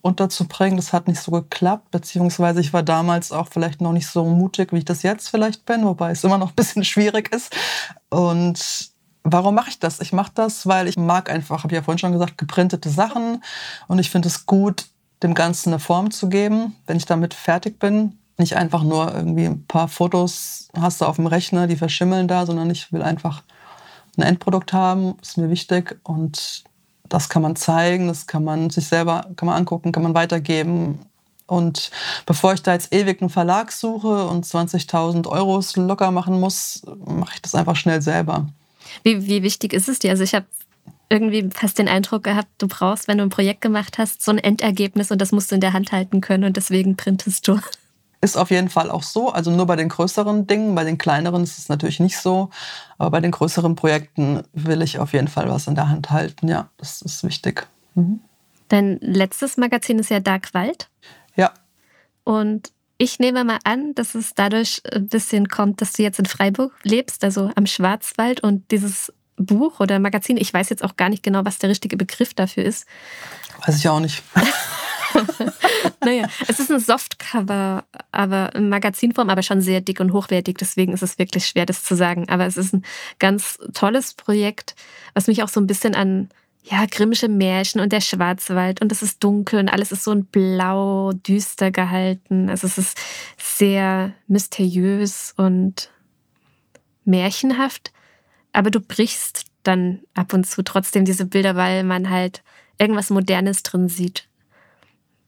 unterzubringen. 0.00 0.76
Das 0.76 0.92
hat 0.92 1.08
nicht 1.08 1.20
so 1.20 1.32
geklappt, 1.32 1.90
beziehungsweise 1.90 2.60
ich 2.60 2.72
war 2.72 2.84
damals 2.84 3.32
auch 3.32 3.48
vielleicht 3.48 3.80
noch 3.80 3.92
nicht 3.92 4.06
so 4.06 4.24
mutig, 4.24 4.72
wie 4.72 4.78
ich 4.78 4.84
das 4.84 5.02
jetzt 5.02 5.28
vielleicht 5.28 5.66
bin, 5.66 5.84
wobei 5.84 6.12
es 6.12 6.22
immer 6.22 6.38
noch 6.38 6.50
ein 6.50 6.54
bisschen 6.54 6.84
schwierig 6.84 7.34
ist. 7.34 7.52
Und 8.10 8.93
Warum 9.26 9.54
mache 9.54 9.70
ich 9.70 9.78
das? 9.78 10.00
Ich 10.00 10.12
mache 10.12 10.32
das, 10.34 10.66
weil 10.66 10.86
ich 10.86 10.98
mag 10.98 11.30
einfach, 11.30 11.64
habe 11.64 11.72
ich 11.72 11.76
ja 11.76 11.82
vorhin 11.82 11.98
schon 11.98 12.12
gesagt, 12.12 12.36
geprintete 12.36 12.90
Sachen 12.90 13.42
und 13.88 13.98
ich 13.98 14.10
finde 14.10 14.28
es 14.28 14.44
gut, 14.44 14.86
dem 15.22 15.32
Ganzen 15.34 15.70
eine 15.70 15.78
Form 15.78 16.10
zu 16.10 16.28
geben, 16.28 16.76
wenn 16.86 16.98
ich 16.98 17.06
damit 17.06 17.32
fertig 17.32 17.78
bin. 17.78 18.18
Nicht 18.36 18.56
einfach 18.56 18.82
nur 18.82 19.14
irgendwie 19.14 19.46
ein 19.46 19.64
paar 19.66 19.88
Fotos 19.88 20.68
hast 20.78 21.00
du 21.00 21.06
auf 21.06 21.16
dem 21.16 21.26
Rechner, 21.26 21.66
die 21.66 21.76
verschimmeln 21.76 22.28
da, 22.28 22.44
sondern 22.44 22.68
ich 22.68 22.92
will 22.92 23.02
einfach 23.02 23.42
ein 24.18 24.22
Endprodukt 24.22 24.74
haben, 24.74 25.14
ist 25.22 25.38
mir 25.38 25.48
wichtig 25.48 25.98
und 26.02 26.64
das 27.08 27.30
kann 27.30 27.42
man 27.42 27.56
zeigen, 27.56 28.08
das 28.08 28.26
kann 28.26 28.44
man 28.44 28.68
sich 28.68 28.86
selber 28.86 29.26
kann 29.36 29.46
man 29.46 29.56
angucken, 29.56 29.92
kann 29.92 30.02
man 30.02 30.14
weitergeben. 30.14 30.98
Und 31.46 31.90
bevor 32.26 32.52
ich 32.52 32.62
da 32.62 32.74
jetzt 32.74 32.92
ewig 32.92 33.22
einen 33.22 33.30
Verlag 33.30 33.72
suche 33.72 34.26
und 34.26 34.44
20.000 34.44 35.26
Euros 35.28 35.76
locker 35.76 36.10
machen 36.10 36.40
muss, 36.40 36.82
mache 37.06 37.34
ich 37.34 37.42
das 37.42 37.54
einfach 37.54 37.76
schnell 37.76 38.02
selber. 38.02 38.46
Wie, 39.02 39.26
wie 39.26 39.42
wichtig 39.42 39.72
ist 39.72 39.88
es 39.88 39.98
dir? 39.98 40.10
Also 40.10 40.22
ich 40.22 40.34
habe 40.34 40.46
irgendwie 41.10 41.48
fast 41.52 41.78
den 41.78 41.88
Eindruck 41.88 42.24
gehabt, 42.24 42.48
du 42.58 42.68
brauchst, 42.68 43.08
wenn 43.08 43.18
du 43.18 43.24
ein 43.24 43.30
Projekt 43.30 43.60
gemacht 43.60 43.98
hast, 43.98 44.22
so 44.22 44.30
ein 44.30 44.38
Endergebnis 44.38 45.10
und 45.10 45.20
das 45.20 45.32
musst 45.32 45.50
du 45.50 45.54
in 45.54 45.60
der 45.60 45.72
Hand 45.72 45.92
halten 45.92 46.20
können 46.20 46.44
und 46.44 46.56
deswegen 46.56 46.96
printest 46.96 47.46
du. 47.46 47.58
Ist 48.20 48.38
auf 48.38 48.50
jeden 48.50 48.70
Fall 48.70 48.90
auch 48.90 49.02
so. 49.02 49.30
Also 49.30 49.50
nur 49.50 49.66
bei 49.66 49.76
den 49.76 49.90
größeren 49.90 50.46
Dingen, 50.46 50.74
bei 50.74 50.84
den 50.84 50.96
kleineren 50.96 51.42
ist 51.42 51.58
es 51.58 51.68
natürlich 51.68 52.00
nicht 52.00 52.16
so. 52.16 52.48
Aber 52.96 53.10
bei 53.10 53.20
den 53.20 53.32
größeren 53.32 53.76
Projekten 53.76 54.42
will 54.54 54.80
ich 54.80 54.98
auf 54.98 55.12
jeden 55.12 55.28
Fall 55.28 55.50
was 55.50 55.66
in 55.66 55.74
der 55.74 55.90
Hand 55.90 56.10
halten. 56.10 56.48
Ja, 56.48 56.70
das 56.78 57.02
ist 57.02 57.22
wichtig. 57.22 57.66
Mhm. 57.94 58.20
Dein 58.68 58.98
letztes 59.00 59.58
Magazin 59.58 59.98
ist 59.98 60.08
ja 60.08 60.20
Dark 60.20 60.54
Wald. 60.54 60.88
Ja. 61.36 61.52
Und 62.24 62.72
ich 62.98 63.18
nehme 63.18 63.44
mal 63.44 63.58
an, 63.64 63.94
dass 63.94 64.14
es 64.14 64.34
dadurch 64.34 64.82
ein 64.92 65.08
bisschen 65.08 65.48
kommt, 65.48 65.80
dass 65.80 65.92
du 65.92 66.02
jetzt 66.02 66.18
in 66.18 66.26
Freiburg 66.26 66.72
lebst, 66.82 67.24
also 67.24 67.50
am 67.56 67.66
Schwarzwald 67.66 68.40
und 68.40 68.70
dieses 68.70 69.12
Buch 69.36 69.80
oder 69.80 69.98
Magazin, 69.98 70.36
ich 70.36 70.52
weiß 70.54 70.68
jetzt 70.68 70.84
auch 70.84 70.96
gar 70.96 71.08
nicht 71.08 71.22
genau, 71.22 71.44
was 71.44 71.58
der 71.58 71.70
richtige 71.70 71.96
Begriff 71.96 72.34
dafür 72.34 72.64
ist. 72.64 72.86
Weiß 73.66 73.76
ich 73.76 73.88
auch 73.88 74.00
nicht. 74.00 74.22
naja, 76.04 76.28
es 76.46 76.60
ist 76.60 76.70
ein 76.70 76.80
Softcover, 76.80 77.84
aber 78.12 78.54
in 78.54 78.68
Magazinform, 78.68 79.30
aber 79.30 79.42
schon 79.42 79.60
sehr 79.60 79.80
dick 79.80 80.00
und 80.00 80.12
hochwertig. 80.12 80.58
Deswegen 80.58 80.92
ist 80.92 81.02
es 81.02 81.18
wirklich 81.18 81.46
schwer, 81.46 81.66
das 81.66 81.82
zu 81.84 81.96
sagen. 81.96 82.28
Aber 82.28 82.46
es 82.46 82.56
ist 82.56 82.74
ein 82.74 82.84
ganz 83.18 83.58
tolles 83.72 84.14
Projekt, 84.14 84.74
was 85.14 85.26
mich 85.26 85.42
auch 85.42 85.48
so 85.48 85.60
ein 85.60 85.66
bisschen 85.66 85.94
an 85.94 86.28
ja, 86.66 86.86
Grimmsche 86.90 87.28
Märchen 87.28 87.80
und 87.80 87.92
der 87.92 88.00
Schwarzwald 88.00 88.80
und 88.80 88.90
es 88.90 89.02
ist 89.02 89.22
dunkel 89.22 89.60
und 89.60 89.68
alles 89.68 89.92
ist 89.92 90.02
so 90.02 90.12
ein 90.12 90.24
blau, 90.24 91.12
düster 91.12 91.70
gehalten. 91.70 92.48
Also 92.48 92.66
es 92.66 92.78
ist 92.78 92.98
sehr 93.36 94.14
mysteriös 94.28 95.34
und 95.36 95.90
märchenhaft. 97.04 97.92
Aber 98.52 98.70
du 98.70 98.80
brichst 98.80 99.44
dann 99.62 100.00
ab 100.14 100.32
und 100.32 100.46
zu 100.46 100.62
trotzdem 100.62 101.04
diese 101.04 101.26
Bilder, 101.26 101.54
weil 101.54 101.84
man 101.84 102.08
halt 102.08 102.42
irgendwas 102.78 103.10
Modernes 103.10 103.62
drin 103.62 103.90
sieht. 103.90 104.26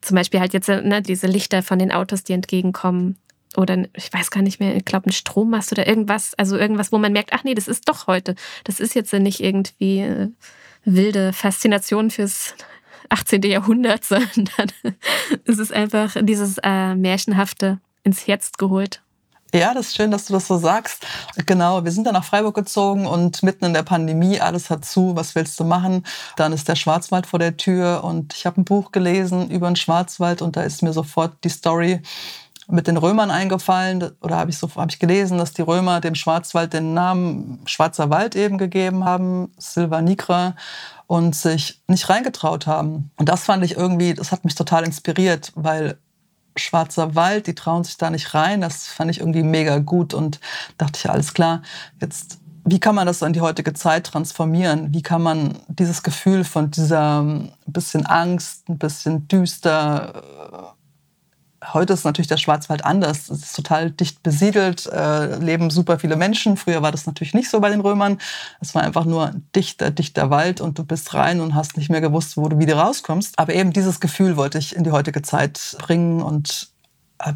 Zum 0.01 0.15
Beispiel 0.15 0.41
halt 0.41 0.55
jetzt 0.55 0.69
ne, 0.69 1.03
diese 1.03 1.27
Lichter 1.27 1.63
von 1.63 1.79
den 1.79 1.93
Autos, 1.93 2.25
die 2.25 2.33
entgegenkommen. 2.33 3.19
Oder 3.57 3.87
ich 3.95 4.11
weiß 4.11 4.31
gar 4.31 4.43
nicht 4.43 4.59
mehr, 4.59 4.75
ich 4.75 4.85
glaube, 4.87 5.11
ein 5.11 5.13
Strommast 5.13 5.73
oder 5.73 5.87
irgendwas. 5.87 6.33
Also 6.35 6.57
irgendwas, 6.57 6.93
wo 6.93 6.99
man 6.99 7.13
merkt, 7.13 7.35
ach 7.35 7.45
nee, 7.45 7.55
das 7.55 7.69
ist 7.69 7.89
doch 7.89 8.07
heute. 8.07 8.37
Das 8.65 8.81
ist 8.81 8.95
jetzt 8.95 9.13
nicht 9.13 9.41
irgendwie 9.41 10.01
äh, 10.01 10.29
wilde 10.87 11.35
Faszination 11.35 12.11
fürs 12.11 12.55
18. 13.11 13.43
Jahrhundert, 13.43 14.05
sondern 14.07 14.73
es 15.45 15.59
ist 15.59 15.73
einfach 15.73 16.17
dieses 16.21 16.57
äh, 16.63 16.95
Märchenhafte 16.95 17.81
ins 18.03 18.27
Herz 18.27 18.53
geholt. 18.53 19.03
Ja, 19.55 19.73
das 19.73 19.89
ist 19.89 19.97
schön, 19.97 20.11
dass 20.11 20.27
du 20.27 20.33
das 20.33 20.49
so 20.49 20.59
sagst. 20.59 21.07
Genau, 21.47 21.85
wir 21.85 21.93
sind 21.93 22.05
dann 22.05 22.15
nach 22.15 22.25
Freiburg 22.25 22.55
gezogen 22.55 23.07
und 23.07 23.43
mitten 23.43 23.65
in 23.65 23.75
der 23.75 23.85
Pandemie, 23.85 24.41
alles 24.41 24.71
hat 24.71 24.85
zu, 24.85 25.15
was 25.15 25.35
willst 25.35 25.59
du 25.61 25.65
machen? 25.65 26.05
Dann 26.37 26.53
ist 26.53 26.69
der 26.69 26.75
Schwarzwald 26.75 27.27
vor 27.27 27.39
der 27.39 27.57
Tür 27.57 28.03
und 28.05 28.35
ich 28.35 28.45
habe 28.45 28.61
ein 28.61 28.65
Buch 28.65 28.93
gelesen 28.93 29.49
über 29.49 29.69
den 29.69 29.77
Schwarzwald 29.77 30.43
und 30.43 30.57
da 30.57 30.63
ist 30.63 30.83
mir 30.83 30.93
sofort 30.93 31.33
die 31.45 31.49
Story 31.49 32.03
mit 32.69 32.87
den 32.87 32.97
Römern 32.97 33.31
eingefallen 33.31 34.11
oder 34.21 34.37
habe 34.37 34.51
ich 34.51 34.59
so 34.59 34.69
habe 34.75 34.91
ich 34.91 34.99
gelesen, 34.99 35.39
dass 35.39 35.53
die 35.53 35.63
Römer 35.63 36.01
dem 36.01 36.15
Schwarzwald 36.15 36.73
den 36.73 36.95
Namen 36.95 37.61
Schwarzer 37.67 38.11
Wald 38.11 38.35
eben 38.35 38.59
gegeben 38.59 39.05
haben, 39.05 39.53
Silva 39.59 40.03
Nigra 40.03 40.57
und 41.07 41.37
sich 41.37 41.81
nicht 41.87 42.09
reingetraut 42.09 42.67
haben. 42.67 43.11
Und 43.17 43.29
das 43.29 43.45
fand 43.45 43.65
ich 43.65 43.77
irgendwie, 43.77 44.15
das 44.15 44.33
hat 44.33 44.45
mich 44.45 44.55
total 44.55 44.85
inspiriert, 44.85 45.53
weil 45.55 45.99
Schwarzer 46.57 47.15
Wald, 47.15 47.47
die 47.47 47.55
trauen 47.55 47.85
sich 47.85 47.99
da 47.99 48.11
nicht 48.11 48.35
rein. 48.35 48.61
Das 48.61 48.87
fand 48.87 49.11
ich 49.11 49.21
irgendwie 49.21 49.43
mega 49.43 49.79
gut 49.79 50.15
und 50.15 50.41
dachte 50.79 50.99
ich, 50.99 51.11
alles 51.11 51.35
klar, 51.35 51.63
jetzt 52.01 52.41
wie 52.69 52.81
kann 52.81 52.97
man 52.97 53.07
das 53.07 53.23
in 53.23 53.33
die 53.33 53.41
heutige 53.41 53.75
Zeit 53.75 54.09
transformieren? 54.09 54.93
Wie 54.93 55.03
kann 55.03 55.23
man 55.23 55.57
dieses 55.69 56.03
Gefühl 56.03 56.43
von 56.43 56.73
dieser 56.73 57.21
ein 57.21 57.53
bisschen 57.67 58.07
Angst, 58.07 58.69
ein 58.69 58.79
bisschen 58.79 59.29
düster, 59.29 60.75
Heute 61.73 61.93
ist 61.93 62.05
natürlich 62.05 62.29
der 62.29 62.37
Schwarzwald 62.37 62.85
anders. 62.85 63.29
Es 63.29 63.43
ist 63.43 63.57
total 63.57 63.91
dicht 63.91 64.23
besiedelt, 64.23 64.87
äh, 64.87 65.37
leben 65.37 65.71
super 65.71 65.99
viele 65.99 66.17
Menschen. 66.17 66.57
Früher 66.57 66.83
war 66.83 66.93
das 66.93 67.07
natürlich 67.07 67.35
nicht 67.35 67.51
so 67.51 67.61
bei 67.61 67.71
den 67.71 67.81
Römern. 67.81 68.19
Es 68.61 68.75
war 68.75 68.83
einfach 68.83 69.05
nur 69.05 69.29
ein 69.29 69.49
dichter, 69.55 69.91
dichter 69.91 70.31
Wald 70.31 70.61
und 70.61 70.79
du 70.79 70.85
bist 70.85 71.15
rein 71.15 71.41
und 71.41 71.55
hast 71.55 71.77
nicht 71.77 71.91
mehr 71.91 72.01
gewusst, 72.01 72.37
wo 72.37 72.49
du 72.49 72.59
wieder 72.59 72.77
rauskommst. 72.77 73.39
Aber 73.39 73.55
eben 73.55 73.73
dieses 73.73 74.01
Gefühl 74.01 74.37
wollte 74.37 74.59
ich 74.59 74.77
in 74.77 74.85
die 74.85 74.93
heutige 74.93 75.23
Zeit 75.23 75.77
bringen 75.81 76.23
und 76.23 76.69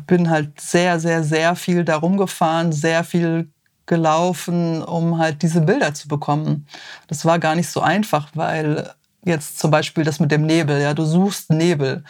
bin 0.07 0.29
halt 0.29 0.61
sehr, 0.61 1.01
sehr, 1.01 1.25
sehr 1.25 1.57
viel 1.57 1.85
darum 1.85 2.17
gefahren, 2.17 2.73
sehr 2.73 3.05
viel 3.05 3.51
gelaufen, 3.87 4.83
um 4.83 5.19
halt 5.19 5.43
diese 5.43 5.63
Bilder 5.63 5.95
zu 5.95 6.07
bekommen. 6.07 6.67
Das 7.09 7.25
war 7.25 7.39
gar 7.39 7.55
nicht 7.55 7.69
so 7.69 7.81
einfach, 7.81 8.29
weil 8.35 8.91
jetzt 9.25 9.59
zum 9.59 9.71
Beispiel 9.71 10.05
das 10.05 10.21
mit 10.21 10.31
dem 10.31 10.47
Nebel, 10.47 10.81
ja, 10.81 10.95
du 10.95 11.05
suchst 11.05 11.51
Nebel 11.51 12.05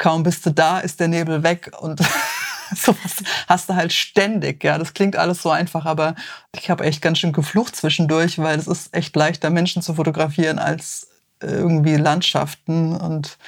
kaum 0.00 0.24
bist 0.24 0.44
du 0.44 0.50
da, 0.50 0.80
ist 0.80 0.98
der 0.98 1.08
Nebel 1.08 1.44
weg 1.44 1.70
und 1.80 2.00
sowas 2.74 3.22
hast 3.46 3.68
du 3.68 3.74
halt 3.74 3.92
ständig. 3.92 4.64
Ja, 4.64 4.78
das 4.78 4.94
klingt 4.94 5.14
alles 5.14 5.42
so 5.42 5.50
einfach, 5.50 5.84
aber 5.84 6.16
ich 6.56 6.70
habe 6.70 6.84
echt 6.84 7.02
ganz 7.02 7.18
schön 7.18 7.32
geflucht 7.32 7.76
zwischendurch, 7.76 8.38
weil 8.38 8.58
es 8.58 8.66
ist 8.66 8.94
echt 8.94 9.14
leichter, 9.14 9.50
Menschen 9.50 9.82
zu 9.82 9.94
fotografieren 9.94 10.58
als 10.58 11.08
irgendwie 11.40 11.96
Landschaften 11.96 12.96
und 12.96 13.38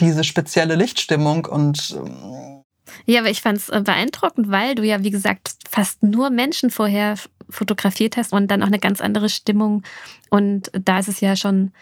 diese 0.00 0.22
spezielle 0.22 0.76
Lichtstimmung 0.76 1.46
und 1.46 1.96
ähm, 1.98 2.62
ja, 3.04 3.20
aber 3.20 3.30
ich 3.30 3.42
fand 3.42 3.58
es 3.58 3.68
äh, 3.68 3.82
beeindruckend, 3.82 4.50
weil 4.50 4.74
du 4.74 4.82
ja, 4.82 5.02
wie 5.02 5.10
gesagt, 5.10 5.52
fast 5.68 6.02
nur 6.02 6.30
Menschen 6.30 6.70
vorher 6.70 7.16
fotografiert 7.50 8.16
hast 8.16 8.32
und 8.32 8.50
dann 8.50 8.62
auch 8.62 8.68
eine 8.68 8.78
ganz 8.78 9.00
andere 9.00 9.28
Stimmung. 9.28 9.82
Und 10.30 10.70
da 10.72 10.98
ist 10.98 11.08
es 11.08 11.20
ja 11.20 11.36
schon 11.36 11.72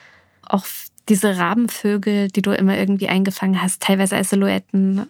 auch 0.43 0.67
diese 1.09 1.39
Rabenvögel, 1.39 2.29
die 2.29 2.43
du 2.43 2.53
immer 2.53 2.77
irgendwie 2.77 3.09
eingefangen 3.09 3.63
hast, 3.63 3.83
teilweise 3.83 4.17
als 4.17 4.31
Silhouetten, 4.31 5.07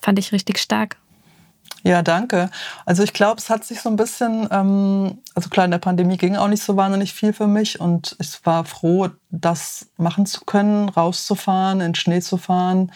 fand 0.00 0.18
ich 0.18 0.32
richtig 0.32 0.58
stark. 0.58 0.96
Ja, 1.82 2.00
danke. 2.02 2.50
Also 2.86 3.02
ich 3.02 3.12
glaube, 3.12 3.38
es 3.38 3.50
hat 3.50 3.64
sich 3.64 3.82
so 3.82 3.90
ein 3.90 3.96
bisschen, 3.96 4.48
ähm, 4.50 5.18
also 5.34 5.50
klar, 5.50 5.66
in 5.66 5.70
der 5.70 5.78
Pandemie 5.78 6.16
ging 6.16 6.36
auch 6.36 6.48
nicht 6.48 6.62
so 6.62 6.76
wahnsinnig 6.76 7.12
viel 7.12 7.34
für 7.34 7.46
mich 7.46 7.78
und 7.78 8.16
ich 8.18 8.40
war 8.44 8.64
froh, 8.64 9.08
das 9.30 9.88
machen 9.98 10.24
zu 10.24 10.46
können, 10.46 10.88
rauszufahren, 10.88 11.82
in 11.82 11.94
Schnee 11.94 12.20
zu 12.20 12.38
fahren, 12.38 12.90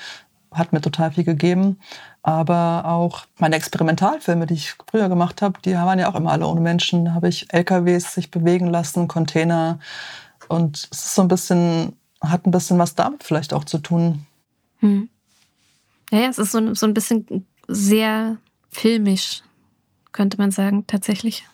hat 0.52 0.72
mir 0.72 0.80
total 0.80 1.12
viel 1.12 1.24
gegeben. 1.24 1.78
Aber 2.22 2.84
auch 2.86 3.26
meine 3.36 3.56
Experimentalfilme, 3.56 4.46
die 4.46 4.54
ich 4.54 4.74
früher 4.90 5.10
gemacht 5.10 5.42
habe, 5.42 5.60
die 5.64 5.74
waren 5.74 5.98
ja 5.98 6.10
auch 6.10 6.14
immer 6.14 6.32
alle 6.32 6.46
ohne 6.46 6.60
Menschen. 6.60 7.04
Da 7.06 7.14
habe 7.14 7.28
ich 7.28 7.52
LKWs 7.52 8.14
sich 8.14 8.30
bewegen 8.30 8.68
lassen, 8.68 9.06
Container 9.08 9.78
Und 10.48 10.88
es 10.90 11.04
ist 11.04 11.14
so 11.14 11.22
ein 11.22 11.28
bisschen, 11.28 11.92
hat 12.20 12.46
ein 12.46 12.50
bisschen 12.50 12.78
was 12.78 12.94
damit 12.94 13.24
vielleicht 13.24 13.52
auch 13.52 13.64
zu 13.64 13.78
tun. 13.78 14.26
Hm. 14.80 15.08
Ja, 16.10 16.20
ja, 16.20 16.28
es 16.28 16.38
ist 16.38 16.52
so, 16.52 16.74
so 16.74 16.86
ein 16.86 16.94
bisschen 16.94 17.46
sehr 17.66 18.38
filmisch, 18.70 19.42
könnte 20.12 20.38
man 20.38 20.50
sagen, 20.50 20.86
tatsächlich. 20.86 21.44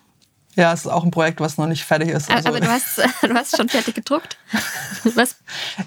Ja, 0.56 0.72
es 0.72 0.82
ist 0.82 0.86
auch 0.86 1.02
ein 1.02 1.10
Projekt, 1.10 1.40
was 1.40 1.58
noch 1.58 1.66
nicht 1.66 1.84
fertig 1.84 2.10
ist. 2.10 2.30
Also 2.30 2.48
aber 2.48 2.60
du 2.60 2.68
hast, 2.68 2.98
du 3.22 3.34
hast 3.34 3.56
schon 3.56 3.68
fertig 3.68 3.94
gedruckt? 3.94 4.38
Was? 5.14 5.36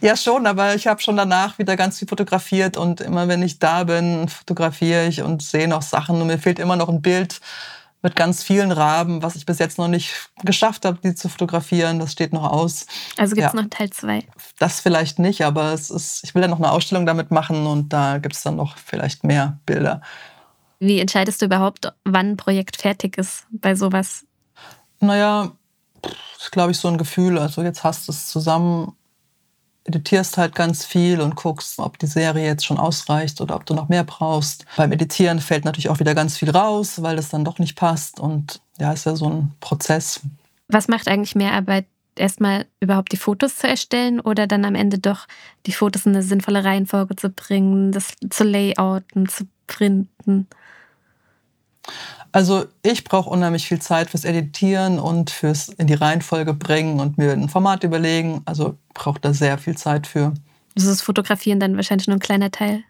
Ja, 0.01 0.17
schon, 0.17 0.45
aber 0.45 0.75
ich 0.75 0.87
habe 0.87 1.01
schon 1.01 1.15
danach 1.15 1.57
wieder 1.57 1.77
ganz 1.77 1.99
viel 1.99 2.07
fotografiert 2.07 2.75
und 2.75 2.99
immer 2.99 3.27
wenn 3.29 3.41
ich 3.41 3.59
da 3.59 3.85
bin, 3.85 4.27
fotografiere 4.27 5.07
ich 5.07 5.21
und 5.21 5.41
sehe 5.41 5.67
noch 5.69 5.81
Sachen 5.81 6.21
und 6.21 6.27
mir 6.27 6.37
fehlt 6.37 6.59
immer 6.59 6.75
noch 6.75 6.89
ein 6.89 7.01
Bild 7.01 7.39
mit 8.01 8.15
ganz 8.15 8.43
vielen 8.43 8.71
Raben, 8.71 9.23
was 9.23 9.35
ich 9.35 9.45
bis 9.45 9.59
jetzt 9.59 9.77
noch 9.77 9.87
nicht 9.87 10.29
geschafft 10.43 10.85
habe, 10.85 10.99
die 11.03 11.15
zu 11.15 11.29
fotografieren. 11.29 11.99
Das 11.99 12.11
steht 12.11 12.31
noch 12.31 12.43
aus. 12.43 12.85
Also 13.17 13.35
gibt 13.35 13.47
es 13.47 13.53
ja. 13.53 13.61
noch 13.61 13.69
Teil 13.69 13.89
2? 13.89 14.23
Das 14.59 14.79
vielleicht 14.79 15.19
nicht, 15.19 15.43
aber 15.43 15.73
es 15.73 15.89
ist, 15.89 16.23
ich 16.23 16.35
will 16.35 16.41
ja 16.41 16.47
noch 16.47 16.59
eine 16.59 16.71
Ausstellung 16.71 17.05
damit 17.05 17.31
machen 17.31 17.65
und 17.65 17.91
da 17.91 18.19
gibt 18.19 18.35
es 18.35 18.43
dann 18.43 18.55
noch 18.55 18.77
vielleicht 18.77 19.23
mehr 19.23 19.59
Bilder. 19.65 20.01
Wie 20.79 20.99
entscheidest 20.99 21.41
du 21.41 21.47
überhaupt, 21.47 21.91
wann 22.03 22.31
ein 22.31 22.37
Projekt 22.37 22.77
fertig 22.77 23.17
ist 23.17 23.47
bei 23.49 23.75
sowas? 23.75 24.25
Naja, 24.99 25.51
das 26.01 26.13
ist, 26.39 26.51
glaube 26.51 26.71
ich, 26.71 26.77
so 26.77 26.87
ein 26.87 26.97
Gefühl. 26.97 27.39
Also 27.39 27.63
jetzt 27.63 27.83
hast 27.83 28.07
du 28.07 28.11
es 28.11 28.27
zusammen, 28.27 28.95
editierst 29.87 30.37
halt 30.37 30.53
ganz 30.53 30.85
viel 30.85 31.21
und 31.21 31.35
guckst, 31.35 31.79
ob 31.79 31.97
die 31.97 32.07
Serie 32.07 32.45
jetzt 32.45 32.65
schon 32.65 32.77
ausreicht 32.77 33.41
oder 33.41 33.55
ob 33.55 33.65
du 33.65 33.73
noch 33.73 33.87
mehr 33.87 34.03
brauchst. 34.03 34.65
Beim 34.75 34.91
Editieren 34.91 35.39
fällt 35.39 35.65
natürlich 35.65 35.89
auch 35.89 35.99
wieder 35.99 36.13
ganz 36.13 36.37
viel 36.37 36.49
raus, 36.49 37.01
weil 37.01 37.15
das 37.15 37.29
dann 37.29 37.45
doch 37.45 37.57
nicht 37.57 37.75
passt. 37.75 38.19
Und 38.19 38.61
ja, 38.77 38.91
ist 38.91 39.05
ja 39.05 39.15
so 39.15 39.29
ein 39.29 39.53
Prozess. 39.61 40.19
Was 40.67 40.87
macht 40.87 41.07
eigentlich 41.07 41.35
mehr 41.35 41.53
Arbeit? 41.53 41.85
Erstmal 42.15 42.65
überhaupt 42.79 43.11
die 43.11 43.17
Fotos 43.17 43.57
zu 43.57 43.67
erstellen 43.67 44.19
oder 44.19 44.47
dann 44.47 44.65
am 44.65 44.75
Ende 44.75 44.97
doch 44.97 45.27
die 45.65 45.71
Fotos 45.71 46.05
in 46.05 46.13
eine 46.13 46.23
sinnvolle 46.23 46.63
Reihenfolge 46.63 47.15
zu 47.15 47.29
bringen, 47.29 47.91
das 47.91 48.13
zu 48.29 48.43
layouten, 48.43 49.29
zu 49.29 49.47
printen? 49.67 50.47
Also 52.31 52.65
ich 52.83 53.03
brauche 53.03 53.29
unheimlich 53.29 53.67
viel 53.67 53.79
Zeit 53.79 54.09
fürs 54.09 54.25
Editieren 54.25 54.99
und 54.99 55.29
fürs 55.29 55.69
in 55.69 55.87
die 55.87 55.93
Reihenfolge 55.93 56.53
bringen 56.53 56.99
und 56.99 57.17
mir 57.17 57.31
ein 57.31 57.49
Format 57.49 57.83
überlegen. 57.83 58.41
Also 58.45 58.77
brauche 58.93 59.19
da 59.19 59.33
sehr 59.33 59.57
viel 59.57 59.77
Zeit 59.77 60.07
für. 60.07 60.33
Also 60.75 60.89
ist 60.89 60.99
das 60.99 61.01
Fotografieren 61.01 61.59
dann 61.59 61.75
wahrscheinlich 61.75 62.07
nur 62.07 62.17
ein 62.17 62.21
kleiner 62.21 62.51
Teil 62.51 62.83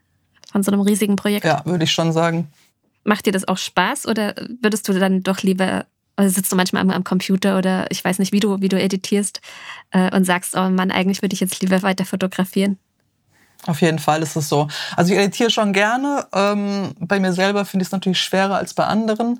von 0.52 0.64
so 0.64 0.72
einem 0.72 0.82
riesigen 0.82 1.16
Projekt? 1.16 1.46
Ja, 1.46 1.62
würde 1.66 1.84
ich 1.84 1.92
schon 1.92 2.12
sagen. 2.12 2.48
Macht 3.04 3.26
dir 3.26 3.32
das 3.32 3.48
auch 3.48 3.58
Spaß 3.58 4.08
oder 4.08 4.36
würdest 4.62 4.88
du 4.90 4.94
dann 4.94 5.24
doch 5.24 5.42
lieber, 5.42 5.86
also 6.16 6.34
sitzt 6.34 6.52
du 6.52 6.56
manchmal 6.56 6.82
am, 6.82 6.90
am, 6.90 7.04
Computer 7.04 7.58
oder 7.58 7.90
ich 7.90 8.04
weiß 8.04 8.20
nicht, 8.20 8.34
wie 8.34 8.40
du, 8.40 8.60
wie 8.60 8.70
du 8.70 8.80
editierst 8.80 9.40
äh, 9.92 10.14
und 10.14 10.26
sagst, 10.26 10.56
oh 10.58 10.70
Mann, 10.70 10.92
eigentlich 10.92 11.22
würde 11.22 11.34
ich 11.34 11.40
jetzt 11.40 11.62
lieber 11.62 11.82
weiter 11.84 12.06
fotografieren? 12.06 12.78
Auf 13.66 13.82
jeden 13.82 14.00
Fall 14.00 14.22
ist 14.22 14.36
es 14.36 14.50
so. 14.50 14.68
Also 14.96 15.14
ich 15.14 15.20
editiere 15.20 15.50
schon 15.50 15.74
gerne. 15.74 16.28
Ähm, 16.34 16.94
bei 17.00 17.20
mir 17.20 17.34
selber 17.34 17.66
finde 17.66 17.84
ich 17.84 17.88
es 17.88 17.92
natürlich 17.92 18.22
schwerer 18.22 18.56
als 18.56 18.74
bei 18.74 18.86
anderen. 18.86 19.40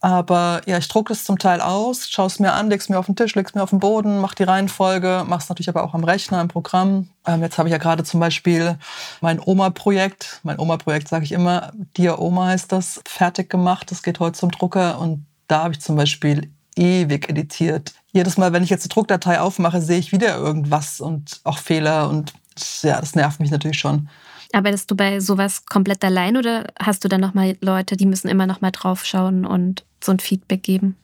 Aber 0.00 0.60
ja, 0.66 0.76
ich 0.76 0.88
drucke 0.88 1.12
es 1.12 1.24
zum 1.24 1.38
Teil 1.38 1.60
aus, 1.60 2.08
schaue 2.08 2.26
es 2.26 2.38
mir 2.38 2.52
an, 2.52 2.68
leg's 2.68 2.88
mir 2.88 2.98
auf 2.98 3.06
den 3.06 3.16
Tisch, 3.16 3.34
leg's 3.34 3.54
mir 3.54 3.62
auf 3.62 3.70
den 3.70 3.80
Boden, 3.80 4.20
mach 4.20 4.34
die 4.34 4.42
Reihenfolge, 4.42 5.24
mach 5.26 5.40
es 5.40 5.48
natürlich 5.48 5.70
aber 5.70 5.82
auch 5.82 5.94
am 5.94 6.04
Rechner, 6.04 6.40
im 6.40 6.48
Programm. 6.48 7.08
Ähm, 7.26 7.42
jetzt 7.42 7.56
habe 7.56 7.68
ich 7.68 7.72
ja 7.72 7.78
gerade 7.78 8.04
zum 8.04 8.20
Beispiel 8.20 8.78
mein 9.20 9.40
Oma-Projekt, 9.40 10.40
mein 10.42 10.58
Oma-Projekt 10.58 11.08
sage 11.08 11.24
ich 11.24 11.32
immer, 11.32 11.72
Dia 11.96 12.18
Oma 12.18 12.46
heißt 12.46 12.70
das, 12.72 13.00
fertig 13.08 13.48
gemacht. 13.48 13.90
Das 13.90 14.02
geht 14.02 14.20
heute 14.20 14.38
zum 14.38 14.50
Drucker 14.50 15.00
und 15.00 15.26
da 15.48 15.64
habe 15.64 15.74
ich 15.74 15.80
zum 15.80 15.96
Beispiel 15.96 16.52
ewig 16.76 17.28
editiert. 17.30 17.94
Jedes 18.12 18.36
Mal, 18.36 18.52
wenn 18.52 18.62
ich 18.62 18.70
jetzt 18.70 18.84
die 18.84 18.90
Druckdatei 18.90 19.40
aufmache, 19.40 19.80
sehe 19.80 19.98
ich 19.98 20.12
wieder 20.12 20.36
irgendwas 20.36 21.00
und 21.00 21.40
auch 21.44 21.58
Fehler 21.58 22.08
und 22.08 22.34
ja, 22.82 23.00
das 23.00 23.14
nervt 23.14 23.40
mich 23.40 23.50
natürlich 23.50 23.78
schon. 23.78 24.08
Arbeitest 24.52 24.90
du 24.90 24.96
bei 24.96 25.20
sowas 25.20 25.66
komplett 25.66 26.04
allein 26.04 26.36
oder 26.36 26.66
hast 26.78 27.04
du 27.04 27.08
dann 27.08 27.20
nochmal 27.20 27.56
Leute, 27.60 27.96
die 27.96 28.06
müssen 28.06 28.28
immer 28.28 28.46
nochmal 28.46 28.70
draufschauen 28.70 29.44
und 29.44 29.84
so 30.02 30.12
ein 30.12 30.20
Feedback 30.20 30.62
geben? 30.62 30.96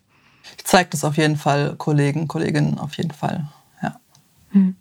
Ich 0.56 0.64
zeige 0.64 0.90
das 0.90 1.04
auf 1.04 1.16
jeden 1.16 1.36
Fall 1.36 1.74
Kollegen, 1.76 2.28
Kolleginnen 2.28 2.78
auf 2.78 2.96
jeden 2.96 3.10
Fall, 3.10 3.48
ja. 3.82 3.96
Hm. 4.50 4.76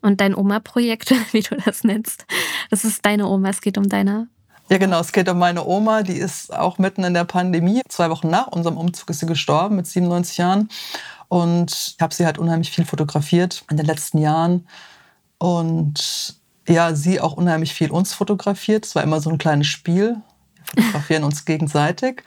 Und 0.00 0.20
dein 0.20 0.34
Oma-Projekt, 0.34 1.14
wie 1.32 1.40
du 1.40 1.56
das 1.56 1.84
nennst, 1.84 2.26
das 2.70 2.84
ist 2.84 3.04
deine 3.06 3.26
Oma, 3.26 3.50
es 3.50 3.60
geht 3.60 3.78
um 3.78 3.88
deine 3.88 4.28
ja, 4.70 4.78
genau. 4.78 5.00
Es 5.00 5.12
geht 5.12 5.28
um 5.28 5.38
meine 5.38 5.64
Oma. 5.66 6.02
Die 6.02 6.16
ist 6.16 6.52
auch 6.52 6.78
mitten 6.78 7.04
in 7.04 7.12
der 7.14 7.24
Pandemie. 7.24 7.82
Zwei 7.88 8.08
Wochen 8.08 8.30
nach 8.30 8.46
unserem 8.46 8.78
Umzug 8.78 9.10
ist 9.10 9.20
sie 9.20 9.26
gestorben 9.26 9.76
mit 9.76 9.86
97 9.86 10.38
Jahren. 10.38 10.68
Und 11.28 11.94
ich 11.96 11.96
habe 12.00 12.14
sie 12.14 12.24
halt 12.24 12.38
unheimlich 12.38 12.70
viel 12.70 12.86
fotografiert 12.86 13.64
in 13.70 13.76
den 13.76 13.86
letzten 13.86 14.18
Jahren. 14.18 14.66
Und 15.44 16.36
ja, 16.66 16.94
sie 16.94 17.20
auch 17.20 17.34
unheimlich 17.34 17.74
viel 17.74 17.90
uns 17.90 18.14
fotografiert. 18.14 18.86
Es 18.86 18.94
war 18.94 19.02
immer 19.02 19.20
so 19.20 19.28
ein 19.28 19.36
kleines 19.36 19.66
Spiel. 19.66 20.16
Wir 20.72 20.84
fotografieren 20.84 21.22
uns 21.22 21.44
gegenseitig. 21.44 22.22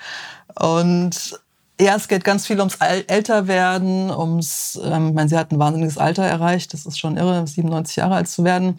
Und 0.53 1.39
ja, 1.82 1.95
es 1.95 2.07
geht 2.07 2.24
ganz 2.24 2.45
viel 2.45 2.59
ums 2.59 2.76
Älterwerden, 2.76 4.11
ums, 4.11 4.80
ähm, 4.84 5.07
ich 5.07 5.13
meine, 5.15 5.30
sie 5.30 5.38
hat 5.38 5.51
ein 5.51 5.57
wahnsinniges 5.57 5.97
Alter 5.97 6.26
erreicht. 6.26 6.76
Das 6.76 6.86
ist 6.86 6.99
schon 6.99 7.18
irre, 7.18 7.47
97 7.47 7.95
Jahre 7.95 8.13
alt 8.13 8.28
zu 8.28 8.43
werden. 8.43 8.78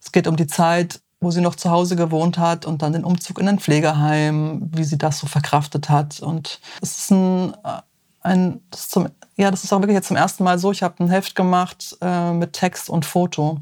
Es 0.00 0.12
geht 0.12 0.26
um 0.28 0.36
die 0.36 0.46
Zeit, 0.46 1.02
wo 1.20 1.30
sie 1.30 1.42
noch 1.42 1.54
zu 1.54 1.70
Hause 1.70 1.94
gewohnt 1.94 2.38
hat 2.38 2.64
und 2.64 2.80
dann 2.80 2.94
den 2.94 3.04
Umzug 3.04 3.38
in 3.38 3.48
ein 3.48 3.58
Pflegeheim, 3.58 4.62
wie 4.74 4.84
sie 4.84 4.96
das 4.96 5.18
so 5.18 5.26
verkraftet 5.26 5.90
hat. 5.90 6.20
Und 6.20 6.58
es 6.80 6.96
ist 6.96 7.10
ein, 7.10 7.52
äh, 7.64 7.82
ein 8.22 8.62
das 8.70 8.88
zum, 8.88 9.10
ja, 9.36 9.50
das 9.50 9.62
ist 9.62 9.74
auch 9.74 9.80
wirklich 9.80 9.96
jetzt 9.96 10.08
zum 10.08 10.16
ersten 10.16 10.42
Mal 10.42 10.58
so. 10.58 10.72
Ich 10.72 10.82
habe 10.82 11.04
ein 11.04 11.10
Heft 11.10 11.34
gemacht 11.34 11.98
äh, 12.00 12.32
mit 12.32 12.54
Text 12.54 12.88
und 12.88 13.04
Foto. 13.04 13.60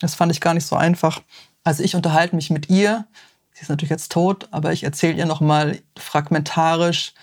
Das 0.00 0.14
fand 0.14 0.32
ich 0.32 0.40
gar 0.40 0.54
nicht 0.54 0.66
so 0.66 0.76
einfach. 0.76 1.22
Also 1.64 1.82
ich 1.82 1.94
unterhalte 1.94 2.36
mich 2.36 2.50
mit 2.50 2.70
ihr. 2.70 3.06
Sie 3.52 3.62
ist 3.62 3.70
natürlich 3.70 3.90
jetzt 3.90 4.12
tot, 4.12 4.48
aber 4.50 4.72
ich 4.72 4.84
erzähle 4.84 5.14
ihr 5.14 5.26
nochmal 5.26 5.78
fragmentarisch 5.96 7.14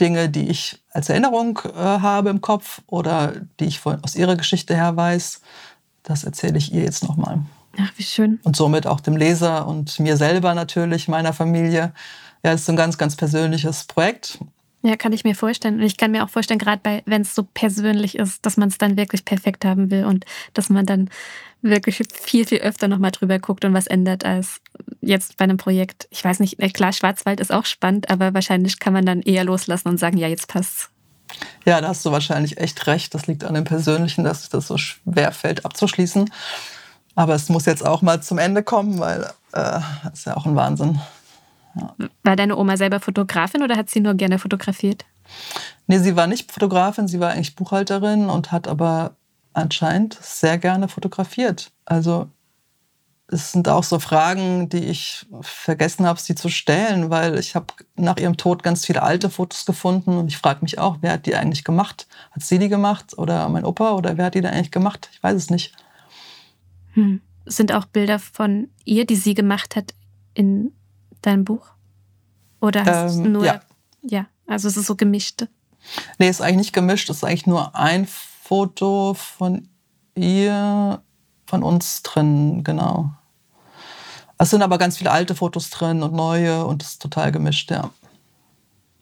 Dinge, 0.00 0.28
die 0.28 0.48
ich 0.48 0.82
als 0.90 1.08
Erinnerung 1.08 1.60
äh, 1.64 1.80
habe 1.80 2.30
im 2.30 2.40
Kopf 2.40 2.82
oder 2.86 3.32
die 3.60 3.66
ich 3.66 3.80
von, 3.80 4.02
aus 4.04 4.14
ihrer 4.14 4.36
Geschichte 4.36 4.74
her 4.74 4.96
weiß. 4.96 5.40
Das 6.02 6.24
erzähle 6.24 6.58
ich 6.58 6.72
ihr 6.72 6.82
jetzt 6.82 7.04
nochmal. 7.04 7.40
Ach, 7.78 7.92
wie 7.96 8.02
schön. 8.02 8.40
Und 8.42 8.56
somit 8.56 8.86
auch 8.86 9.00
dem 9.00 9.16
Leser 9.16 9.66
und 9.66 9.98
mir 9.98 10.16
selber 10.16 10.54
natürlich, 10.54 11.08
meiner 11.08 11.32
Familie. 11.32 11.92
Ja, 12.42 12.52
es 12.52 12.62
ist 12.62 12.70
ein 12.70 12.76
ganz, 12.76 12.98
ganz 12.98 13.16
persönliches 13.16 13.84
Projekt. 13.84 14.38
Ja, 14.82 14.96
kann 14.96 15.12
ich 15.12 15.24
mir 15.24 15.34
vorstellen. 15.34 15.76
Und 15.76 15.82
ich 15.82 15.96
kann 15.96 16.12
mir 16.12 16.24
auch 16.24 16.28
vorstellen, 16.28 16.58
gerade 16.58 17.02
wenn 17.06 17.22
es 17.22 17.34
so 17.34 17.42
persönlich 17.42 18.16
ist, 18.16 18.46
dass 18.46 18.56
man 18.56 18.68
es 18.68 18.78
dann 18.78 18.96
wirklich 18.96 19.24
perfekt 19.24 19.64
haben 19.64 19.90
will 19.90 20.04
und 20.04 20.24
dass 20.54 20.68
man 20.68 20.86
dann 20.86 21.10
wirklich 21.62 22.02
viel, 22.12 22.46
viel 22.46 22.58
öfter 22.58 22.86
nochmal 22.86 23.10
drüber 23.10 23.38
guckt 23.38 23.64
und 23.64 23.74
was 23.74 23.86
ändert 23.86 24.24
als 24.24 24.60
jetzt 25.00 25.36
bei 25.36 25.44
einem 25.44 25.56
Projekt. 25.56 26.06
Ich 26.10 26.24
weiß 26.24 26.40
nicht, 26.40 26.58
klar, 26.74 26.92
Schwarzwald 26.92 27.40
ist 27.40 27.52
auch 27.52 27.64
spannend, 27.64 28.10
aber 28.10 28.34
wahrscheinlich 28.34 28.78
kann 28.78 28.92
man 28.92 29.06
dann 29.06 29.22
eher 29.22 29.44
loslassen 29.44 29.88
und 29.88 29.98
sagen, 29.98 30.18
ja, 30.18 30.28
jetzt 30.28 30.48
passt's. 30.48 30.90
Ja, 31.64 31.80
da 31.80 31.88
hast 31.88 32.04
du 32.06 32.12
wahrscheinlich 32.12 32.58
echt 32.58 32.86
recht. 32.86 33.14
Das 33.14 33.26
liegt 33.26 33.44
an 33.44 33.54
dem 33.54 33.64
Persönlichen, 33.64 34.24
dass 34.24 34.48
das 34.48 34.68
so 34.68 34.78
schwer 34.78 35.32
fällt 35.32 35.64
abzuschließen. 35.64 36.30
Aber 37.14 37.34
es 37.34 37.48
muss 37.48 37.66
jetzt 37.66 37.84
auch 37.84 38.02
mal 38.02 38.22
zum 38.22 38.38
Ende 38.38 38.62
kommen, 38.62 39.00
weil 39.00 39.22
äh, 39.52 39.80
das 40.04 40.12
ist 40.12 40.26
ja 40.26 40.36
auch 40.36 40.46
ein 40.46 40.54
Wahnsinn. 40.54 41.00
Ja. 41.78 41.94
War 42.22 42.36
deine 42.36 42.56
Oma 42.56 42.76
selber 42.76 43.00
Fotografin 43.00 43.62
oder 43.62 43.76
hat 43.76 43.90
sie 43.90 44.00
nur 44.00 44.14
gerne 44.14 44.38
fotografiert? 44.38 45.04
Nee, 45.86 45.98
sie 45.98 46.16
war 46.16 46.26
nicht 46.26 46.50
Fotografin, 46.50 47.08
sie 47.08 47.20
war 47.20 47.30
eigentlich 47.30 47.54
Buchhalterin 47.54 48.28
und 48.28 48.52
hat 48.52 48.68
aber 48.68 49.16
anscheinend 49.52 50.18
sehr 50.20 50.58
gerne 50.58 50.88
fotografiert. 50.88 51.72
Also 51.84 52.28
es 53.28 53.52
sind 53.52 53.68
auch 53.68 53.82
so 53.82 53.98
Fragen, 53.98 54.68
die 54.68 54.84
ich 54.84 55.26
vergessen 55.40 56.06
habe, 56.06 56.20
sie 56.20 56.34
zu 56.34 56.48
stellen, 56.48 57.10
weil 57.10 57.38
ich 57.38 57.56
habe 57.56 57.66
nach 57.96 58.18
ihrem 58.18 58.36
Tod 58.36 58.62
ganz 58.62 58.86
viele 58.86 59.02
alte 59.02 59.30
Fotos 59.30 59.66
gefunden 59.66 60.16
und 60.16 60.28
ich 60.28 60.38
frage 60.38 60.60
mich 60.62 60.78
auch, 60.78 60.98
wer 61.00 61.12
hat 61.12 61.26
die 61.26 61.34
eigentlich 61.34 61.64
gemacht? 61.64 62.06
Hat 62.30 62.42
sie 62.42 62.58
die 62.58 62.68
gemacht 62.68 63.18
oder 63.18 63.48
mein 63.48 63.64
Opa 63.64 63.92
oder 63.92 64.16
wer 64.16 64.26
hat 64.26 64.34
die 64.34 64.42
da 64.42 64.50
eigentlich 64.50 64.70
gemacht? 64.70 65.08
Ich 65.12 65.22
weiß 65.22 65.34
es 65.34 65.50
nicht. 65.50 65.74
Hm. 66.92 67.20
Sind 67.46 67.72
auch 67.72 67.86
Bilder 67.86 68.18
von 68.18 68.68
ihr, 68.84 69.06
die 69.06 69.16
sie 69.16 69.34
gemacht 69.34 69.76
hat, 69.76 69.94
in 70.34 70.72
dein 71.26 71.44
Buch? 71.44 71.66
Oder 72.60 72.84
hast 72.84 73.16
ähm, 73.16 73.24
du 73.24 73.30
nur. 73.30 73.44
Ja. 73.44 73.60
ja, 74.02 74.26
also 74.46 74.68
es 74.68 74.76
ist 74.76 74.86
so 74.86 74.96
gemischt. 74.96 75.46
Nee, 76.18 76.28
ist 76.28 76.40
eigentlich 76.40 76.56
nicht 76.56 76.72
gemischt. 76.72 77.10
Es 77.10 77.18
ist 77.18 77.24
eigentlich 77.24 77.46
nur 77.46 77.74
ein 77.76 78.06
Foto 78.06 79.14
von 79.14 79.68
ihr, 80.14 81.02
von 81.46 81.62
uns 81.62 82.02
drin, 82.02 82.64
genau. 82.64 83.10
Es 84.38 84.50
sind 84.50 84.62
aber 84.62 84.78
ganz 84.78 84.98
viele 84.98 85.10
alte 85.10 85.34
Fotos 85.34 85.70
drin 85.70 86.02
und 86.02 86.12
neue 86.12 86.64
und 86.64 86.82
es 86.82 86.92
ist 86.92 87.02
total 87.02 87.32
gemischt, 87.32 87.70
ja. 87.70 87.90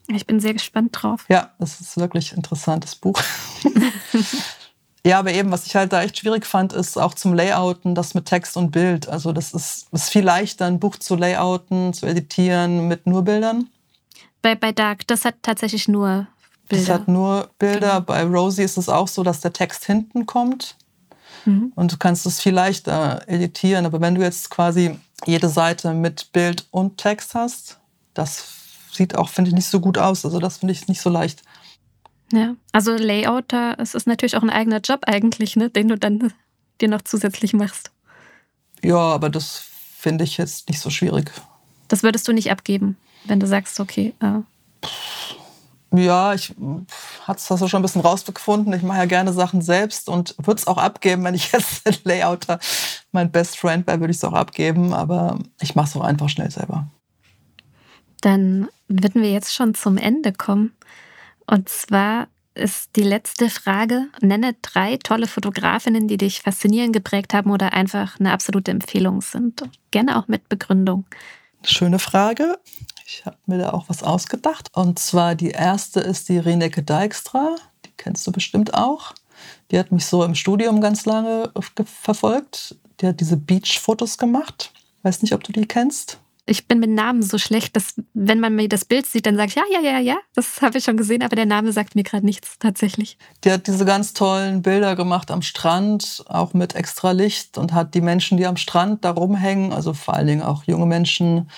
Ich 0.09 0.27
bin 0.27 0.39
sehr 0.39 0.53
gespannt 0.53 0.91
drauf. 0.93 1.25
Ja, 1.29 1.53
es 1.59 1.81
ist 1.81 1.97
wirklich 1.97 2.33
ein 2.33 2.37
interessantes 2.37 2.95
Buch. 2.95 3.21
Ja, 5.07 5.19
aber 5.19 5.33
eben, 5.33 5.51
was 5.51 5.67
ich 5.67 5.77
halt 5.77 5.93
da 5.93 6.03
echt 6.03 6.19
schwierig 6.19 6.47
fand, 6.47 6.73
ist 6.73 6.97
auch 6.97 7.13
zum 7.13 7.35
Layouten, 7.35 7.95
das 7.95 8.15
mit 8.15 8.25
Text 8.25 8.57
und 8.57 8.71
Bild. 8.71 9.07
Also 9.07 9.33
das 9.33 9.53
ist, 9.53 9.87
ist 9.93 10.11
viel 10.11 10.25
leichter, 10.25 10.65
ein 10.65 10.81
Buch 10.81 10.97
zu 10.97 11.15
layouten, 11.15 11.93
zu 11.93 12.07
editieren 12.07 12.89
mit 12.89 13.07
nur 13.07 13.23
Bildern. 13.23 13.69
Bei, 14.41 14.55
bei 14.55 14.73
Dark, 14.73 15.07
das 15.07 15.27
hat 15.27 15.37
tatsächlich 15.43 15.89
nur 15.89 16.27
Bilder. 16.69 16.85
Das 16.87 16.95
hat 16.95 17.09
nur 17.09 17.51
Bilder. 17.59 18.01
Genau. 18.01 18.01
Bei 18.01 18.25
Rosie 18.25 18.63
ist 18.63 18.79
es 18.79 18.89
auch 18.89 19.09
so, 19.09 19.23
dass 19.23 19.41
der 19.41 19.53
Text 19.53 19.85
hinten 19.85 20.25
kommt. 20.25 20.77
Mhm. 21.45 21.73
Und 21.75 21.93
du 21.93 21.99
kannst 21.99 22.25
es 22.25 22.41
viel 22.41 22.55
leichter 22.55 23.23
editieren. 23.27 23.85
Aber 23.85 24.01
wenn 24.01 24.15
du 24.15 24.23
jetzt 24.23 24.49
quasi 24.49 24.99
jede 25.27 25.51
Seite 25.51 25.93
mit 25.93 26.33
Bild 26.33 26.67
und 26.71 26.97
Text 26.97 27.35
hast, 27.35 27.79
das 28.15 28.45
sieht 28.91 29.17
auch, 29.17 29.29
finde 29.29 29.51
ich, 29.51 29.55
nicht 29.55 29.67
so 29.67 29.81
gut 29.81 29.99
aus. 29.99 30.25
Also 30.25 30.39
das 30.39 30.59
finde 30.59 30.73
ich 30.73 30.89
nicht 30.89 31.03
so 31.03 31.11
leicht. 31.11 31.43
Ja, 32.33 32.57
also 32.73 32.93
Layouter, 32.93 33.77
es 33.79 33.95
ist 33.95 34.07
natürlich 34.07 34.37
auch 34.37 34.43
ein 34.43 34.51
eigener 34.51 34.81
Job 34.81 35.01
eigentlich, 35.07 35.57
ne, 35.57 35.71
den 35.71 35.89
du 35.89 35.99
dann 35.99 36.33
dir 36.81 36.89
noch 36.89 37.03
zusätzlich 37.03 37.53
machst. 37.53 37.91
Ja, 38.83 38.99
aber 38.99 39.31
das 39.31 39.63
finde 39.99 40.25
ich 40.25 40.37
jetzt 40.37 40.69
nicht 40.69 40.81
so 40.81 40.91
schwierig. 40.91 41.31
Das 41.89 42.03
würdest 42.03 42.27
du 42.29 42.33
nicht 42.33 42.51
abgeben, 42.51 42.97
wenn 43.25 43.41
du 43.41 43.47
sagst, 43.47 43.79
okay. 43.81 44.15
Äh. 44.21 44.41
Ja, 45.97 46.35
ich 46.35 46.53
hatte 47.23 47.55
es 47.55 47.71
schon 47.71 47.81
ein 47.81 47.83
bisschen 47.83 48.01
rausgefunden. 48.01 48.73
Ich 48.73 48.83
mache 48.83 48.99
ja 48.99 49.05
gerne 49.05 49.33
Sachen 49.33 49.63
selbst 49.63 50.09
und 50.09 50.35
würde 50.39 50.59
es 50.59 50.67
auch 50.67 50.79
abgeben, 50.79 51.25
wenn 51.25 51.35
ich 51.35 51.53
jetzt 51.53 51.87
ein 51.87 51.97
Layouter 52.05 52.59
mein 53.13 53.31
Best 53.31 53.57
Friend 53.57 53.87
wäre, 53.87 54.01
würde 54.01 54.11
ich 54.11 54.17
es 54.17 54.25
auch 54.25 54.33
abgeben. 54.33 54.93
Aber 54.93 55.39
ich 55.61 55.75
mache 55.75 55.89
es 55.89 55.97
auch 55.97 56.03
einfach 56.03 56.29
schnell 56.29 56.51
selber. 56.51 56.89
Dann 58.21 58.69
würden 58.89 59.23
wir 59.23 59.31
jetzt 59.31 59.55
schon 59.55 59.75
zum 59.75 59.97
Ende 59.97 60.33
kommen. 60.33 60.73
Und 61.47 61.69
zwar 61.69 62.29
ist 62.55 62.97
die 62.97 63.03
letzte 63.03 63.51
Frage. 63.51 64.07
Nenne 64.21 64.55
drei 64.63 64.97
tolle 64.97 65.27
Fotografinnen, 65.27 66.09
die 66.09 66.17
dich 66.17 66.43
faszinieren, 66.43 66.93
geprägt 66.93 67.35
haben 67.35 67.51
oder 67.51 67.73
einfach 67.73 68.19
eine 68.21 68.33
absolute 68.33 68.71
Empfehlung 68.71 69.21
sind. 69.21 69.63
Gerne 69.91 70.19
auch 70.19 70.29
mit 70.29 70.49
Begründung. 70.49 71.05
Schöne 71.63 71.99
Frage. 71.99 72.59
Ich 73.07 73.27
habe 73.27 73.37
mir 73.47 73.59
da 73.59 73.71
auch 73.71 73.89
was 73.89 74.03
ausgedacht. 74.03 74.71
Und 74.75 74.99
zwar 74.99 75.35
die 75.35 75.51
erste 75.51 76.01
ist 76.01 76.29
die 76.29 76.39
Reneke 76.39 76.83
Dijkstra. 76.83 77.57
Die 77.85 77.93
kennst 77.97 78.27
du 78.27 78.33
bestimmt 78.33 78.75
auch. 78.75 79.13
Die 79.71 79.79
hat 79.79 79.93
mich 79.93 80.07
so 80.07 80.25
im 80.25 80.35
Studium 80.35 80.81
ganz 80.81 81.05
lange 81.07 81.51
verfolgt. 81.85 82.77
Die 83.01 83.07
hat 83.09 83.21
diese 83.21 83.37
Beach-Fotos 83.37 84.19
gemacht. 84.19 84.73
Weiß 85.03 85.23
nicht, 85.23 85.35
ob 85.35 85.43
du 85.43 85.53
die 85.53 85.67
kennst. 85.67 86.19
Ich 86.47 86.69
bin 86.69 86.79
mit 86.79 86.91
Namen 86.91 87.23
so 87.23 87.39
schlecht, 87.39 87.75
dass 87.75 87.95
wenn 88.13 88.39
man 88.39 88.55
mir 88.55 88.69
das 88.69 88.85
Bild 88.85 89.07
sieht, 89.07 89.25
dann 89.25 89.37
sage 89.37 89.49
ich, 89.49 89.55
ja, 89.55 89.63
ja, 89.73 89.81
ja, 89.81 89.99
ja, 89.99 90.19
das 90.35 90.61
habe 90.61 90.77
ich 90.77 90.85
schon 90.85 90.99
gesehen, 90.99 91.23
aber 91.23 91.37
der 91.37 91.47
Name 91.47 91.73
sagt 91.73 91.95
mir 91.95 92.03
gerade 92.03 92.27
nichts 92.27 92.59
tatsächlich. 92.59 93.17
Die 93.45 93.51
hat 93.51 93.67
diese 93.67 93.87
ganz 93.87 94.13
tollen 94.13 94.61
Bilder 94.61 94.95
gemacht 94.95 95.31
am 95.31 95.41
Strand, 95.41 96.23
auch 96.29 96.53
mit 96.53 96.75
extra 96.75 97.13
Licht 97.13 97.57
und 97.57 97.73
hat 97.73 97.95
die 97.95 98.03
Menschen, 98.03 98.37
die 98.37 98.47
am 98.47 98.59
Strand 98.59 99.05
da 99.05 99.13
rumhängen, 99.13 99.73
also 99.73 99.95
vor 99.95 100.15
allen 100.15 100.27
Dingen 100.27 100.43
auch 100.43 100.65
junge 100.65 100.87
Menschen, 100.87 101.49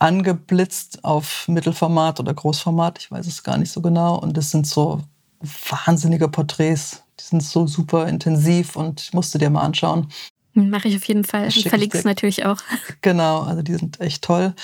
angeblitzt 0.00 1.04
auf 1.04 1.46
Mittelformat 1.46 2.20
oder 2.20 2.32
Großformat, 2.32 2.98
ich 2.98 3.10
weiß 3.10 3.26
es 3.26 3.42
gar 3.42 3.58
nicht 3.58 3.70
so 3.70 3.80
genau. 3.80 4.18
Und 4.18 4.36
das 4.36 4.50
sind 4.50 4.66
so 4.66 5.02
wahnsinnige 5.40 6.28
Porträts. 6.28 7.04
Die 7.18 7.24
sind 7.24 7.42
so 7.42 7.66
super 7.66 8.08
intensiv 8.08 8.76
und 8.76 9.00
ich 9.00 9.12
musste 9.12 9.38
dir 9.38 9.50
mal 9.50 9.60
anschauen. 9.60 10.08
Mache 10.54 10.88
ich 10.88 10.96
auf 10.96 11.04
jeden 11.04 11.24
Fall. 11.24 11.50
Verlinke 11.50 11.98
es 11.98 12.04
natürlich 12.04 12.44
auch. 12.44 12.58
Genau, 13.02 13.42
also 13.42 13.62
die 13.62 13.74
sind 13.74 14.00
echt 14.00 14.22
toll. 14.22 14.54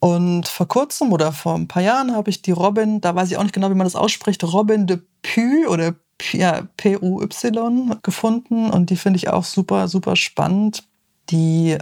Und 0.00 0.48
vor 0.48 0.68
kurzem 0.68 1.12
oder 1.12 1.32
vor 1.32 1.54
ein 1.54 1.68
paar 1.68 1.82
Jahren 1.82 2.14
habe 2.14 2.30
ich 2.30 2.42
die 2.42 2.50
Robin, 2.50 3.00
da 3.00 3.14
weiß 3.14 3.30
ich 3.30 3.36
auch 3.38 3.42
nicht 3.42 3.54
genau, 3.54 3.70
wie 3.70 3.74
man 3.74 3.86
das 3.86 3.96
ausspricht, 3.96 4.44
Robin 4.44 4.86
de 4.86 5.00
Pü 5.22 5.66
oder 5.66 5.94
ja, 6.32 6.68
P-U-Y 6.76 7.96
gefunden. 8.02 8.70
Und 8.70 8.90
die 8.90 8.96
finde 8.96 9.16
ich 9.16 9.28
auch 9.28 9.44
super, 9.44 9.88
super 9.88 10.16
spannend. 10.16 10.84
Die 11.30 11.78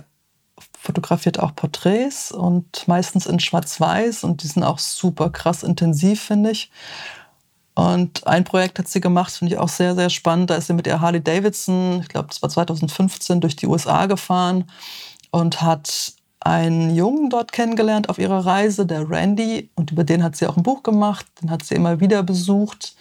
fotografiert 0.79 1.39
auch 1.39 1.55
Porträts 1.55 2.33
und 2.33 2.87
meistens 2.87 3.27
in 3.27 3.41
Schwarz-Weiß 3.41 4.25
und 4.25 4.43
die 4.43 4.49
sind 4.49 4.65
auch 4.65 4.79
super 4.79 5.31
krass 5.31 5.63
intensiv, 5.63 6.23
finde 6.23 6.51
ich. 6.53 6.71
Und 7.75 8.27
ein 8.27 8.45
Projekt 8.45 8.79
hat 8.79 8.89
sie 8.89 9.01
gemacht, 9.01 9.33
finde 9.33 9.55
ich 9.55 9.61
auch 9.61 9.69
sehr, 9.69 9.95
sehr 9.95 10.11
spannend. 10.11 10.51
Da 10.51 10.57
ist 10.57 10.67
sie 10.67 10.75
mit 10.75 10.87
ihr 10.87 11.01
Harley 11.01 11.23
Davidson, 11.23 12.01
ich 12.03 12.09
glaube, 12.09 12.29
das 12.29 12.43
war 12.43 12.51
2015, 12.51 13.41
durch 13.41 13.57
die 13.57 13.67
USA 13.67 14.07
gefahren 14.07 14.71
und 15.31 15.63
hat 15.63 16.13
einen 16.41 16.95
Jungen 16.95 17.31
dort 17.31 17.53
kennengelernt 17.53 18.09
auf 18.09 18.19
ihrer 18.19 18.45
Reise, 18.45 18.85
der 18.85 19.09
Randy. 19.09 19.71
Und 19.75 19.93
über 19.93 20.05
den 20.05 20.23
hat 20.23 20.37
sie 20.37 20.47
auch 20.47 20.57
ein 20.57 20.63
Buch 20.63 20.83
gemacht. 20.83 21.27
Den 21.41 21.51
hat 21.51 21.65
sie 21.65 21.75
immer 21.75 22.01
wieder 22.01 22.23
besucht. 22.23 22.95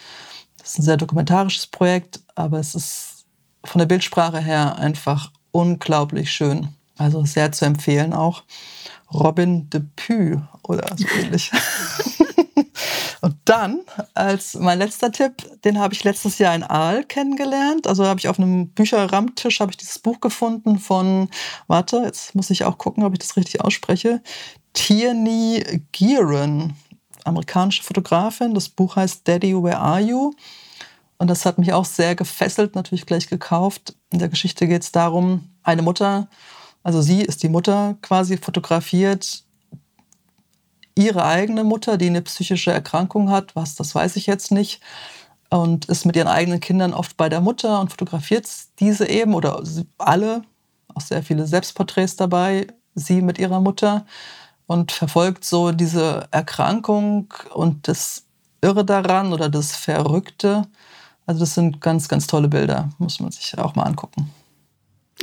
Das 0.57 0.71
ist 0.71 0.79
ein 0.79 0.83
sehr 0.83 0.97
dokumentarisches 0.97 1.67
Projekt, 1.67 2.21
aber 2.35 2.59
es 2.59 2.75
ist 2.75 3.25
von 3.65 3.79
der 3.79 3.87
Bildsprache 3.87 4.39
her 4.39 4.77
einfach 4.77 5.31
unglaublich 5.51 6.31
schön. 6.31 6.69
Also 6.97 7.25
sehr 7.25 7.51
zu 7.51 7.65
empfehlen 7.65 8.13
auch. 8.13 8.43
Robin 9.13 9.69
de 9.69 9.81
Pü 9.95 10.37
oder 10.63 10.95
so 10.95 11.05
ähnlich. 11.19 11.51
Und 13.21 13.35
dann, 13.45 13.81
als 14.13 14.55
mein 14.55 14.79
letzter 14.79 15.11
Tipp, 15.11 15.61
den 15.63 15.79
habe 15.79 15.93
ich 15.93 16.03
letztes 16.03 16.37
Jahr 16.37 16.55
in 16.55 16.63
Aal 16.63 17.03
kennengelernt. 17.03 17.87
Also 17.87 18.05
habe 18.05 18.19
ich 18.19 18.27
auf 18.27 18.39
einem 18.39 18.69
Bücherrammtisch 18.69 19.59
habe 19.59 19.71
ich 19.71 19.77
dieses 19.77 19.99
Buch 19.99 20.19
gefunden 20.19 20.79
von, 20.79 21.29
warte, 21.67 21.97
jetzt 21.97 22.35
muss 22.35 22.49
ich 22.49 22.63
auch 22.63 22.77
gucken, 22.77 23.03
ob 23.03 23.13
ich 23.13 23.19
das 23.19 23.37
richtig 23.37 23.61
ausspreche, 23.61 24.21
Tierney 24.73 25.83
Gearon, 25.91 26.73
amerikanische 27.25 27.83
Fotografin. 27.83 28.53
Das 28.53 28.69
Buch 28.69 28.95
heißt 28.95 29.27
Daddy, 29.27 29.55
Where 29.55 29.77
Are 29.77 30.01
You? 30.01 30.33
Und 31.17 31.29
das 31.29 31.45
hat 31.45 31.59
mich 31.59 31.73
auch 31.73 31.85
sehr 31.85 32.15
gefesselt, 32.15 32.73
natürlich 32.73 33.05
gleich 33.05 33.27
gekauft. 33.27 33.95
In 34.09 34.19
der 34.19 34.29
Geschichte 34.29 34.67
geht 34.67 34.81
es 34.81 34.91
darum, 34.91 35.49
eine 35.61 35.83
Mutter, 35.83 36.27
also 36.83 37.01
sie 37.01 37.21
ist 37.21 37.43
die 37.43 37.49
Mutter 37.49 37.95
quasi 38.01 38.37
fotografiert 38.37 39.43
ihre 40.95 41.25
eigene 41.25 41.63
Mutter, 41.63 41.97
die 41.97 42.07
eine 42.07 42.21
psychische 42.21 42.71
Erkrankung 42.71 43.29
hat, 43.29 43.55
was, 43.55 43.75
das 43.75 43.95
weiß 43.95 44.15
ich 44.15 44.27
jetzt 44.27 44.51
nicht, 44.51 44.81
und 45.49 45.85
ist 45.85 46.05
mit 46.05 46.15
ihren 46.15 46.27
eigenen 46.27 46.59
Kindern 46.59 46.93
oft 46.93 47.17
bei 47.17 47.29
der 47.29 47.41
Mutter 47.41 47.79
und 47.81 47.89
fotografiert 47.89 48.47
diese 48.79 49.07
eben 49.09 49.33
oder 49.33 49.61
alle, 49.97 50.43
auch 50.93 51.01
sehr 51.01 51.23
viele 51.23 51.45
Selbstporträts 51.45 52.15
dabei, 52.15 52.67
sie 52.95 53.21
mit 53.21 53.37
ihrer 53.37 53.59
Mutter 53.59 54.05
und 54.67 54.91
verfolgt 54.91 55.43
so 55.43 55.71
diese 55.71 56.27
Erkrankung 56.31 57.33
und 57.53 57.87
das 57.87 58.23
Irre 58.61 58.85
daran 58.85 59.33
oder 59.33 59.49
das 59.49 59.75
Verrückte. 59.75 60.67
Also 61.25 61.41
das 61.41 61.53
sind 61.53 61.81
ganz, 61.81 62.07
ganz 62.07 62.27
tolle 62.27 62.47
Bilder, 62.47 62.89
muss 62.97 63.19
man 63.19 63.31
sich 63.31 63.57
auch 63.57 63.75
mal 63.75 63.83
angucken. 63.83 64.31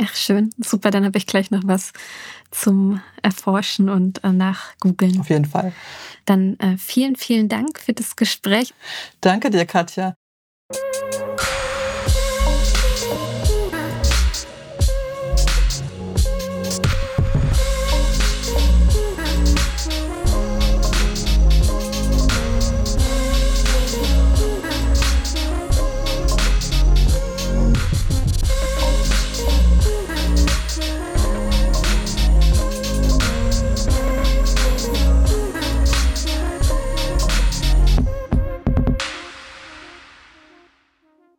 Ach, 0.00 0.14
schön. 0.14 0.50
Super, 0.58 0.90
dann 0.90 1.04
habe 1.04 1.18
ich 1.18 1.26
gleich 1.26 1.50
noch 1.50 1.62
was 1.64 1.92
zum 2.50 3.00
Erforschen 3.22 3.88
und 3.88 4.22
äh, 4.24 4.32
Nachgoogeln. 4.32 5.20
Auf 5.20 5.28
jeden 5.28 5.44
Fall. 5.44 5.72
Dann 6.24 6.58
äh, 6.60 6.76
vielen, 6.78 7.16
vielen 7.16 7.48
Dank 7.48 7.78
für 7.80 7.92
das 7.92 8.16
Gespräch. 8.16 8.74
Danke 9.20 9.50
dir, 9.50 9.66
Katja. 9.66 10.14